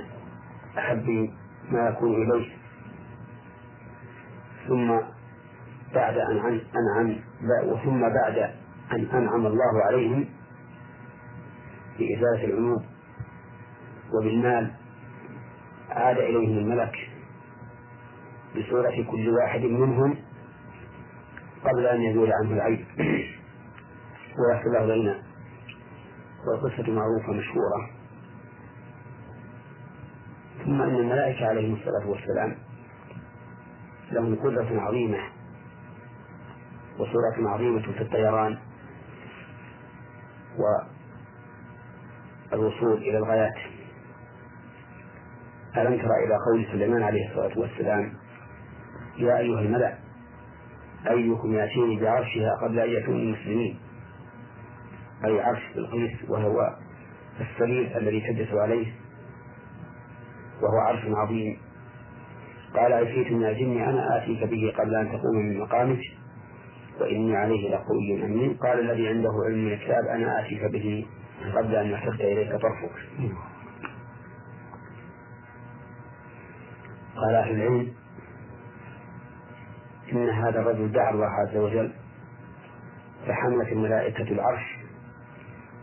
أحب 0.78 1.30
ما 1.72 1.90
يكون 1.90 2.14
إليه. 2.24 2.50
ثم 4.68 4.88
بعد 5.96 6.18
أن 6.18 6.62
أنعم 6.76 7.16
وثم 7.66 8.00
بعد 8.02 8.52
أن 8.92 9.06
أنعم 9.06 9.46
الله 9.46 9.84
عليهم 9.86 10.26
بإزالة 12.00 12.46
العيوب 12.46 12.84
وبالمال 14.14 14.72
عاد 15.90 16.18
إليهم 16.18 16.58
الملك 16.58 17.10
بصورة 18.56 19.06
كل 19.12 19.30
واحد 19.30 19.62
منهم 19.62 20.18
قبل 21.64 21.86
أن 21.86 22.02
يزول 22.02 22.32
عنه 22.34 22.54
العيب. 22.54 22.86
ويحصل 24.40 24.70
له 24.70 24.84
الغنى 24.84 25.16
والقصة 26.48 26.92
معروفة 26.92 27.34
مشهورة. 27.34 27.90
ثم 30.66 30.82
أن 30.82 30.96
الملائكة 30.96 31.46
عليهم 31.46 31.74
الصلاة 31.74 32.10
والسلام 32.10 32.56
لهم 34.12 34.36
قدرة 34.36 34.82
عظيمة 34.82 35.20
وصورة 36.98 37.50
عظيمة 37.50 37.82
في 37.82 38.02
الطيران. 38.02 38.58
والوصول 42.52 42.98
إلى 42.98 43.18
الغايات. 43.18 43.56
ألم 45.78 45.98
تر 45.98 46.12
إلى 46.26 46.36
قول 46.46 46.66
سليمان 46.72 47.04
عليه 47.04 47.30
الصلاة 47.30 47.60
والسلام 47.60 48.14
يا 49.18 49.38
أيها 49.38 49.60
الملأ 49.60 49.98
أيكم 51.10 51.54
يأتيني 51.54 52.00
بعرشها 52.00 52.56
قبل 52.64 52.80
أن 52.80 52.90
يكون 52.90 53.16
المسلمين 53.16 53.80
أي 55.26 55.42
عرش 55.42 55.62
بلقيس 55.76 56.30
وهو 56.30 56.76
السرير 57.40 57.98
الذي 57.98 58.22
تجلس 58.22 58.54
عليه 58.54 58.94
وهو 60.62 60.78
عرش 60.78 61.02
عظيم. 61.06 61.58
قال 62.76 62.94
عفريت 62.94 63.32
من 63.32 63.46
الجن 63.46 63.78
أنا 63.82 64.18
آتيك 64.18 64.44
به 64.44 64.74
قبل 64.78 64.96
أن 64.96 65.08
تقوم 65.08 65.36
من 65.36 65.60
مقامك؟ 65.60 66.00
وإني 67.02 67.38
عليه 67.38 67.70
لقوي 67.70 68.26
أمين 68.26 68.54
قال 68.54 68.80
الذي 68.80 69.08
عنده 69.08 69.30
علم 69.46 69.68
الكتاب 69.68 70.06
أنا 70.06 70.40
آتيك 70.40 70.64
به 70.72 71.08
قبل 71.56 71.76
أن 71.76 71.88
يرتد 71.88 72.22
إليك 72.22 72.52
طرفك. 72.52 72.92
قال 77.16 77.36
أهل 77.36 77.56
العلم 77.56 77.94
إن 80.12 80.30
هذا 80.30 80.60
الرجل 80.60 80.92
دعا 80.92 81.12
الله 81.12 81.28
عز 81.28 81.58
وجل 81.58 81.92
فحملت 83.28 83.72
الملائكة 83.72 84.24
العرش 84.32 84.78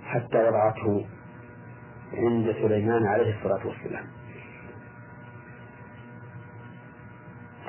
حتى 0.04 0.38
وضعته 0.48 1.06
عند 2.12 2.52
سليمان 2.52 3.06
عليه 3.06 3.38
الصلاة 3.38 3.66
والسلام. 3.66 4.06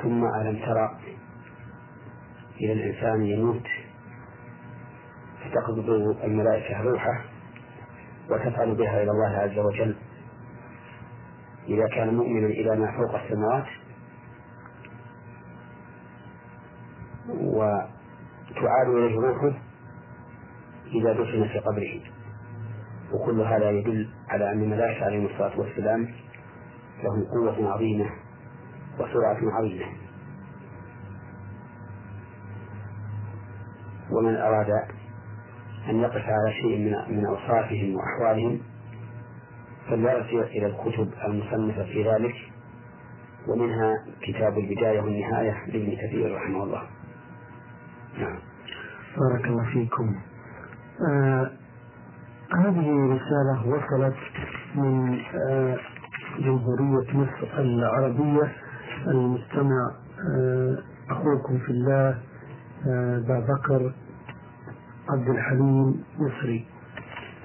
ثم 0.02 0.24
ألم 0.26 0.60
ترى 0.66 0.97
إلى 2.62 2.74
الإنسان 2.74 3.24
يموت 3.26 3.68
فتقبض 5.44 5.90
الملائكة 6.24 6.82
روحه 6.82 7.22
وتفعل 8.30 8.76
بها 8.76 9.04
إلى 9.04 9.12
الله 9.12 9.38
عز 9.38 9.60
وجل. 9.60 9.96
إذا 11.68 11.88
كان 11.88 12.14
مؤمنا 12.16 12.48
إلى 12.48 12.76
ما 12.76 12.92
فوق 12.92 13.22
السماوات 13.22 13.66
وتعاد 17.30 18.88
إليه 18.88 19.16
روحه 19.20 19.58
إذا 20.88 21.14
دفن 21.14 21.48
في 21.48 21.60
قبره. 21.60 22.02
وكل 23.14 23.42
هذا 23.42 23.72
يدل 23.72 24.10
على 24.30 24.52
أن 24.52 24.64
الملائكة 24.64 25.06
عليهم 25.06 25.26
الصلاة 25.26 25.60
والسلام 25.60 26.08
لهم 27.04 27.24
قوة 27.24 27.74
عظيمة 27.74 28.10
وسرعة 29.00 29.40
عظيمة. 29.58 29.86
ومن 34.18 34.36
أراد 34.36 34.70
أن 35.90 35.96
يقف 36.00 36.24
على 36.26 36.54
شيء 36.62 36.78
من 36.78 37.18
من 37.18 37.26
أوصافهم 37.26 37.96
وأحوالهم 37.96 38.60
فليرجع 39.90 40.42
إلى 40.42 40.66
الكتب 40.66 41.10
المصنفة 41.26 41.84
في 41.84 42.10
ذلك 42.10 42.36
ومنها 43.48 43.94
كتاب 44.22 44.58
البداية 44.58 45.00
والنهاية 45.02 45.66
لابن 45.68 45.96
كثير 45.96 46.36
رحمه 46.36 46.64
الله. 46.64 46.82
نعم. 48.20 48.40
بارك 49.18 49.46
الله 49.46 49.66
فيكم. 49.74 50.16
آه 51.10 51.52
هذه 52.56 52.90
رسالة 53.16 53.68
وصلت 53.68 54.16
من 54.76 55.20
آه 55.50 55.78
جمهورية 56.40 57.14
مصر 57.18 57.48
العربية 57.60 58.52
المستمع 59.08 59.92
آه 60.38 60.78
أخوكم 61.10 61.58
في 61.58 61.70
الله 61.70 62.20
آه 62.88 63.20
بكر 63.48 63.94
عبد 65.10 65.30
الحليم 65.30 66.04
مصري 66.20 66.66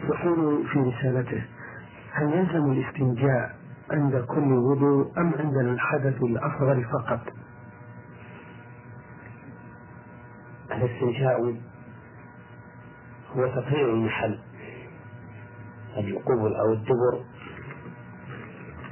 يقول 0.04 0.66
في 0.68 0.78
رسالته 0.78 1.42
هل 2.12 2.32
يلزم 2.32 2.72
الاستنجاء 2.72 3.56
عند 3.90 4.16
كل 4.16 4.52
وضوء 4.52 5.12
أم 5.18 5.34
عند 5.38 5.56
الحدث 5.56 6.22
الأصغر 6.22 6.84
فقط؟ 6.92 7.20
الاستنجاء 10.72 11.56
هو 13.36 13.46
تطهير 13.46 13.94
المحل 13.94 14.38
القبل 15.98 16.54
أو 16.56 16.72
الدبر 16.72 17.24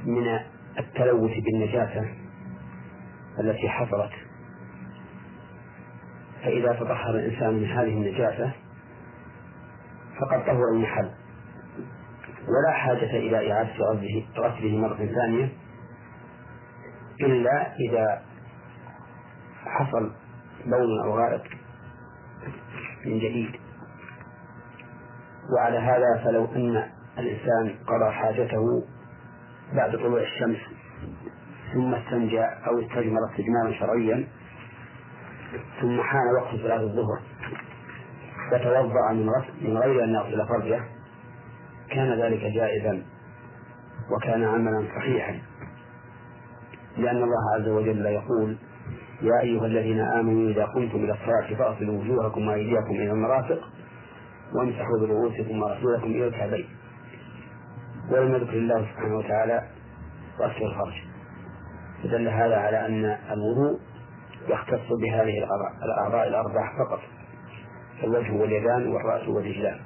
من 0.05 0.39
التلوث 0.79 1.31
بالنجاسة 1.43 2.13
التي 3.39 3.69
حصلت 3.69 4.11
فإذا 6.43 6.73
تطهر 6.73 7.15
الإنسان 7.15 7.53
من 7.53 7.65
هذه 7.65 7.89
النجاسة 7.93 8.51
فقد 10.21 10.45
طهر 10.45 10.69
المحل. 10.73 11.11
ولا 12.41 12.73
حاجة 12.73 13.15
إلى 13.17 13.51
إعادة 13.51 13.71
غسله 14.37 14.77
مرة 14.77 14.95
ثانية 15.15 15.49
إلا 17.21 17.75
إذا 17.75 18.21
حصل 19.65 20.11
بول 20.65 20.99
أو 21.05 21.17
غائط 21.17 21.41
من 23.05 23.19
جديد. 23.19 23.51
وعلى 25.55 25.77
هذا 25.77 26.23
فلو 26.23 26.45
أن 26.45 26.83
الإنسان 27.17 27.75
قضى 27.87 28.11
حاجته 28.11 28.83
بعد 29.73 29.91
طلوع 29.91 30.21
الشمس 30.21 30.59
ثم 31.73 31.93
استنجى 31.95 32.41
أو 32.41 32.79
استجمر 32.79 33.19
استجمارا 33.31 33.79
شرعيا 33.79 34.27
ثم 35.81 36.01
حان 36.01 36.35
وقت 36.41 36.55
صلاة 36.55 36.81
الظهر. 36.81 37.19
فتوضأ 38.51 39.11
من 39.13 39.25
من 39.61 39.77
غير 39.77 40.03
أن 40.03 40.09
يغسل 40.09 40.47
فرجه. 40.47 40.81
كان 41.89 42.21
ذلك 42.21 42.39
جائزا 42.39 43.03
وكان 44.11 44.43
عملا 44.43 44.87
صحيحا. 44.95 45.39
لأن 46.97 47.23
الله 47.23 47.55
عز 47.55 47.67
وجل 47.67 48.05
يقول 48.05 48.57
يا 49.21 49.39
أيها 49.41 49.65
الذين 49.65 49.99
آمنوا 49.99 50.49
إذا 50.49 50.65
قمتم 50.65 50.97
إلى 50.97 51.13
الصلاة 51.13 51.57
فاغسلوا 51.57 51.99
وجوهكم 52.01 52.47
وأيديكم 52.47 52.91
إلى 52.91 53.11
المرافق 53.11 53.59
وامسحوا 54.53 54.99
برؤوسكم 54.99 55.61
ورسولكم 55.61 56.05
إلى 56.05 56.27
الكعبين. 56.27 56.69
ولم 58.11 58.35
يذكر 58.35 58.53
الله 58.53 58.81
سبحانه 58.81 59.17
وتعالى 59.17 59.61
غسل 60.39 60.65
الفرج. 60.65 60.93
فدل 62.03 62.27
هذا 62.27 62.55
على 62.55 62.85
أن 62.85 63.05
الوضوء 63.05 63.79
يختص 64.47 64.87
بهذه 65.01 65.47
الأعضاء 65.83 66.27
الأربع 66.27 66.77
فقط. 66.77 66.99
الوجه 68.03 68.33
واليدان 68.33 68.87
والرأس 68.87 69.27
والرجلان. 69.27 69.79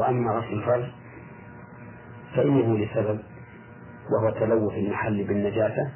وأما 0.00 0.32
غسل 0.32 0.52
الفرج 0.52 0.84
فإنه 2.36 2.78
لسبب 2.78 3.20
وهو 4.12 4.30
تلوث 4.30 4.72
المحل 4.72 5.24
بالنجاسة. 5.24 5.92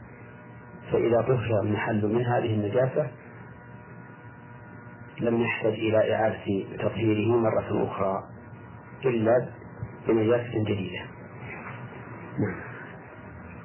فإذا 0.93 1.21
طهر 1.23 1.61
المحل 1.63 2.07
من 2.07 2.25
هذه 2.25 2.55
النجاسة 2.55 3.11
لم 5.21 5.41
يحتج 5.41 5.73
إلى 5.73 6.15
إعادة 6.15 6.65
تطهيره 6.79 7.37
مرة 7.37 7.87
أخرى 7.91 8.23
إلا 9.05 9.49
بنجاسة 10.09 10.65
جديدة. 10.65 11.01
نعم. 12.39 12.76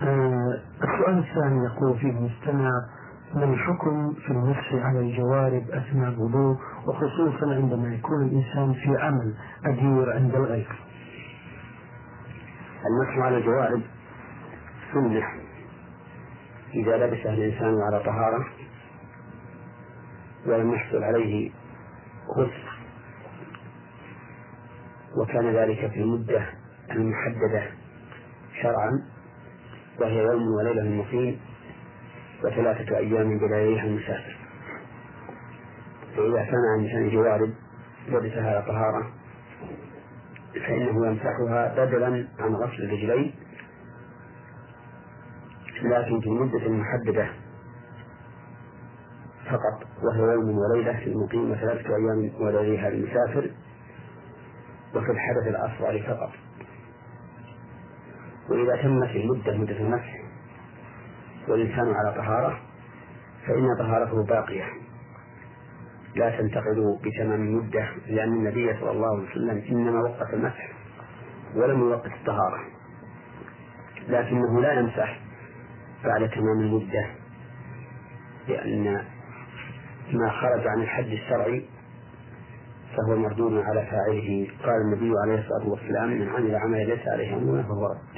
آه 0.01 0.59
السؤال 0.83 1.17
الثاني 1.17 1.65
يقول 1.65 1.99
فيه 1.99 2.09
المستمع 2.09 2.69
ما 3.35 3.43
الحكم 3.43 4.13
في 4.13 4.31
المسح 4.31 4.73
على 4.73 4.99
الجوارب 4.99 5.69
أثناء 5.69 6.09
الوضوء 6.09 6.57
وخصوصا 6.87 7.55
عندما 7.55 7.93
يكون 7.95 8.21
الإنسان 8.25 8.73
في 8.73 9.01
عمل 9.01 9.33
أدير 9.65 10.13
عند 10.13 10.35
الغير 10.35 10.79
المسح 12.85 13.17
على 13.17 13.37
الجوارب 13.37 13.81
سنة 14.93 15.23
إذا 16.73 16.97
لبسه 16.97 17.33
الإنسان 17.33 17.81
على 17.81 17.99
طهارة 17.99 18.45
ولم 20.45 20.73
يحصل 20.73 21.03
عليه 21.03 21.51
غسل 22.37 22.71
وكان 25.17 25.55
ذلك 25.55 25.91
في 25.91 26.01
المدة 26.01 26.45
المحددة 26.91 27.63
شرعا. 28.61 29.01
وهي 30.01 30.17
يوم 30.17 30.47
وليلة 30.47 30.81
المقيم 30.81 31.39
وثلاثة 32.43 32.97
أيام 32.97 33.37
بلياليها 33.37 33.83
المسافر. 33.83 34.37
فإذا 36.15 36.45
كان 36.45 36.93
عن 36.95 37.09
جوارب 37.09 37.53
لبسها 38.07 38.61
طهارة 38.61 39.11
فإنه 40.53 41.07
يمسحها 41.07 41.85
بدلا 41.85 42.27
عن 42.39 42.55
غسل 42.55 42.83
الرجلين 42.83 43.33
لكن 45.83 46.19
في 46.19 46.27
المدة 46.27 46.65
المحددة 46.65 47.29
فقط 49.45 49.87
وهي 50.03 50.33
يوم 50.33 50.57
وليلة 50.57 51.05
للمقيم 51.05 51.51
وثلاثة 51.51 51.89
أيام 51.95 52.31
وليلها 52.39 52.89
للمسافر 52.89 53.51
وفي 54.95 55.11
الحدث 55.11 55.47
الأصغر 55.47 55.99
فقط. 56.07 56.31
وإذا 58.51 58.81
تمت 58.83 59.09
المدة 59.09 59.57
مدة 59.57 59.77
المسح 59.79 60.21
والإنسان 61.47 61.93
على 61.93 62.13
طهارة 62.15 62.59
فإن 63.47 63.67
طهارته 63.79 64.23
باقية. 64.23 64.65
لا 66.15 66.37
تنتقل 66.37 66.99
بتمام 67.03 67.41
المدة 67.41 67.87
لأن 68.07 68.33
النبي 68.33 68.73
صلى 68.79 68.91
الله 68.91 69.17
عليه 69.17 69.29
وسلم 69.29 69.63
إنما 69.69 69.99
وقف 70.01 70.33
المسح 70.33 70.69
ولم 71.55 71.79
يوقف 71.79 72.13
الطهارة. 72.13 72.59
لكنه 74.07 74.61
لا 74.61 74.73
يمسح 74.73 75.19
بعد 76.03 76.29
تمام 76.29 76.59
المدة 76.59 77.05
لأن 78.47 79.05
ما 80.13 80.29
خرج 80.29 80.67
عن 80.67 80.81
الحد 80.81 81.05
الشرعي 81.05 81.65
فهو 82.97 83.15
مردود 83.15 83.53
على 83.53 83.85
فاعله. 83.85 84.47
قال 84.63 84.81
النبي 84.81 85.11
عليه 85.23 85.39
الصلاة 85.39 85.69
والسلام 85.69 86.09
من 86.09 86.29
عمل 86.29 86.55
عملا 86.55 86.83
ليس 86.83 87.07
عليه 87.07 87.37
أمرنا 87.37 87.63
فهو 87.63 87.85
رد. 87.85 88.10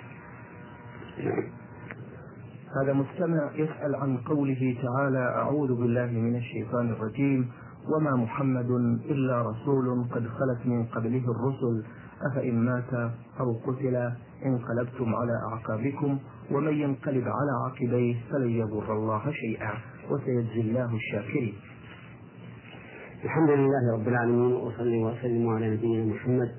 هذا 2.82 2.94
مستمع 2.94 3.52
يسأل 3.56 3.96
عن 3.96 4.18
قوله 4.18 4.78
تعالى 4.84 5.20
أعوذ 5.20 5.76
بالله 5.76 6.06
من 6.06 6.36
الشيطان 6.36 6.90
الرجيم. 6.90 7.52
وما 7.84 8.16
محمد 8.16 8.70
إلا 9.06 9.42
رسول 9.42 10.06
قد 10.12 10.28
خلت 10.28 10.66
من 10.66 10.86
قبله 10.86 11.24
الرسل. 11.32 11.84
أفإن 12.32 12.66
مات 12.66 13.12
أو 13.40 13.54
قتل 13.68 14.12
انقلبتم 14.46 15.16
على 15.16 15.34
أعقابكم 15.52 16.20
ومن 16.52 16.74
ينقلب 16.74 17.24
على 17.28 17.52
عقبيه 17.66 18.16
فلن 18.32 18.50
يضر 18.50 18.94
الله 18.94 19.32
شيئا 19.32 19.74
وسيجزي 20.10 20.62
الله 20.62 20.96
الشاكرين. 20.96 21.54
الحمد 23.24 23.50
لله 23.50 23.94
رب 23.94 24.08
العالمين 24.08 24.54
وصلي 24.54 25.04
وسلم 25.04 25.50
على 25.50 25.76
نبينا 25.76 26.14
محمد 26.14 26.52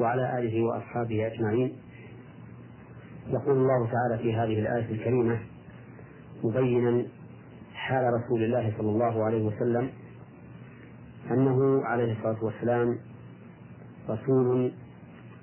وعلى 0.00 0.38
آله 0.38 0.62
وأصحابه 0.62 1.26
أجمعين. 1.26 1.72
يقول 3.28 3.56
الله 3.56 3.90
تعالى 3.92 4.22
في 4.22 4.34
هذه 4.34 4.60
الآية 4.60 4.90
الكريمة 4.90 5.38
مبينا 6.44 7.06
حال 7.74 8.14
رسول 8.14 8.44
الله 8.44 8.72
صلى 8.78 8.88
الله 8.90 9.24
عليه 9.24 9.42
وسلم 9.44 9.90
أنه 11.30 11.84
عليه 11.84 12.12
الصلاة 12.12 12.44
والسلام 12.44 12.98
رسول 14.08 14.72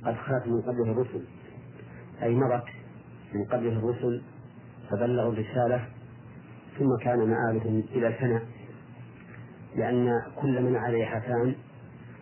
قد 0.05 0.15
خلت 0.15 0.47
من 0.47 0.61
قبله 0.61 0.91
الرسل. 0.91 1.23
أي 2.23 2.35
مضت 2.35 2.63
من 3.33 3.45
قبله 3.45 3.79
الرسل 3.79 4.21
فبلغوا 4.89 5.31
الرسالة 5.33 5.85
ثم 6.79 6.97
كان 7.01 7.19
مآلهم 7.19 7.83
إلى 7.91 8.07
الفناء 8.07 8.41
لأن 9.75 10.21
كل 10.41 10.61
من 10.63 10.75
عليها 10.75 11.19
فان 11.19 11.55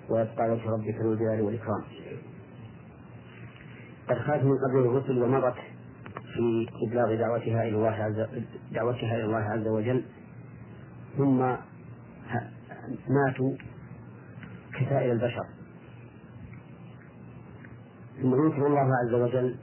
ويبقى 0.09 0.49
وجه 0.51 0.69
ربك 0.69 0.95
ذو 1.01 1.13
الجلال 1.13 1.41
والإكرام. 1.41 1.83
قد 4.09 4.17
خلت 4.17 4.43
من 4.43 4.57
قبل 4.57 4.79
الرسل 4.79 5.23
ومضت 5.23 5.55
في 6.33 6.67
إبلاغ 6.87 7.15
دعوتها 7.15 7.63
إلى 7.63 7.75
الله 7.75 7.89
عز 7.89 8.27
دعوتها 8.71 9.15
إلى 9.15 9.25
الله 9.25 9.37
عز 9.37 9.67
وجل. 9.67 10.03
ثم 11.17 11.37
ماتوا 13.09 13.57
كسائر 14.73 15.11
البشر. 15.11 15.45
ثم 18.21 18.45
ينكر 18.45 18.67
الله 18.67 18.89
عز 19.05 19.13
وجل 19.13 19.55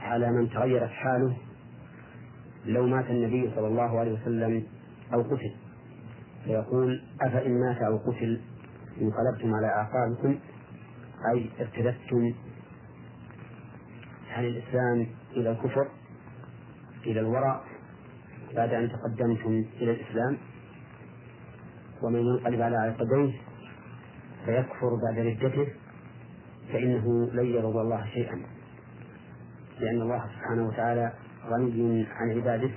على 0.00 0.30
من 0.30 0.50
تغيرت 0.50 0.90
حاله 0.90 1.36
لو 2.66 2.86
مات 2.86 3.10
النبي 3.10 3.50
صلى 3.54 3.66
الله 3.66 3.98
عليه 4.00 4.12
وسلم 4.12 4.66
أو 5.14 5.22
قتل. 5.22 5.54
فيقول 6.44 7.02
أفإن 7.20 7.60
مات 7.60 7.82
أو 7.82 7.96
قتل 7.96 8.40
انقلبتم 9.00 9.54
على 9.54 9.66
أعقابكم؟ 9.66 10.38
أي 11.32 11.50
ارتدتم 11.60 12.34
عن 14.30 14.44
الإسلام 14.44 15.06
إلى 15.36 15.50
الكفر 15.50 15.88
إلى 17.06 17.20
الوراء 17.20 17.64
بعد 18.56 18.72
أن 18.72 18.88
تقدمتم 18.92 19.64
إلى 19.80 19.90
الإسلام. 19.90 20.36
ومن 22.02 22.20
ينقلب 22.20 22.62
على 22.62 22.76
عقبيه 22.76 23.32
فيكفر 24.44 24.90
بعد 25.04 25.18
ردته 25.18 25.68
فإنه 26.72 27.30
لن 27.32 27.46
يرضى 27.46 27.80
الله 27.80 28.06
شيئا. 28.06 28.42
لأن 29.80 30.02
الله 30.02 30.24
سبحانه 30.36 30.68
وتعالى 30.68 31.12
غني 31.50 32.06
عن 32.10 32.30
عباده 32.30 32.70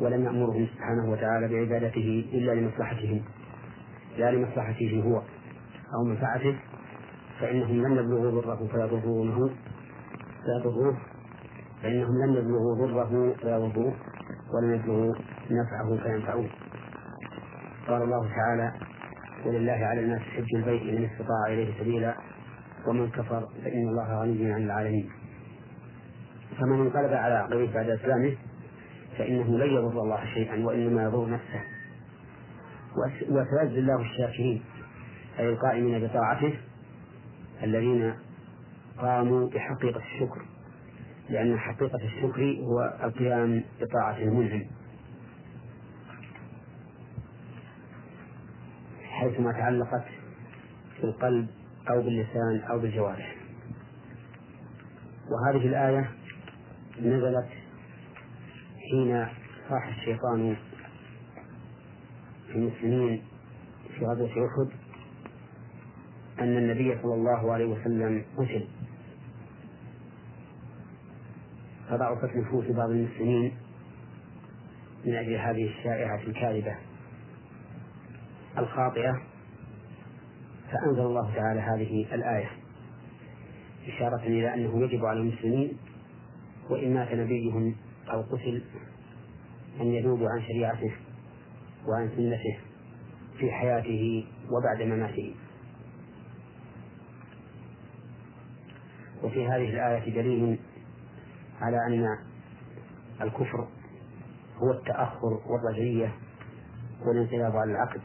ولم 0.00 0.24
يأمرهم 0.24 0.66
سبحانه 0.66 1.10
وتعالى 1.12 1.48
بعبادته 1.48 2.24
إلا 2.32 2.52
لمصلحتهم. 2.52 3.22
لا 4.18 4.32
لمصلحته 4.32 5.02
هو 5.06 5.22
أو 5.94 6.04
منفعته 6.04 6.56
فإنهم 7.40 7.86
لم 7.86 7.98
يبلغوا 7.98 8.40
ضره 8.40 8.68
فيضرونه. 8.72 9.50
فيضروه 10.44 10.96
فإنهم 11.82 12.24
لم 12.24 12.36
يبلغوا 12.36 12.74
ضره 12.86 13.34
فيضروه 13.34 13.94
ولم 14.54 14.74
يبلغوا 14.74 15.14
نفعه 15.50 16.02
فينفعوه. 16.02 16.48
قال 17.88 18.02
الله 18.02 18.28
تعالى 18.28 18.72
ولله 19.46 19.72
على 19.72 20.00
الناس 20.00 20.20
حج 20.20 20.54
البيت 20.54 20.82
من 20.82 21.04
استطاع 21.04 21.46
إليه 21.46 21.80
سبيلا 21.80 22.14
ومن 22.86 23.10
كفر 23.10 23.48
فإن 23.64 23.88
الله 23.88 24.20
غني 24.22 24.52
عن 24.52 24.62
العالمين. 24.62 25.10
فمن 26.58 26.80
انقلب 26.80 27.12
على 27.12 27.34
عقبيه 27.34 27.74
بعد 27.74 27.88
إسلامه 27.90 28.36
فإنه 29.18 29.58
لن 29.58 29.70
يضر 29.70 30.02
الله 30.02 30.24
شيئا 30.34 30.66
وإنما 30.66 31.02
يضر 31.02 31.30
نفسه. 31.30 31.60
وسيجزي 33.28 33.78
الله 33.78 34.00
الشاكرين 34.00 34.62
أي 35.38 35.48
القائمين 35.48 36.06
بطاعته 36.06 36.58
الذين 37.62 38.14
قاموا 39.00 39.48
بحقيقة 39.50 40.00
الشكر 40.00 40.42
لأن 41.28 41.58
حقيقة 41.58 41.98
الشكر 42.04 42.42
هو 42.62 42.98
القيام 43.04 43.64
بطاعة 43.80 44.18
المنعم. 44.18 44.64
حيثما 49.04 49.52
تعلقت 49.52 50.04
في 50.96 51.04
القلب 51.04 51.46
أو 51.90 52.02
باللسان 52.02 52.60
أو 52.70 52.78
بالجوارح. 52.78 53.36
وهذه 55.30 55.66
الآية 55.66 56.10
نزلت 57.02 57.48
حين 58.90 59.26
صاح 59.68 59.88
الشيطان 59.88 60.56
في 62.46 62.54
المسلمين 62.54 63.22
في 63.98 64.04
غزوة 64.04 64.28
أحد 64.28 64.70
أن 66.40 66.56
النبي 66.58 66.98
صلى 67.02 67.14
الله 67.14 67.52
عليه 67.52 67.64
وسلم 67.64 68.24
قتل 68.38 68.68
فضعفت 71.90 72.36
نفوس 72.36 72.64
بعض 72.66 72.90
المسلمين 72.90 73.52
من 75.04 75.14
أجل 75.14 75.34
هذه 75.34 75.68
الشائعة 75.68 76.22
الكاذبة 76.22 76.76
الخاطئة 78.58 79.22
فأنزل 80.72 81.00
الله 81.00 81.34
تعالى 81.34 81.60
هذه 81.60 82.14
الآية 82.14 82.50
إشارة 83.88 84.22
إلى 84.22 84.54
أنه 84.54 84.82
يجب 84.84 85.04
على 85.04 85.20
المسلمين 85.20 85.76
وإن 86.70 86.94
مات 86.94 87.12
نبيهم 87.12 87.76
أو 88.10 88.22
قتل 88.22 88.62
أن 89.80 89.86
يذوبوا 89.86 90.28
عن 90.30 90.42
شريعته 90.42 90.92
وعن 91.86 92.08
سنته 92.16 92.58
في 93.38 93.50
حياته 93.50 94.24
وبعد 94.50 94.82
مماته. 94.82 95.34
وفي 99.22 99.46
هذه 99.46 99.70
الآية 99.70 100.14
دليل 100.14 100.58
على 101.60 101.86
أن 101.86 102.18
الكفر 103.22 103.68
هو 104.56 104.70
التأخر 104.70 105.40
والرجعية 105.46 106.14
والانقلاب 107.06 107.56
على 107.56 107.72
العقد. 107.72 108.00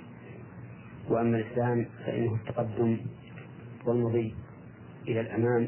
وأما 1.09 1.37
الإسلام 1.37 1.85
فإنه 2.05 2.35
التقدم 2.35 2.97
والمضي 3.85 4.35
إلى 5.07 5.19
الأمام 5.21 5.67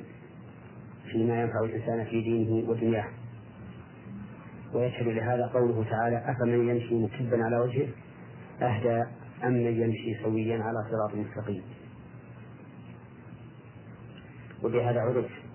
فيما 1.12 1.42
ينفع 1.42 1.60
الإنسان 1.60 2.06
في 2.06 2.22
دينه 2.22 2.70
ودنياه. 2.70 3.08
ويشهد 4.74 5.08
لهذا 5.08 5.48
قوله 5.48 5.84
تعالى 5.90 6.32
أفمن 6.32 6.70
يمشي 6.70 6.96
مكبا 6.96 7.44
على 7.46 7.58
وجهه 7.58 7.88
أهدى 8.62 9.04
أم 9.44 9.54
من 9.54 9.82
يمشي 9.82 10.24
سويا 10.24 10.64
على 10.64 10.78
صراط 10.92 11.16
مستقيم. 11.16 11.64
وبهذا 14.64 15.00
عرف 15.02 15.47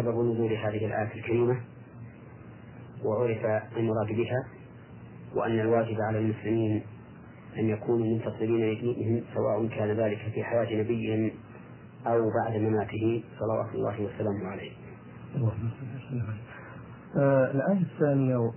سبب 0.00 0.14
نزول 0.32 0.52
هذه 0.52 0.86
الآية 0.86 1.14
الكريمة 1.14 1.60
وعرف 3.04 3.44
المراد 3.76 4.06
بها 4.06 4.44
وأن 5.34 5.60
الواجب 5.60 6.00
على 6.00 6.18
المسلمين 6.18 6.82
أن 7.58 7.68
يكونوا 7.68 8.06
منتصرين 8.06 8.72
لدينهم 8.72 9.22
سواء 9.34 9.66
كان 9.66 9.88
ذلك 9.96 10.18
في 10.34 10.44
حياة 10.44 10.82
نبيهم 10.82 11.30
أو 12.06 12.30
بعد 12.30 12.56
مماته 12.56 13.22
صلوات 13.38 13.74
الله 13.74 14.00
وسلامه 14.00 14.46
عليه. 14.46 14.72
آه 17.16 17.50
الآية 17.50 17.82
الثانية 17.82 18.52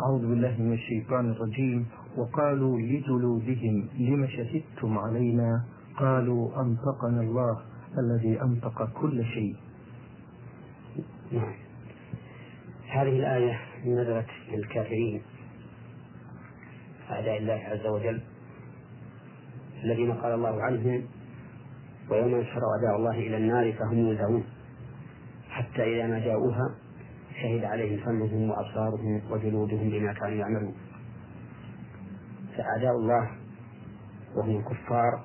أعوذ 0.00 0.20
بالله 0.20 0.56
من 0.58 0.72
الشيطان 0.72 1.30
الرجيم. 1.30 1.86
وقالوا 2.16 2.78
لجلودهم 2.78 3.88
لم 3.98 4.26
شهدتم 4.26 4.98
علينا؟ 4.98 5.64
قالوا 5.98 6.60
أنطقنا 6.60 7.20
الله 7.20 7.60
الذي 7.98 8.42
أنطق 8.42 8.88
كل 9.00 9.24
شيء. 9.24 9.56
نعم. 11.32 11.54
هذه 12.90 13.08
الآية 13.08 13.60
نزلت 13.84 14.26
للكافرين 14.48 15.22
أعداء 17.10 17.38
الله 17.38 17.52
عز 17.54 17.86
وجل 17.86 18.22
الذين 19.84 20.12
قال 20.12 20.34
الله 20.34 20.62
عنهم 20.62 21.04
ويوم 22.10 22.28
ينشر 22.28 22.60
أعداء 22.74 22.96
الله 22.96 23.18
إلى 23.18 23.36
النار 23.36 23.72
فهم 23.72 23.98
يوزعون 23.98 24.44
حتى 25.48 25.82
إذا 25.82 26.06
ما 26.06 26.18
جاءوها 26.18 26.74
شهد 27.42 27.64
عليهم 27.64 28.04
سمعهم 28.04 28.50
وأبصارهم 28.50 29.22
وجلودهم 29.30 29.90
بما 29.90 30.12
كانوا 30.12 30.36
يعملون. 30.36 30.74
فأعداء 32.56 32.92
الله 32.92 33.30
وهم 34.36 34.56
الكفار 34.56 35.24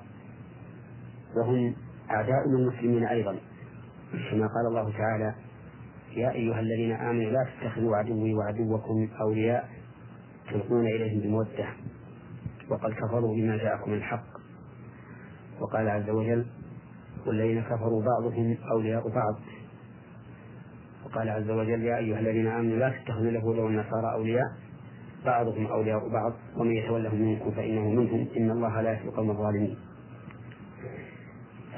وهم 1.36 1.74
أعداء 2.10 2.48
للمسلمين 2.48 3.04
أيضا 3.04 3.36
كما 4.12 4.46
قال 4.46 4.66
الله 4.68 4.92
تعالى 4.98 5.34
يا 6.16 6.30
أيها 6.30 6.60
الذين 6.60 6.92
آمنوا 6.92 7.30
لا 7.30 7.46
تتخذوا 7.60 7.96
عدوي 7.96 8.34
وعدوكم 8.34 9.08
أولياء 9.20 9.68
تلقون 10.50 10.86
إليهم 10.86 11.20
بمودة 11.20 11.66
وقد 12.70 12.92
كفروا 12.92 13.34
بما 13.36 13.56
جاءكم 13.56 13.90
من 13.90 13.96
الحق. 13.96 14.24
وقال 15.60 15.88
عز 15.88 16.10
وجل 16.10 16.46
والذين 17.26 17.62
كفروا 17.62 18.02
بعضهم 18.02 18.56
أولياء 18.72 19.08
بعض. 19.08 19.34
وقال 21.04 21.28
عز 21.28 21.50
وجل 21.50 21.82
يا 21.82 21.98
أيها 21.98 22.20
الذين 22.20 22.46
آمنوا 22.46 22.76
لا 22.76 22.88
تتخذوا 22.90 23.28
اليهود 23.28 23.58
والنصارى 23.58 24.12
أولياء 24.12 24.46
بعضهم 25.26 25.66
أولياء 25.66 26.08
بعض. 26.08 26.32
ومن 26.56 26.72
يتولهم 26.72 27.22
منكم 27.22 27.50
فإنه 27.50 27.90
منهم. 27.90 28.26
إن 28.36 28.50
الله 28.50 28.80
لا 28.80 28.92
يهدي 28.92 29.08
القوم 29.08 29.30
الظالمين. 29.30 29.76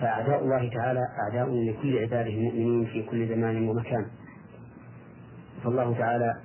فأعداء 0.00 0.44
الله 0.44 0.70
تعالى 0.70 1.00
أعداء 1.24 1.54
لكل 1.54 1.98
عباده 1.98 2.30
المؤمنين 2.30 2.86
في 2.86 3.02
كل 3.02 3.28
زمان 3.28 3.68
ومكان. 3.68 4.06
فالله 5.66 5.98
تعالى 5.98 6.40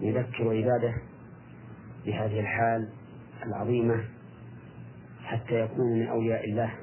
يذكر 0.00 0.48
عباده 0.48 0.94
بهذه 2.06 2.40
الحال 2.40 2.88
العظيمة 3.46 4.04
حتى 5.24 5.60
يكونوا 5.60 5.96
من 5.96 6.08
أولياء 6.08 6.44
الله 6.44 6.74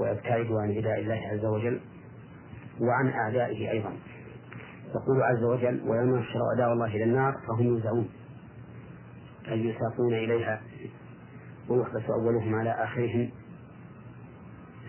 ويبتعدوا 0.00 0.62
عن 0.62 0.76
عداء 0.76 1.00
الله 1.00 1.14
عز 1.14 1.44
وجل 1.44 1.80
وعن 2.80 3.08
أعدائه 3.08 3.70
أيضا. 3.70 3.92
يقول 4.88 5.22
عز 5.22 5.42
وجل 5.42 5.82
ويوم 5.88 6.18
يحشر 6.18 6.40
أعداء 6.52 6.72
الله 6.72 6.86
إلى 6.86 7.04
النار 7.04 7.34
فهم 7.48 7.66
يوزعون 7.66 8.08
أي 9.48 9.60
يساقون 9.64 10.14
إليها. 10.14 10.62
ويحبس 11.68 12.10
أولهم 12.10 12.54
على 12.54 12.70
آخرهم 12.70 13.30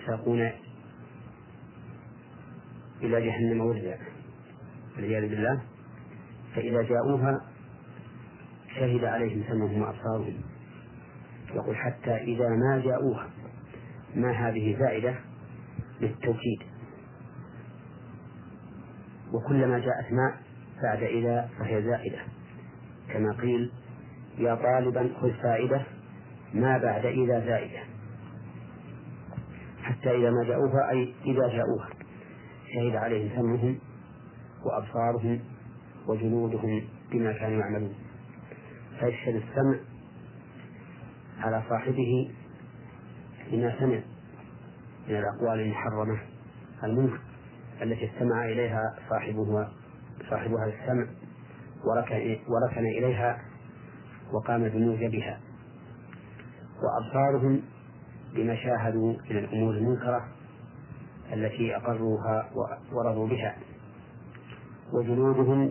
يساقون 0.03 0.51
إلى 3.01 3.25
جهنم 3.25 3.61
وردا 3.61 4.14
والعياذ 4.95 5.29
بالله 5.29 5.61
فإذا 6.55 6.81
جاءوها 6.81 7.41
شهد 8.79 9.03
عليهم 9.03 9.43
سمعهم 9.47 9.81
وأبصارهم 9.81 10.41
يقول 11.55 11.75
حتى 11.75 12.15
إذا 12.15 12.49
ما 12.49 12.81
جاءوها 12.85 13.29
ما 14.15 14.31
هذه 14.31 14.77
زائدة 14.79 15.15
للتوكيد. 16.01 16.59
وكلما 19.33 19.79
جاءت 19.79 20.11
ما 20.11 20.35
بعد 20.83 21.03
إذا 21.03 21.49
فهي 21.59 21.83
زائدة. 21.83 22.19
كما 23.09 23.33
قيل 23.41 23.71
يا 24.37 24.55
طالبا 24.55 25.09
خذ 25.21 25.31
فائدة 25.31 25.83
ما 26.53 26.77
بعد 26.77 27.05
إذا 27.05 27.45
زائدة. 27.45 27.79
حتى 29.81 30.11
إذا 30.15 30.31
ما 30.31 30.43
جاءوها 30.43 30.89
أي 30.89 31.13
إذا 31.25 31.47
جاءوها 31.47 31.89
شهد 32.73 32.95
عليهم 32.95 33.29
سمعهم 33.35 33.79
وأبصارهم 34.65 35.39
وجنودهم 36.07 36.81
بما 37.11 37.33
كانوا 37.33 37.59
يعملون. 37.59 37.93
فيشهد 38.99 39.35
السمع 39.35 39.79
على 41.39 41.63
صاحبه 41.69 42.31
بما 43.51 43.79
سمع 43.79 43.99
من 45.07 45.15
الأقوال 45.15 45.59
المحرمة 45.59 46.19
المنكر 46.83 47.19
التي 47.81 48.05
استمع 48.05 48.45
إليها 48.45 48.95
صاحبها 49.09 49.71
صاحب 50.29 50.51
هذا 50.53 50.73
السمع 50.81 51.07
وركن, 51.85 52.37
وركن 52.47 52.85
إليها 52.85 53.41
وقام 54.33 54.69
بموجبها 54.69 55.39
وأبصارهم 56.83 57.61
بما 58.33 58.55
شاهدوا 58.55 59.13
من 59.29 59.37
الأمور 59.37 59.73
المنكرة 59.73 60.27
التي 61.33 61.75
أقروها 61.75 62.49
ورضوا 62.91 63.27
بها. 63.27 63.55
وجنودهم 64.93 65.67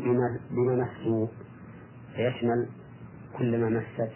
بما, 0.51 0.85
مسوا 0.85 1.27
فيشمل 2.17 2.69
كل 3.39 3.59
ما 3.59 3.69
مست 3.69 4.13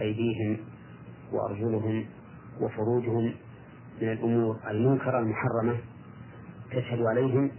أيديهم 0.00 0.56
وأرجلهم 1.32 2.06
وفروجهم 2.60 3.34
من 4.02 4.12
الأمور 4.12 4.56
المنكرة 4.70 5.18
المحرمة 5.18 5.76
تشهد 6.70 7.02
عليهم 7.02 7.50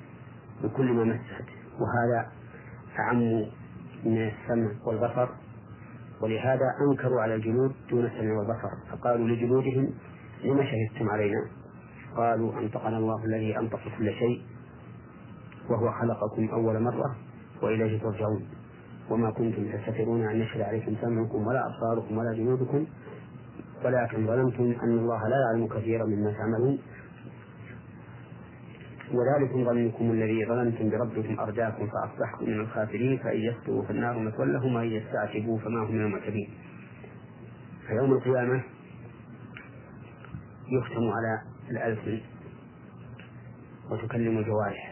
بكل 0.64 0.92
ما 0.92 1.04
مست. 1.04 1.50
وهذا 1.80 2.32
أعم 3.00 3.18
من 4.06 4.28
السمع 4.28 4.72
والبصر. 4.86 5.30
ولهذا 6.22 6.66
أنكروا 6.90 7.22
على 7.22 7.36
الجنود 7.36 7.72
دون 7.90 8.06
السمع 8.06 8.38
والبصر. 8.38 8.70
فقالوا 8.92 9.28
لجنودهم 9.28 9.94
لما 10.44 10.64
شهدتم 10.64 11.10
علينا؟ 11.10 11.46
قالوا 12.16 12.60
أنطقنا 12.60 12.98
الله 12.98 13.26
الذي 13.26 13.58
أنطق 13.60 13.80
كل 13.98 14.14
شيء. 14.14 14.42
وهو 15.70 15.92
خلقكم 15.92 16.50
أول 16.50 16.80
مرة 16.80 17.16
وإليه 17.62 18.00
ترجعون. 18.00 18.48
وما 19.10 19.32
كنتم 19.32 19.72
تستترون 19.72 20.28
أن 20.30 20.42
يشهد 20.42 20.62
عليكم 20.62 20.96
سمعكم 21.02 21.48
ولا 21.48 21.66
أبصاركم 21.68 22.18
ولا 22.18 22.34
جنودكم. 22.34 22.86
ولكن 23.86 24.28
ظننتم 24.28 24.76
أن 24.84 24.98
الله 24.98 25.28
لا 25.28 25.36
يعلم 25.46 25.68
كثيرا 25.68 26.06
مما 26.06 26.32
تعملون. 26.32 26.80
وذلكم 29.14 29.66
ظنكم 29.66 30.12
الذي 30.12 30.46
ظننتم 30.46 30.90
بربكم 30.90 31.40
أرداكم 31.40 31.88
فأصبحتم 31.88 32.46
من 32.46 32.60
الخاسرين. 32.60 33.18
فإن 33.18 33.40
يسقطوا 33.40 33.84
في 33.84 33.92
النار 33.92 34.20
مثوى 34.20 34.46
لهم 34.46 34.76
وإن 34.76 34.88
يستعتبوا 34.88 35.58
فما 35.60 35.84
هم 35.84 35.96
من 35.96 36.02
المعتبين 36.02 36.50
فيوم 37.88 38.14
القيامة 38.14 38.64
يختم 40.72 41.10
على 41.10 41.42
الألسن 41.72 42.22
وتكلم 43.92 44.38
الجوارح 44.38 44.89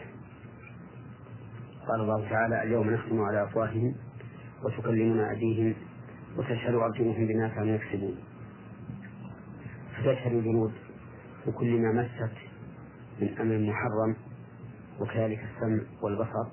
قال 1.88 2.00
الله 2.00 2.28
تعالى 2.30 2.62
اليوم 2.62 2.90
نختم 2.90 3.20
على 3.20 3.44
أفواههم 3.44 3.94
وتكلمنا 4.64 5.30
أيديهم 5.30 5.74
وتشهد 6.36 6.74
أرجلهم 6.74 7.26
بما 7.26 7.48
كانوا 7.48 7.74
يكسبون. 7.74 8.16
فتشهد 9.96 10.32
الجنود 10.32 10.72
بكل 11.46 11.80
ما 11.80 11.92
مست 11.92 12.34
من 13.20 13.38
أمر 13.38 13.58
محرم 13.58 14.16
وكذلك 15.00 15.38
السمع 15.38 15.82
والبصر 16.02 16.46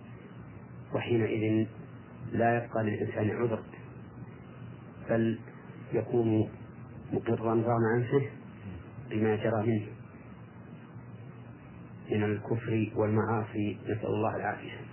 وحينئذ 0.95 1.67
لا 2.31 2.57
يبقى 2.63 2.83
للإنسان 2.83 3.29
عذر 3.29 3.63
بل 5.09 5.39
يكون 5.93 6.49
مقرا 7.13 7.53
رغم 7.55 7.81
أنفه 7.97 8.29
بما 9.09 9.35
جرى 9.35 9.67
منه. 9.67 9.85
من 12.11 12.23
الكفر 12.23 12.91
والمعاصي 12.95 13.77
نسأل 13.83 14.05
الله 14.05 14.35
العافية. 14.35 14.84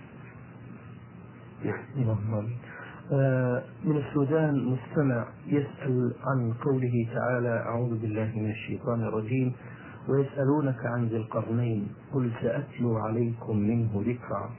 من 3.83 3.97
السودان 3.97 4.65
مستمع 4.65 5.27
يسأل 5.47 6.13
عن 6.23 6.53
قوله 6.53 7.07
تعالى 7.13 7.49
أعوذ 7.49 7.99
بالله 8.01 8.31
من 8.35 8.51
الشيطان 8.51 9.01
الرجيم 9.03 9.53
ويسألونك 10.09 10.85
عن 10.85 11.07
ذي 11.07 11.17
القرنين 11.17 11.87
قل 12.13 12.31
سأتلو 12.41 12.97
عليكم 12.97 13.57
منه 13.57 14.03
ذكرا. 14.07 14.49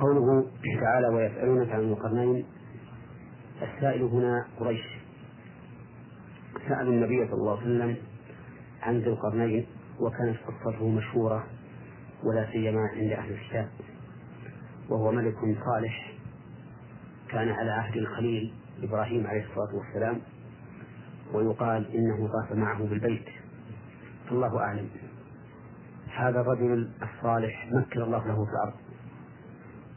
قوله 0.00 0.46
تعالى 0.80 1.08
ويسألونك 1.08 1.70
عن 1.70 1.80
القرنين. 1.80 2.44
السائل 3.62 4.02
هنا 4.02 4.46
قريش. 4.60 4.84
سألوا 6.68 6.92
النبي 6.92 7.26
صلى 7.26 7.34
الله 7.34 7.56
عليه 7.60 7.62
وسلم 7.62 7.96
عن 8.82 8.98
ذي 8.98 9.06
القرنين 9.08 9.66
وكانت 10.00 10.36
قصته 10.46 10.88
مشهورة 10.88 11.44
ولا 12.24 12.52
سيما 12.52 12.80
عند 12.80 13.12
أهل 13.12 13.32
الكتاب. 13.32 13.68
وهو 14.88 15.12
ملك 15.12 15.36
صالح 15.64 16.12
كان 17.28 17.48
على 17.48 17.70
عهد 17.70 17.96
الخليل 17.96 18.52
إبراهيم 18.82 19.26
عليه 19.26 19.44
الصلاة 19.44 19.74
والسلام 19.74 20.20
ويقال 21.32 21.94
إنه 21.94 22.28
طاف 22.28 22.52
معه 22.52 22.78
بالبيت. 22.78 23.26
الله 24.30 24.60
أعلم. 24.60 24.88
هذا 26.16 26.40
الرجل 26.40 26.90
الصالح 27.02 27.68
مكن 27.72 28.02
الله 28.02 28.26
له 28.26 28.44
في 28.44 28.50
الأرض 28.50 28.74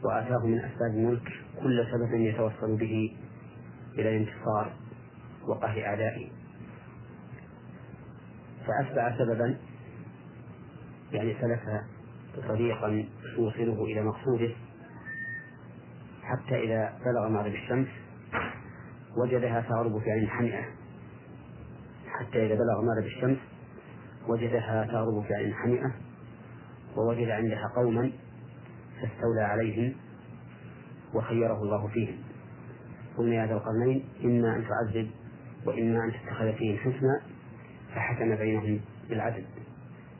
وآتاه 0.04 0.46
من 0.46 0.58
أسباب 0.58 0.90
الملك 0.90 1.32
كل 1.62 1.86
سبب 1.92 2.14
يتوصل 2.14 2.76
به 2.76 3.16
إلى 3.98 4.16
الانتصار 4.16 4.72
وقهر 5.48 5.84
أعدائه. 5.84 6.30
فأتبع 8.66 9.18
سببا 9.18 9.56
يعني 11.12 11.36
سلك 11.40 11.84
طريقا 12.48 13.04
يوصله 13.38 13.84
إلى 13.84 14.02
مقصوده. 14.02 14.50
حتى 16.30 16.56
إذا 16.64 16.98
بلغ 17.04 17.28
مغرب 17.28 17.52
الشمس 17.52 17.88
وجدها 19.16 19.60
تغرب 19.60 19.98
في 19.98 20.10
عين 20.10 20.28
حمئة. 20.28 20.64
حتى 22.08 22.46
إذا 22.46 22.54
بلغ 22.54 22.82
مغرب 22.82 23.04
الشمس 23.04 23.38
وجدها 24.28 24.86
تغرب 24.86 25.24
في 25.24 25.34
عين 25.34 25.54
حمئة 25.54 25.92
ووجد 26.96 27.28
عندها 27.28 27.72
قوما 27.76 28.12
فاستولى 29.00 29.42
عليهم 29.42 29.94
وخيره 31.14 31.62
الله 31.62 31.86
فيهم. 31.86 32.16
قلنا 33.18 33.34
يا 33.34 33.46
ذا 33.46 33.54
القرنين 33.54 34.04
إما 34.24 34.56
أن 34.56 34.64
تعذب 34.68 35.10
وإما 35.66 36.04
أن 36.04 36.12
تتخذ 36.12 36.52
فيهم 36.52 36.76
حسنا 36.76 37.20
فحكم 37.94 38.36
بينهم 38.36 38.80
بالعدل. 39.08 39.44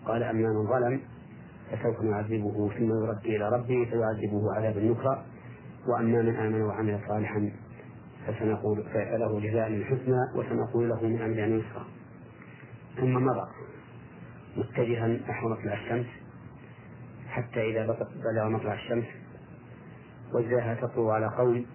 قال 0.07 0.23
أما 0.23 0.49
من 0.49 0.67
ظلم 0.67 1.01
فسوف 1.71 2.01
نعذبه 2.01 2.71
ثم 2.79 3.05
يرد 3.05 3.25
إلى 3.25 3.49
ربه 3.49 3.85
فيعذبه 3.91 4.55
عذابا 4.57 4.81
نكرا. 4.81 5.25
وأما 5.87 6.23
من 6.23 6.37
آمن 6.37 6.63
وعمل 6.63 7.01
صالحا 7.09 7.53
فسنقول 8.27 8.85
له 8.95 9.41
جزاء 9.41 9.67
الحسنى 9.67 10.19
وسنقول 10.35 10.89
له 10.89 11.03
من 11.03 11.23
أمرنا 11.23 11.47
يسرا. 11.47 11.85
ثم 12.97 13.15
مضى. 13.15 13.49
متجها 14.57 15.07
نحو 15.07 15.49
مطلع 15.49 15.75
الشمس. 15.75 16.07
حتى 17.29 17.71
إذا 17.71 17.87
بلغ 18.25 18.49
مطلع 18.49 18.75
الشمس 18.75 19.05
وجهها 20.35 20.75
تطلع 20.75 21.15
على 21.15 21.27
قوم 21.27 21.67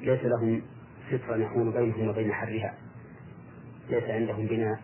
ليس 0.00 0.20
لهم 0.24 0.62
ستر 1.08 1.40
يحول 1.40 1.72
بينهم 1.72 2.08
وبين 2.08 2.32
حرها. 2.32 2.74
ليس 3.90 4.04
عندهم 4.04 4.46
بناء 4.46 4.80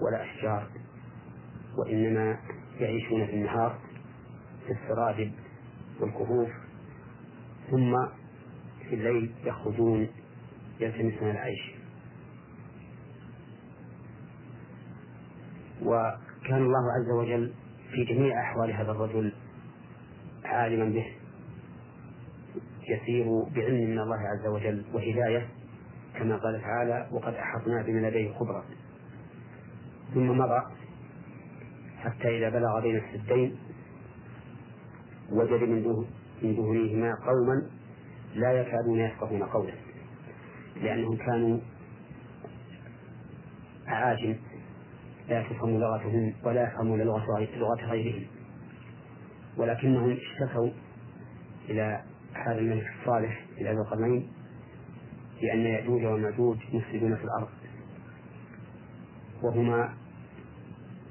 ولا 0.00 0.24
أشجار 0.24 0.66
وإنما 1.78 2.38
يعيشون 2.80 3.26
في 3.26 3.32
النهار 3.32 3.78
في 4.66 4.72
السرادب 4.72 5.32
والكهوف 6.00 6.50
ثم 7.70 7.96
في 8.88 8.94
الليل 8.94 9.32
يخرجون 9.44 10.08
يلتمسون 10.80 11.30
العيش. 11.30 11.74
وكان 15.82 16.62
الله 16.62 16.92
عز 16.92 17.10
وجل 17.18 17.52
في 17.90 18.04
جميع 18.04 18.40
أحوال 18.40 18.72
هذا 18.72 18.90
الرجل 18.90 19.32
عالما 20.44 20.84
به 20.84 21.06
يسير 22.88 23.24
بعلم 23.54 23.90
من 23.90 23.98
الله 23.98 24.16
عز 24.16 24.46
وجل 24.46 24.84
وهداية 24.94 25.48
كما 26.14 26.36
قال 26.36 26.60
تعالى 26.60 27.08
وقد 27.12 27.34
أحطنا 27.34 27.82
بما 27.82 28.06
لديه 28.08 28.32
خبرا 28.32 28.64
ثم 30.14 30.38
مضى 30.38 30.62
حتى 31.98 32.38
إذا 32.38 32.48
بلغ 32.48 32.80
بين 32.80 32.96
السدين 32.96 33.56
وجد 35.32 35.62
من 35.68 36.04
من 36.42 36.56
دهنيهما 36.56 37.14
قوما 37.14 37.70
لا 38.34 38.52
يكادون 38.52 39.00
يفقهون 39.00 39.42
قولا 39.42 39.72
لأنهم 40.82 41.16
كانوا 41.16 41.60
أعاجم 43.88 44.36
لا 45.28 45.42
تفهم 45.42 45.80
لغتهم 45.80 46.34
ولا 46.44 46.62
يفهمون 46.62 47.00
لغة 47.00 47.86
غيرهم. 47.90 48.26
ولكنهم 49.56 50.10
اشتكوا 50.10 50.70
إلى 51.68 52.02
هذا 52.34 52.58
الملك 52.58 52.86
الصالح 53.00 53.44
إلى 53.58 53.72
ذو 53.72 53.82
القرنين 53.82 54.32
بأن 55.40 55.60
يأجوج 55.60 56.04
ومأجوج 56.04 56.56
مفسدون 56.72 57.16
في 57.16 57.24
الأرض. 57.24 57.48
وهما 59.42 59.94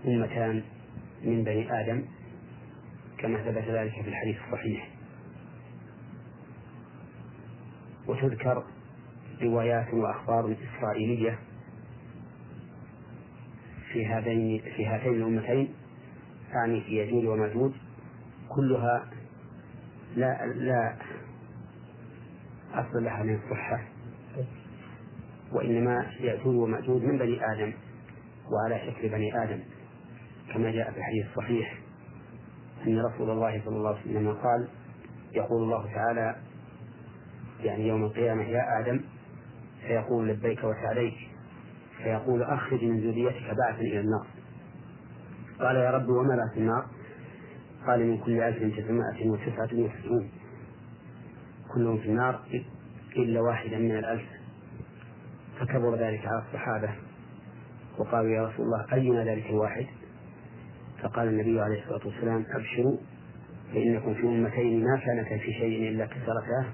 أمتان 0.06 0.64
من 1.24 1.44
بني 1.44 1.82
آدم 1.82 2.06
كما 3.18 3.38
ثبت 3.38 3.64
ذلك 3.70 3.92
في 3.92 4.08
الحديث 4.10 4.38
الصحيح. 4.48 4.99
وتذكر 8.10 8.64
روايات 9.42 9.94
وأخبار 9.94 10.56
إسرائيلية 10.78 11.40
في 13.94 14.06
هذين 14.06 14.62
في 14.76 14.86
هاتين 14.86 15.14
الأمتين 15.14 15.74
أعني 16.56 16.82
في 16.82 16.98
يجوج 16.98 17.26
وماجوج 17.26 17.72
كلها 18.50 19.10
لا 20.16 20.46
لا 20.46 20.96
أصل 22.74 23.04
لها 23.04 23.24
من 23.24 23.36
الصحة 23.36 23.84
وإنما 25.52 26.06
يأجوج 26.20 26.56
ومأجوج 26.56 27.04
من 27.04 27.18
بني 27.18 27.40
آدم 27.54 27.74
وعلى 28.52 28.92
شكل 28.92 29.10
بني 29.10 29.44
آدم 29.44 29.60
كما 30.54 30.72
جاء 30.72 30.92
في 30.92 30.98
الحديث 30.98 31.26
الصحيح 31.26 31.80
أن 32.88 33.00
رسول 33.00 33.30
الله 33.30 33.62
صلى 33.66 33.76
الله 33.78 33.90
عليه 33.90 34.02
وسلم 34.02 34.32
قال 34.34 34.68
يقول 35.34 35.64
الله 35.64 35.94
تعالى 35.94 36.36
يعني 37.64 37.88
يوم 37.88 38.04
القيامة 38.04 38.44
يا 38.44 38.80
آدم 38.80 39.02
فيقول 39.88 40.28
لبيك 40.30 40.64
وسعديك 40.64 41.14
فيقول 41.98 42.44
أخرج 42.44 42.84
من 42.84 43.00
ذريتك 43.00 43.56
بعثا 43.58 43.82
إلى 43.82 44.00
النار. 44.00 44.28
قال 45.60 45.76
يا 45.76 45.92
رب 45.92 46.10
وما 46.10 46.36
بعث 46.36 46.58
النار؟ 46.58 46.86
قال 47.88 48.08
من 48.08 48.18
كل 48.18 48.42
ألف 48.42 48.78
تسعمائة 48.78 49.30
وتسعة 49.30 49.70
وتسعون. 49.74 50.30
كلهم 51.74 51.98
في 51.98 52.06
النار 52.06 52.40
إلا 53.18 53.42
واحدا 53.42 53.78
من 53.78 53.98
الألف. 53.98 54.26
فكبر 55.60 55.96
ذلك 55.96 56.26
على 56.26 56.44
الصحابة. 56.48 56.90
وقالوا 57.98 58.32
يا 58.32 58.48
رسول 58.48 58.66
الله 58.66 58.86
أينا 58.94 59.24
ذلك 59.24 59.46
الواحد؟ 59.50 59.86
فقال 61.04 61.28
النبي 61.28 61.62
عليه 61.62 61.84
الصلاة 61.84 62.08
والسلام 62.08 62.46
أبشروا 62.56 62.98
فإنكم 63.74 64.14
في 64.14 64.24
أمتين 64.24 64.84
ما 64.84 64.98
كانتا 65.06 65.38
في 65.38 65.54
شيء 65.54 65.90
إلا 65.90 66.06
كسرتا 66.06 66.72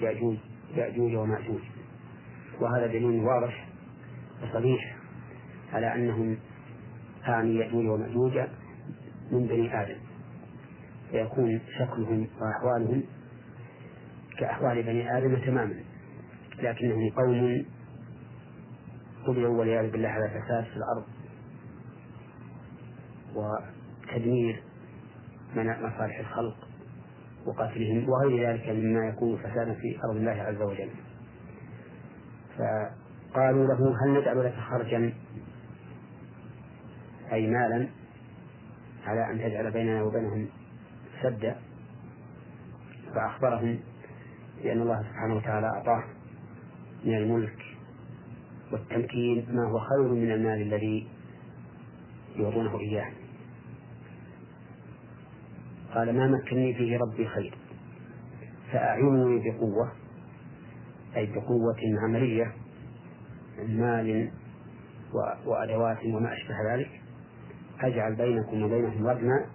يأجوج 0.00 0.36
يأجوج 0.74 1.14
ومأجوج. 1.14 1.60
وهذا 2.60 2.86
دليل 2.86 3.24
واضح 3.24 3.68
وصريح 4.42 4.96
على 5.72 5.94
أنهم 5.94 6.36
أعني 7.28 7.56
يأجوج 7.56 7.86
ومأجوج 7.86 8.38
من 9.32 9.46
بني 9.46 9.82
آدم. 9.82 9.98
فيكون 11.10 11.60
شكلهم 11.78 12.28
وأحوالهم 12.40 13.02
كأحوال 14.38 14.82
بني 14.82 15.18
آدم 15.18 15.36
تماما. 15.36 15.74
لكنهم 16.58 17.10
قوم 17.10 17.64
طبعوا 19.26 19.58
والعياذ 19.58 19.90
بالله 19.90 20.08
على 20.08 20.28
فساد 20.28 20.64
في 20.64 20.76
الأرض. 20.76 21.04
وتدمير 23.34 24.62
مصالح 25.56 26.18
الخلق. 26.18 26.73
وقتلهم 27.46 28.08
وغير 28.08 28.50
ذلك 28.50 28.68
مما 28.68 29.08
يكون 29.08 29.36
فسادا 29.38 29.74
في 29.74 29.98
أرض 30.04 30.16
الله 30.16 30.32
عز 30.32 30.62
وجل. 30.62 30.90
فقالوا 32.58 33.66
له 33.66 33.96
هل 34.04 34.20
نجعل 34.20 34.44
لك 34.44 34.54
خرجا؟ 34.54 35.12
أي 37.32 37.46
مالا؟ 37.46 37.88
على 39.06 39.30
أن 39.30 39.38
تجعل 39.38 39.70
بيننا 39.70 40.02
وبينهم 40.02 40.48
سدا. 41.22 41.56
فأخبرهم 43.14 43.78
بأن 44.62 44.80
الله 44.80 45.02
سبحانه 45.02 45.34
وتعالى 45.36 45.66
أعطاه 45.66 46.04
من 47.04 47.16
الملك 47.16 47.58
والتمكين 48.72 49.46
ما 49.50 49.68
هو 49.68 49.78
خير 49.78 50.08
من 50.08 50.30
المال 50.30 50.62
الذي 50.62 51.08
يعطونه 52.36 52.80
إياه. 52.80 53.23
قال 55.94 56.16
ما 56.16 56.26
مكنني 56.26 56.74
فيه 56.74 56.98
ربي 56.98 57.28
خير. 57.28 57.58
فأعينوني 58.72 59.50
بقوة 59.50 59.92
أي 61.16 61.26
بقوة 61.26 61.76
عملية 62.02 62.52
من 63.58 63.80
مال 63.80 64.30
وأدوات 65.46 65.98
وما 66.04 66.32
أشبه 66.32 66.74
ذلك. 66.74 67.00
أجعل 67.80 68.14
بينكم 68.14 68.62
وبينهم 68.62 69.06
ردما 69.06 69.46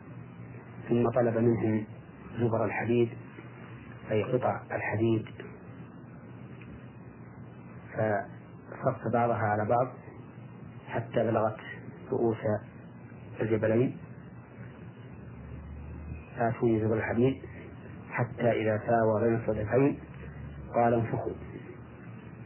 ثم 0.89 1.09
طلب 1.09 1.37
منهم 1.37 1.85
زبر 2.39 2.65
الحديد 2.65 3.09
أي 4.11 4.23
قطع 4.23 4.61
الحديد. 4.71 5.25
فصف 8.71 9.13
بعضها 9.13 9.37
على 9.37 9.65
بعض 9.65 9.87
حتى 10.87 11.23
بلغت 11.23 11.57
رؤوس 12.11 12.37
الجبلين. 13.41 13.97
آتوني 16.39 16.79
زبر 16.79 16.97
الحديد 16.97 17.41
حتى 18.11 18.51
إذا 18.51 18.81
ساوى 18.87 19.21
بين 19.23 19.35
الصدفين 19.35 19.99
قال 20.75 20.93
انفخوا. 20.93 21.33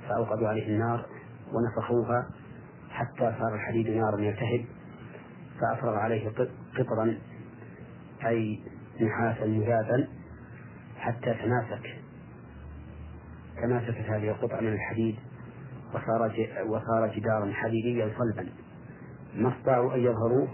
فأوقدوا 0.10 0.48
عليه 0.48 0.68
النار 0.68 1.06
ونفخوها 1.54 2.30
حتى 2.90 3.36
صار 3.40 3.56
الحديد 3.56 3.90
نارا 3.90 4.22
يلتهب 4.22 4.66
فأفرغ 5.62 5.96
عليه 5.96 6.30
قطرا 6.78 7.18
أي 8.26 8.60
نحاسا 9.02 9.46
مجازا 9.46 10.08
حتى 10.98 11.34
تماسك 11.34 11.96
تماسكت 13.62 14.10
هذه 14.10 14.30
القطعة 14.30 14.60
من 14.62 14.74
الحديد 14.74 15.16
وصار 15.90 16.34
وصار 16.68 17.14
جدارا 17.16 17.54
حديديا 17.54 18.12
صلبا. 18.18 18.50
ما 19.36 19.54
استطاعوا 19.54 19.96
أن 19.96 20.00
يظهروه 20.00 20.48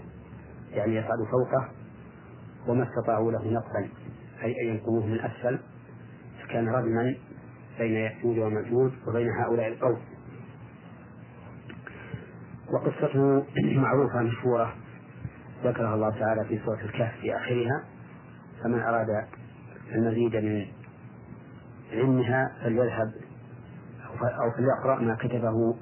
يعني 0.72 0.96
يصعدوا 0.96 1.26
فوقه 1.26 1.79
وما 2.68 2.88
استطاعوا 2.88 3.32
له 3.32 3.50
نقبا 3.50 3.88
أي 4.42 4.54
أن 4.62 4.68
ينقلوه 4.68 5.06
من 5.06 5.20
أسفل. 5.20 5.58
فكان 6.42 6.68
ردما 6.68 7.14
بين 7.78 7.92
يأجوج 7.92 8.38
ومأجوج 8.38 8.92
وبين 9.06 9.28
هؤلاء 9.30 9.68
القوم. 9.68 10.00
وقصته 12.72 13.44
معروفة 13.82 14.22
مشهورة 14.22 14.74
ذكرها 15.64 15.94
الله 15.94 16.10
تعالى 16.10 16.44
في 16.44 16.60
سورة 16.64 16.80
الكهف 16.80 17.20
في 17.20 17.36
آخرها. 17.36 17.84
فمن 18.62 18.80
أراد 18.80 19.24
المزيد 19.92 20.36
من 20.36 20.66
علمها 21.92 22.52
فليذهب 22.62 23.12
أو 24.22 24.50
فليقرأ 24.50 25.00
ما 25.00 25.14
كتبه 25.14 25.74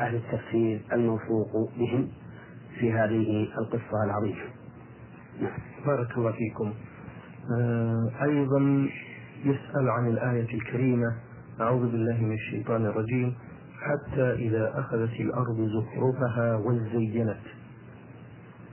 أهل 0.00 0.14
التفسير 0.14 0.80
الموثوق 0.92 1.70
بهم 1.78 2.08
في 2.78 2.92
هذه 2.92 3.48
القصة 3.58 4.04
العظيمة. 4.04 4.59
بارك 5.86 6.18
الله 6.18 6.32
فيكم. 6.32 6.74
آه 7.50 8.10
أيضا 8.22 8.88
يسأل 9.44 9.90
عن 9.90 10.08
الآية 10.08 10.54
الكريمة. 10.54 11.16
أعوذ 11.60 11.90
بالله 11.90 12.20
من 12.20 12.32
الشيطان 12.32 12.86
الرجيم. 12.86 13.34
حتى 13.80 14.32
إذا 14.32 14.78
أخذت 14.80 15.20
الأرض 15.20 15.60
زخرفها 15.60 16.56
وزينت. 16.56 17.44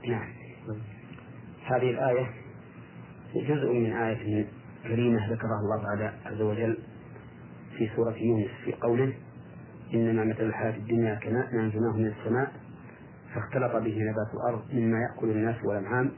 نعم. 0.08 0.28
هذه 1.66 1.90
الآية 1.90 2.26
جزء 3.34 3.72
من 3.72 3.92
آية 3.92 4.46
كريمة 4.88 5.32
ذكرها 5.32 5.60
الله 5.60 5.82
تعالى 5.82 6.12
عز 6.26 6.40
وجل 6.40 6.76
في 7.78 7.88
سورة 7.96 8.14
يونس 8.16 8.50
في 8.64 8.72
قوله 8.72 9.12
إنما 9.94 10.24
مثل 10.24 10.42
الحياة 10.42 10.76
الدنيا 10.76 11.14
كماء 11.14 11.54
أنزلناه 11.54 11.96
من 11.96 12.06
السماء 12.06 12.52
فاختلط 13.34 13.72
به 13.72 13.98
نبات 13.98 14.34
الأرض 14.34 14.62
مما 14.72 14.98
يأكل 14.98 15.30
الناس 15.30 15.64
والأنعام 15.64 16.10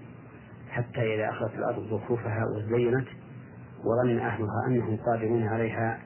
حتى 0.70 1.14
إذا 1.14 1.28
أخذت 1.28 1.54
الأرض 1.54 1.86
زخرفها 1.90 2.44
وزينت 2.56 3.06
وظن 3.84 4.18
أهلها 4.18 4.66
أنهم 4.68 4.96
قادرون 4.96 5.48
عليها 5.48 5.98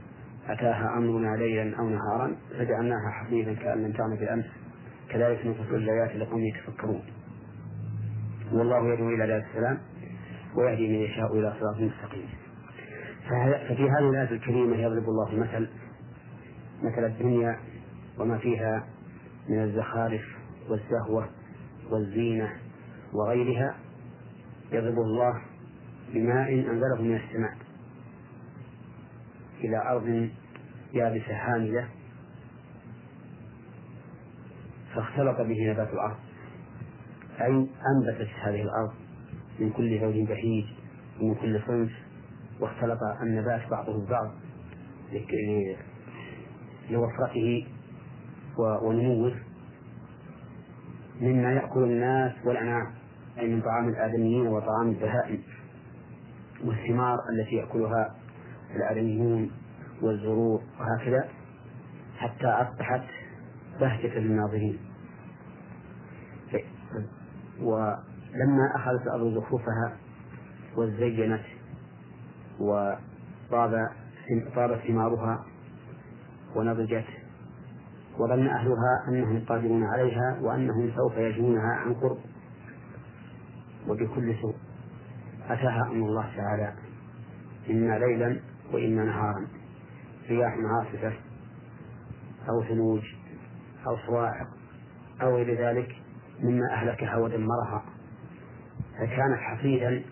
أتاها 0.48 0.98
أمرنا 0.98 1.36
ليلا 1.36 1.78
أو 1.78 1.88
نهارا 1.88 2.36
فجعلناها 2.58 3.10
حصيدا 3.10 3.54
كأن 3.54 3.82
لم 3.82 3.92
تعن 3.92 4.16
بالأمس 4.16 4.44
كذلك 5.10 5.46
نفصل 5.46 5.74
الآيات 5.74 6.16
لقوم 6.16 6.44
يتفكرون. 6.44 7.02
والله 8.52 8.92
يدعو 8.92 9.08
إلى 9.08 9.26
دار 9.26 9.44
السلام 9.50 9.78
ويهدي 10.56 10.88
من 10.88 10.94
يشاء 10.94 11.38
إلى 11.38 11.54
صراط 11.60 11.76
مستقيم. 11.80 12.28
ففي 13.68 13.82
هذه 13.82 14.10
الآية 14.10 14.30
الكريمة 14.30 14.76
يضرب 14.76 15.04
الله 15.08 15.34
مثل 15.34 15.68
مثل 16.82 17.04
الدنيا 17.04 17.58
وما 18.18 18.38
فيها 18.38 18.86
من 19.48 19.62
الزخارف 19.62 20.22
والزهوة 20.68 21.28
والزينة 21.90 22.52
وغيرها. 23.12 23.74
يضرب 24.74 24.98
الله 24.98 25.42
بماء 26.14 26.54
أنزله 26.54 27.02
من 27.02 27.16
السماء 27.16 27.56
إلى 29.60 29.76
أرض 29.90 30.28
يابسة 30.92 31.34
حاملة 31.34 31.88
فاختلط 34.94 35.40
به 35.40 35.70
نبات 35.72 35.88
الأرض. 35.92 36.16
أي 37.40 37.66
أنبتت 37.96 38.28
هذه 38.42 38.62
الأرض 38.62 38.92
من 39.60 39.70
كل 39.70 40.00
زوج 40.00 40.28
بهيج 40.28 40.64
ومن 41.20 41.34
كل 41.34 41.60
صنف 41.66 41.92
واختلط 42.60 42.98
النبات 43.22 43.70
بعضه 43.70 44.06
ببعض 44.06 44.30
لوفرته 46.90 47.66
ونموه 48.58 49.34
مما 51.20 51.52
يأكل 51.52 51.82
الناس 51.82 52.32
والأنعام. 52.44 53.03
أي 53.38 53.54
من 53.54 53.60
طعام 53.62 53.88
الآدميين 53.88 54.46
وطعام 54.46 54.88
البهائم 54.88 55.42
والثمار 56.64 57.18
التي 57.32 57.54
يأكلها 57.56 58.14
الآدميون 58.76 59.50
والزروع 60.02 60.60
وهكذا 60.80 61.28
حتى 62.16 62.46
أصبحت 62.46 63.02
بهجة 63.80 64.18
للناظرين. 64.18 64.78
ولما 67.60 68.72
أخذت 68.76 69.02
الأرض 69.02 69.34
زخرفها 69.34 69.96
وزينت 70.76 71.42
وطاب 72.60 73.88
طابت 74.54 74.80
ثمارها 74.86 75.44
ونضجت 76.56 77.04
وظن 78.18 78.46
أهلها 78.46 79.04
أنهم 79.08 79.44
قادرون 79.48 79.84
عليها 79.84 80.38
وأنهم 80.42 80.90
سوف 80.96 81.16
يجنونها 81.16 81.74
عن 81.74 81.94
قرب. 81.94 82.18
وبكل 83.88 84.34
سوء 84.40 84.54
أتاها 85.48 85.82
أمر 85.90 86.06
الله 86.08 86.30
تعالى 86.36 86.74
إما 87.70 87.98
ليلا 87.98 88.40
وإما 88.72 89.04
نهارا 89.04 89.46
رياح 90.28 90.52
عاصفة 90.52 91.12
أو 92.48 92.64
ثلوج 92.68 93.02
أو 93.86 93.96
صواعق 94.06 94.46
أو 95.22 95.36
غير 95.36 95.68
ذلك 95.68 95.96
مما 96.42 96.72
أهلكها 96.72 97.16
ودمرها 97.16 97.84
فكانت 98.98 99.38
حصيدا 99.38 100.02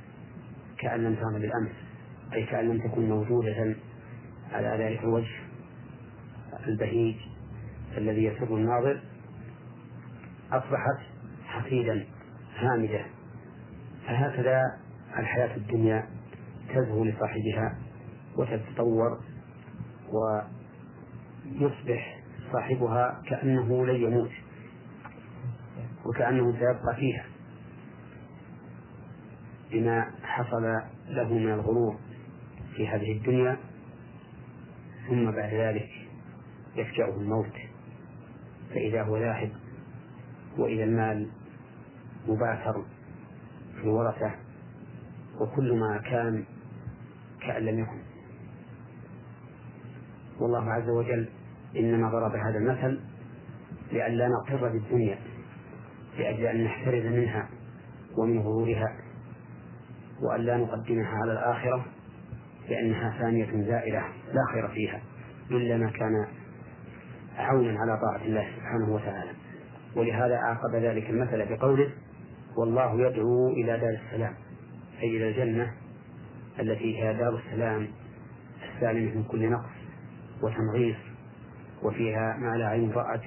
كأن 0.79 1.05
لم 1.05 1.15
تعمل 1.15 1.41
بالأمس 1.41 1.73
أي 2.33 2.47
كأن 2.47 2.69
لم 2.69 2.79
تكن 2.89 3.09
موجودة 3.09 3.77
على 4.53 4.85
ذلك 4.85 5.01
الوجه 5.05 5.41
البهيج 6.67 7.17
الذي 7.97 8.25
يسر 8.25 8.57
الناظر 8.57 9.01
أصبحت 10.53 10.99
حصيدا 11.45 12.05
هامدة. 12.59 13.05
فهكذا 14.13 14.79
الحياة 15.19 15.57
الدنيا 15.57 16.07
تزهو 16.69 17.05
لصاحبها 17.05 17.79
وتتطور 18.37 19.21
ويصبح 21.55 22.19
صاحبها 22.53 23.23
كأنه 23.29 23.87
لن 23.87 24.03
يموت 24.03 24.31
وكأنه 26.07 26.53
سيبقى 26.53 26.97
فيها 26.97 27.25
بما 29.71 30.11
حصل 30.23 30.63
له 31.09 31.35
من 31.35 31.53
الغرور 31.53 31.97
في 32.77 32.89
هذه 32.89 33.13
الدنيا 33.13 33.57
ثم 35.09 35.31
بعد 35.31 35.55
ذلك 35.55 35.89
يفجأه 36.77 37.17
الموت. 37.17 37.53
فإذا 38.71 39.03
هو 39.03 39.19
ذاهب 39.19 39.53
وإذا 40.59 40.85
المال 40.85 41.29
مباشر 42.29 42.85
الورثة 43.85 44.31
وكل 45.41 45.79
ما 45.79 45.99
كان 45.99 46.45
كأن 47.41 47.63
لم 47.63 47.79
يكن. 47.79 48.03
والله 50.41 50.73
عز 50.73 50.89
وجل 50.89 51.29
إنما 51.77 52.11
ضرب 52.11 52.35
هذا 52.35 52.59
المثل 52.59 53.01
لئلا 53.93 54.29
نغتر 54.29 54.69
بالدنيا 54.69 55.19
لأجل 56.19 56.47
أن 56.47 56.65
نحترز 56.65 57.07
منها 57.07 57.49
ومن 58.19 58.39
غرورها 58.39 58.97
وأن 60.23 60.41
لا 60.41 60.57
نقدمها 60.57 61.09
على 61.09 61.33
الآخرة 61.33 61.85
لأنها 62.69 63.19
ثانية 63.19 63.67
زائلة 63.67 64.03
لا 64.33 64.45
خير 64.53 64.69
فيها 64.69 65.01
إلا 65.51 65.77
ما 65.77 65.91
كان 65.91 66.27
عونا 67.37 67.81
على 67.81 68.01
طاعة 68.01 68.25
الله 68.25 68.47
سبحانه 68.57 68.95
وتعالى. 68.95 69.31
ولهذا 69.97 70.37
عاقب 70.37 70.75
ذلك 70.75 71.11
المثل 71.11 71.57
بقوله 71.57 71.91
والله 72.57 73.07
يدعو 73.07 73.49
إلى 73.49 73.79
دار 73.79 73.99
السلام 74.07 74.35
أي 75.03 75.09
إلى 75.17 75.29
الجنة 75.29 75.73
التي 76.61 77.03
هي 77.03 77.15
دار 77.15 77.35
السلام 77.47 77.89
السالمة 78.75 79.15
من 79.15 79.25
كل 79.25 79.51
نقص 79.51 79.71
وتنغيص 80.43 80.97
وفيها 81.83 82.37
ما 82.37 82.57
لا 82.57 82.67
عين 82.69 82.91
رأت 82.93 83.23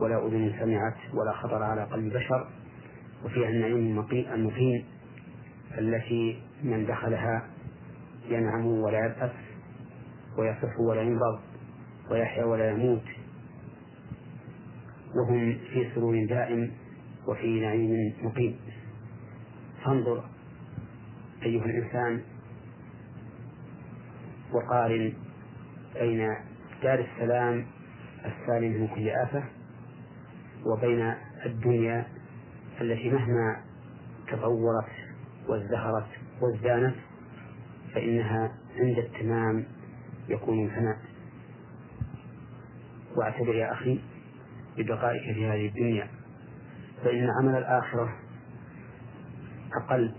ولا 0.00 0.26
أذن 0.26 0.52
سمعت 0.60 1.14
ولا 1.14 1.32
خطر 1.32 1.62
على 1.62 1.84
قلب 1.84 2.12
بشر 2.12 2.48
وفيها 3.24 3.48
النعيم 3.48 4.04
المقيم 4.34 4.84
التي 5.78 6.42
من 6.62 6.86
دخلها 6.86 7.46
ينعم 8.28 8.66
ولا 8.66 9.06
يبأس 9.06 9.30
ويصح 10.38 10.80
ولا 10.80 11.02
يمرض 11.02 11.40
ويحيا 12.10 12.44
ولا 12.44 12.70
يموت 12.70 13.02
وهم 15.14 15.58
في 15.72 15.88
سرور 15.94 16.26
دائم 16.26 16.70
وفي 17.26 17.60
نعيم 17.60 18.14
مقيم. 18.22 18.56
فانظر 19.84 20.24
أيها 21.42 21.64
الإنسان 21.64 22.22
وقارن 24.52 25.12
بين 25.94 26.28
دار 26.82 26.98
السلام 27.14 27.66
السالم 28.24 28.80
من 28.80 28.88
كل 28.88 29.08
آفة 29.08 29.44
وبين 30.66 31.14
الدنيا 31.46 32.06
التي 32.80 33.10
مهما 33.10 33.56
تطورت 34.28 34.88
وازدهرت 35.48 36.06
وازدانت 36.40 36.94
فإنها 37.94 38.52
عند 38.76 38.98
التمام 38.98 39.64
يكون 40.28 40.64
الفناء. 40.64 40.98
واعتبر 43.16 43.54
يا 43.54 43.72
أخي 43.72 44.00
ببقائك 44.78 45.22
في 45.34 45.46
هذه 45.46 45.66
الدنيا 45.66 46.08
فإن 47.04 47.30
عمل 47.30 47.58
الآخرة 47.58 48.16
أقل 49.82 50.14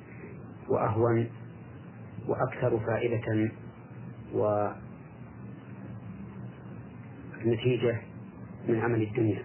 وأهون 0.70 1.30
وأكثر 2.28 2.80
فائدة 2.80 3.52
ونتيجة 7.44 8.02
من 8.68 8.80
عمل 8.80 9.02
الدنيا. 9.02 9.44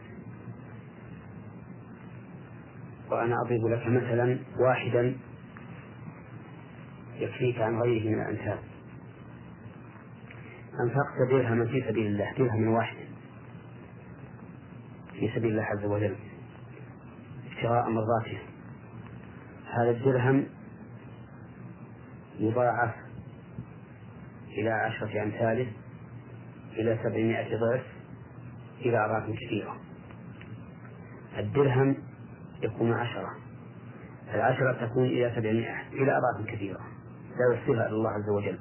وأنا 3.11 3.35
أضرب 3.47 3.67
لك 3.67 3.87
مثلا 3.87 4.39
واحدا 4.61 5.17
يكفيك 7.19 7.61
عن 7.61 7.81
غيره 7.81 8.09
من 8.09 8.23
الأمثال 8.23 8.59
أنفقت 10.81 11.31
درهما 11.31 11.65
في 11.65 11.85
سبيل 11.89 12.07
الله 12.07 12.33
درهم 12.39 12.69
واحد 12.69 12.97
في 15.13 15.31
سبيل 15.35 15.51
الله 15.51 15.63
عز 15.63 15.85
وجل. 15.85 16.17
ابتغاء 17.59 17.91
مرضاته. 17.91 18.39
هذا 19.71 19.91
الدرهم 19.91 20.47
يضاعف 22.39 22.95
إلى 24.59 24.71
عشرة 24.71 25.23
أمثاله 25.23 25.73
إلى 26.73 26.99
سبعمائة 27.03 27.57
ضعف 27.57 27.85
إلى 28.81 29.05
أضعاف 29.05 29.31
كثيرة. 29.31 29.77
الدرهم 31.39 31.97
يكون 32.63 32.93
عشرة. 32.93 33.31
العشرة 34.35 34.87
تكون 34.87 35.05
إلى 35.05 35.33
سبعمائة 35.37 35.89
إلى 35.93 36.19
أضعاف 36.19 36.47
كثيرة. 36.47 36.81
لا 37.31 37.55
يحصيها 37.55 37.87
إلا 37.87 37.89
الله 37.89 38.11
عز 38.11 38.29
وجل. 38.29 38.59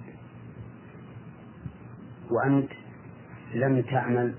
وأنت 2.32 2.72
لم 3.53 3.82
تعمل 3.82 4.36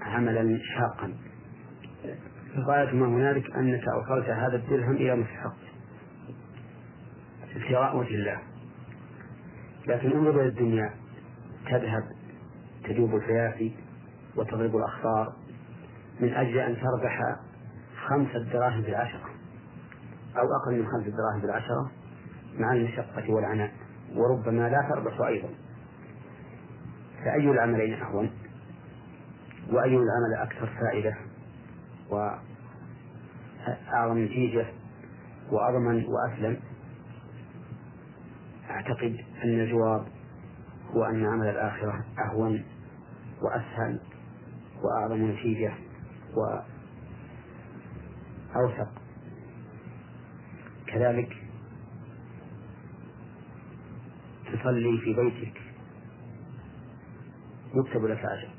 عملا 0.00 0.58
شاقا. 0.74 1.25
غاية 2.54 2.92
ما 2.92 3.06
هنالك 3.06 3.56
أنك 3.56 3.88
أوصلت 3.88 4.28
هذا 4.28 4.56
الدرهم 4.56 4.96
إلى 4.96 5.16
مستحق. 5.16 5.56
ابتغاء 7.56 7.96
وجه 7.96 8.14
الله. 8.14 8.38
لكن 9.86 10.12
انظر 10.12 10.40
إلى 10.40 10.48
الدنيا. 10.48 10.90
تذهب 11.70 12.02
تجوب 12.84 13.16
الفيافي 13.16 13.72
وتضرب 14.36 14.76
الأخطار. 14.76 15.32
من 16.20 16.32
أجل 16.32 16.58
أن 16.58 16.76
تربح 16.76 17.36
خمسة 18.06 18.52
دراهم 18.52 18.82
بالعشرة 18.82 19.30
أو 20.36 20.44
أقل 20.56 20.78
من 20.78 20.86
خمسة 20.86 21.16
دراهم 21.16 21.40
بالعشرة 21.40 21.90
مع 22.58 22.72
المشقة 22.72 23.30
والعناء. 23.30 23.72
وربما 24.14 24.68
لا 24.68 24.88
تربح 24.90 25.20
أيضا. 25.20 25.48
فأي 27.24 27.50
العملين 27.50 27.94
أهون؟ 27.94 28.30
وأي 29.72 29.96
العمل 29.96 30.34
أكثر 30.38 30.66
فائدة؟ 30.66 31.16
وأعظم 32.10 32.38
نتيجة 34.24 34.66
وأضمن 35.52 36.04
وأسلم. 36.04 36.56
أعتقد 38.70 39.16
أن 39.44 39.60
الجواب 39.60 40.06
هو 40.90 41.04
أن 41.04 41.26
عمل 41.26 41.48
الآخرة 41.48 42.04
أهون 42.18 42.64
وأسهل 43.42 44.00
وأعظم 44.82 45.30
نتيجة 45.30 45.74
وأوثق. 48.54 48.92
كذلك 50.86 51.32
تصلي 54.46 54.98
في 55.04 55.14
بيتك 55.14 55.60
يكتب 57.74 58.04
لك 58.04 58.18
أجر. 58.18 58.50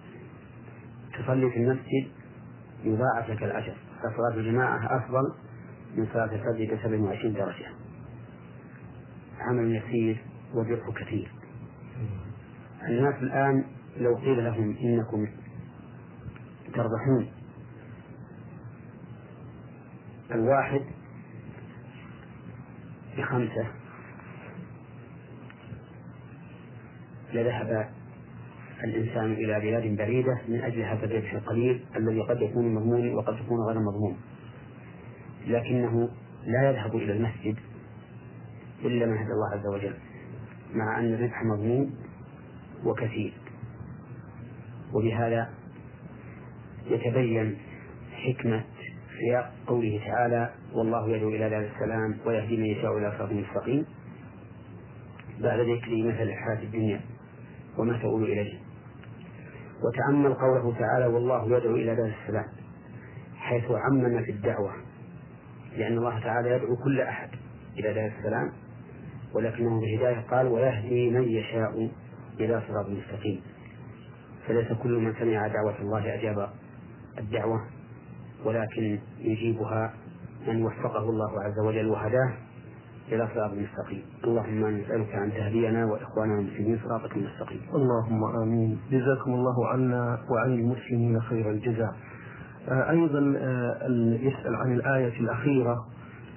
تصلي 1.14 1.50
في 1.52 1.58
المسجد 1.58 2.08
يضاعف 2.84 3.30
لك 3.30 3.44
الأجر. 3.44 3.76
فصلاة 4.00 4.34
الجماعة 4.38 4.98
أفضل 4.98 5.34
من 5.96 6.08
صلاة 6.14 6.26
الفجر 6.26 6.76
ب 6.76 6.80
27 6.84 7.34
درجة. 7.34 7.68
عمل 9.40 9.76
يسير 9.76 10.24
وبر 10.54 10.94
كثير. 10.96 11.32
الناس 12.88 13.16
الآن 13.16 13.64
لو 13.98 14.16
قيل 14.16 14.44
لهم 14.44 14.78
إنكم 14.78 15.28
تربحون 16.74 17.32
الواحد 20.32 20.82
بخمسة 23.18 23.68
لذهب 27.34 27.90
الإنسان 28.84 29.34
إلى 29.34 29.60
بلاد 29.60 29.98
بعيدة 29.98 30.42
من 30.48 30.62
أجل 30.62 30.82
هذا 30.82 31.06
الربح 31.06 31.34
القليل 31.34 31.86
الذي 31.96 32.22
قد 32.22 32.42
يكون 32.42 32.74
مضمون 32.74 33.14
وقد 33.14 33.36
يكون 33.46 33.60
غير 33.68 33.80
مضمون. 33.80 34.18
لكنه 35.48 36.10
لا 36.46 36.70
يذهب 36.70 36.96
إلى 36.96 37.12
المسجد 37.14 37.56
إلا 38.86 39.06
من 39.06 39.18
هدى 39.18 39.32
الله 39.32 39.50
عز 39.54 39.68
وجل 39.68 39.94
مع 40.74 41.00
أن 41.00 41.14
الربح 41.14 41.44
مضمون 41.44 41.96
وكثير. 42.86 43.34
وبهذا 44.94 45.50
يتبين 46.88 47.58
حكمة 48.12 48.64
في 49.18 49.46
قوله 49.68 50.02
تعالى 50.06 50.54
والله 50.74 51.10
يدعو 51.10 51.30
إلى 51.30 51.50
دار 51.50 51.70
السلام 51.76 52.18
ويهدي 52.26 52.58
من 52.58 52.66
يشاء 52.66 52.98
إلى 52.98 53.14
صراط 53.18 53.32
مستقيم 53.32 53.86
بعد 55.40 55.60
ذكر 55.60 55.96
مثل 55.96 56.22
الحياة 56.22 56.64
الدنيا 56.64 57.02
وما 57.78 57.98
تؤول 57.98 58.24
إليه. 58.24 58.67
وتأمل 59.84 60.34
قوله 60.34 60.74
تعالى 60.80 61.06
والله 61.06 61.58
يدعو 61.58 61.76
إلى 61.76 61.96
دار 61.96 62.14
السلام 62.22 62.46
حيث 63.36 63.72
عمم 63.72 64.24
في 64.24 64.32
الدعوة 64.32 64.74
لأن 65.78 65.98
الله 65.98 66.20
تعالى 66.20 66.50
يدعو 66.50 66.76
كل 66.76 67.02
أحد 67.02 67.30
إلى 67.80 67.94
دار 67.94 68.12
السلام 68.18 68.52
ولكنه 69.34 69.82
بهداية 69.82 70.20
قال 70.32 70.48
ويهدي 70.48 71.10
من 71.10 71.24
يشاء 71.24 71.90
إلى 72.40 72.62
صراط 72.68 72.90
مستقيم. 72.90 73.42
فليس 74.48 74.68
كل 74.84 74.98
من 75.00 75.14
سمع 75.14 75.48
دعوة 75.48 75.80
الله 75.80 76.14
أجاب 76.16 76.50
الدعوة 77.18 77.68
ولكن 78.46 79.00
يجيبها 79.20 79.94
من 80.48 80.66
وفقه 80.66 81.10
الله 81.10 81.44
عز 81.44 81.60
وجل 81.60 81.88
وهداه. 81.88 82.34
إلى 83.12 83.28
صراط 83.36 83.52
مستقيم. 83.52 84.02
اللهم 84.24 84.68
نسألك 84.68 85.16
أن 85.16 85.32
تهدينا 85.32 85.86
وإخواننا 85.86 86.40
المسلمين 86.40 86.80
صراطك 86.84 87.16
المستقيم. 87.18 87.62
اللهم 87.76 88.24
آمين. 88.24 88.80
جزاكم 88.92 89.34
الله 89.34 89.68
عنا 89.68 90.20
وعن 90.30 90.54
المسلمين 90.54 91.22
خير 91.22 91.52
الجزاء. 91.52 91.96
آه، 92.70 92.90
أيضا 92.90 93.34
آه، 93.38 93.88
يسأل 94.22 94.56
عن 94.56 94.74
الآية 94.74 95.20
الأخيرة 95.20 95.86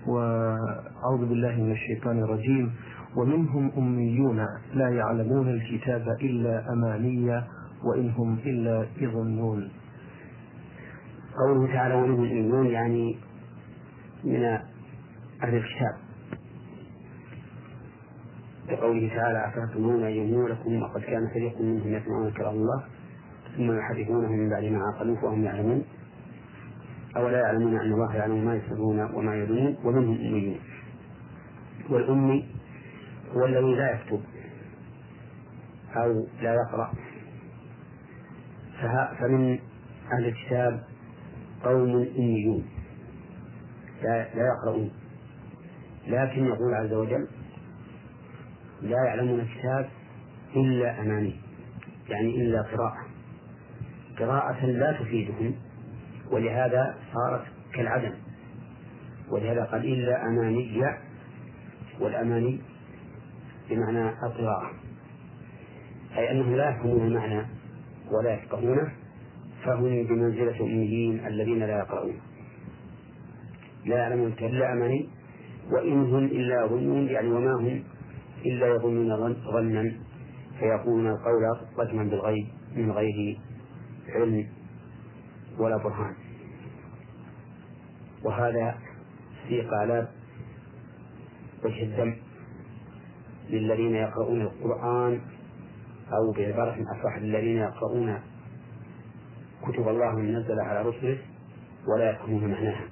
وأعوذ 0.07 1.27
بالله 1.29 1.63
من 1.63 1.73
الشيطان 1.73 2.19
الرجيم. 2.19 2.73
ومنهم 3.17 3.73
أميون 3.79 4.47
لا 4.75 4.89
يعلمون 4.89 5.49
الكتاب 5.49 6.09
إلا 6.21 6.73
أمانية 6.73 7.45
وإن 7.85 8.11
هم 8.11 8.39
إلا 8.47 8.87
يظنون. 8.99 9.69
قوله 11.39 11.73
تعالى 11.73 11.95
ومنهم 11.95 12.25
أميون 12.25 12.67
يعني 12.67 13.17
من 14.25 14.45
أهل 15.43 15.55
الكتاب. 15.55 16.10
كقوله 18.71 19.09
تعالى 19.17 19.47
أفتهمون 19.49 20.05
أن 20.05 20.11
يؤمنوا 20.11 20.49
لكم 20.49 20.83
وقد 20.83 21.01
كان 21.01 21.29
فريق 21.35 21.61
منهم 21.61 21.95
يسمعون 21.95 22.31
كلام 22.31 22.55
الله 22.55 22.85
ثم 23.57 23.79
يحرفونه 23.79 24.29
من 24.29 24.51
بعد 24.51 24.65
ما 24.65 24.79
عقلوه 24.83 25.25
وهم 25.25 25.45
يعلمون 25.45 25.85
أولا 27.17 27.39
يعلمون 27.39 27.77
أن 27.77 27.93
الله 27.93 28.17
يعلم 28.17 28.45
ما 28.45 28.55
يسرون 28.55 29.01
وما 29.01 29.35
يعلنون 29.35 29.77
ومنهم 29.85 30.15
أميون 30.15 30.59
والأمي 31.91 32.49
هو 33.33 33.47
الذي 33.47 33.75
لا 33.75 33.91
يكتب 33.93 34.21
أو 35.97 36.27
لا 36.43 36.55
يقرأ. 36.55 36.93
فمن 39.19 39.59
أهل 40.13 40.27
الكتاب 40.27 40.83
قوم 41.65 42.07
أميون. 42.19 42.65
لا, 44.03 44.35
لا 44.35 44.47
يقرؤون. 44.47 44.91
لكن 46.07 46.47
يقول 46.47 46.75
عز 46.75 46.93
وجل 46.93 47.27
لا 48.83 49.05
يعلمون 49.07 49.41
الكتاب 49.41 49.89
إلا 50.57 51.01
أماني 51.03 51.35
يعني 52.09 52.43
إلا 52.43 52.63
قراءة. 52.63 53.07
قراءة 54.19 54.67
لا 54.67 54.93
تفيدهم 54.93 55.55
ولهذا 56.31 56.95
صارت 57.15 57.45
كالعدم. 57.75 58.13
ولهذا 59.31 59.65
قال 59.65 59.85
إلا 59.85 60.27
أماني 60.27 60.85
والأماني 62.01 62.61
بمعنى 63.71 64.09
القراءة 64.09 64.71
أي 66.17 66.31
أنهم 66.31 66.55
لا 66.55 66.71
يفهمون 66.71 67.07
المعنى 67.07 67.47
ولا 68.11 68.35
يفقهونه 68.35 68.93
فهم 69.65 69.83
بمنزلة 69.83 70.57
الأميين 70.57 71.27
الذين 71.27 71.59
لا 71.59 71.79
يقرؤون. 71.79 72.21
لا 73.87 73.97
يعلمون 73.97 74.33
إلا 74.41 74.73
أماني 74.73 75.09
وإن 75.71 75.93
هم 75.93 76.25
إلا 76.25 76.65
يظنون 76.65 77.07
يعني 77.09 77.29
وما 77.29 77.55
هم 77.55 77.83
إلا 78.47 78.67
يظنون 78.67 79.35
ظنا 79.35 79.93
فيقولون 80.59 81.07
القول 81.07 81.43
رجما 81.79 82.05
بالغيب 82.05 82.47
من 82.77 82.91
غير 82.91 83.39
علم 84.09 84.47
ولا 85.59 85.77
برهان. 85.77 86.15
وهذا 88.25 88.79
في 89.49 89.63
قالب 89.63 90.09
وجه 91.65 91.83
الذم 91.83 92.17
للذين 93.51 93.95
يقرؤون 93.95 94.43
القرآن 94.43 95.21
أو 96.13 96.33
بعبارة 96.33 96.77
أصح 96.83 97.19
للذين 97.19 97.57
يقرؤون 97.57 98.19
كتب 99.63 99.89
الله 99.89 100.11
المنزلة 100.11 100.63
على 100.63 100.89
رسله 100.89 101.19
ولا 101.89 102.11
يفهمون 102.11 102.51
معناها 102.51 102.85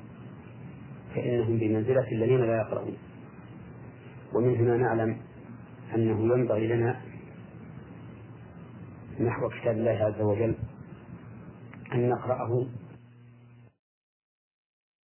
فإنهم 1.14 1.58
بمنزلة 1.58 2.12
الذين 2.12 2.40
لا 2.40 2.56
يقرؤون. 2.56 2.96
ومن 4.34 4.56
هنا 4.56 4.76
نعلم 4.76 5.16
أنه 5.94 6.34
ينبغي 6.34 6.66
لنا 6.66 7.00
نحو 9.20 9.48
كتاب 9.48 9.76
الله 9.76 9.90
عز 9.90 10.20
وجل 10.20 10.54
أن 11.94 12.08
نقرأه 12.08 12.66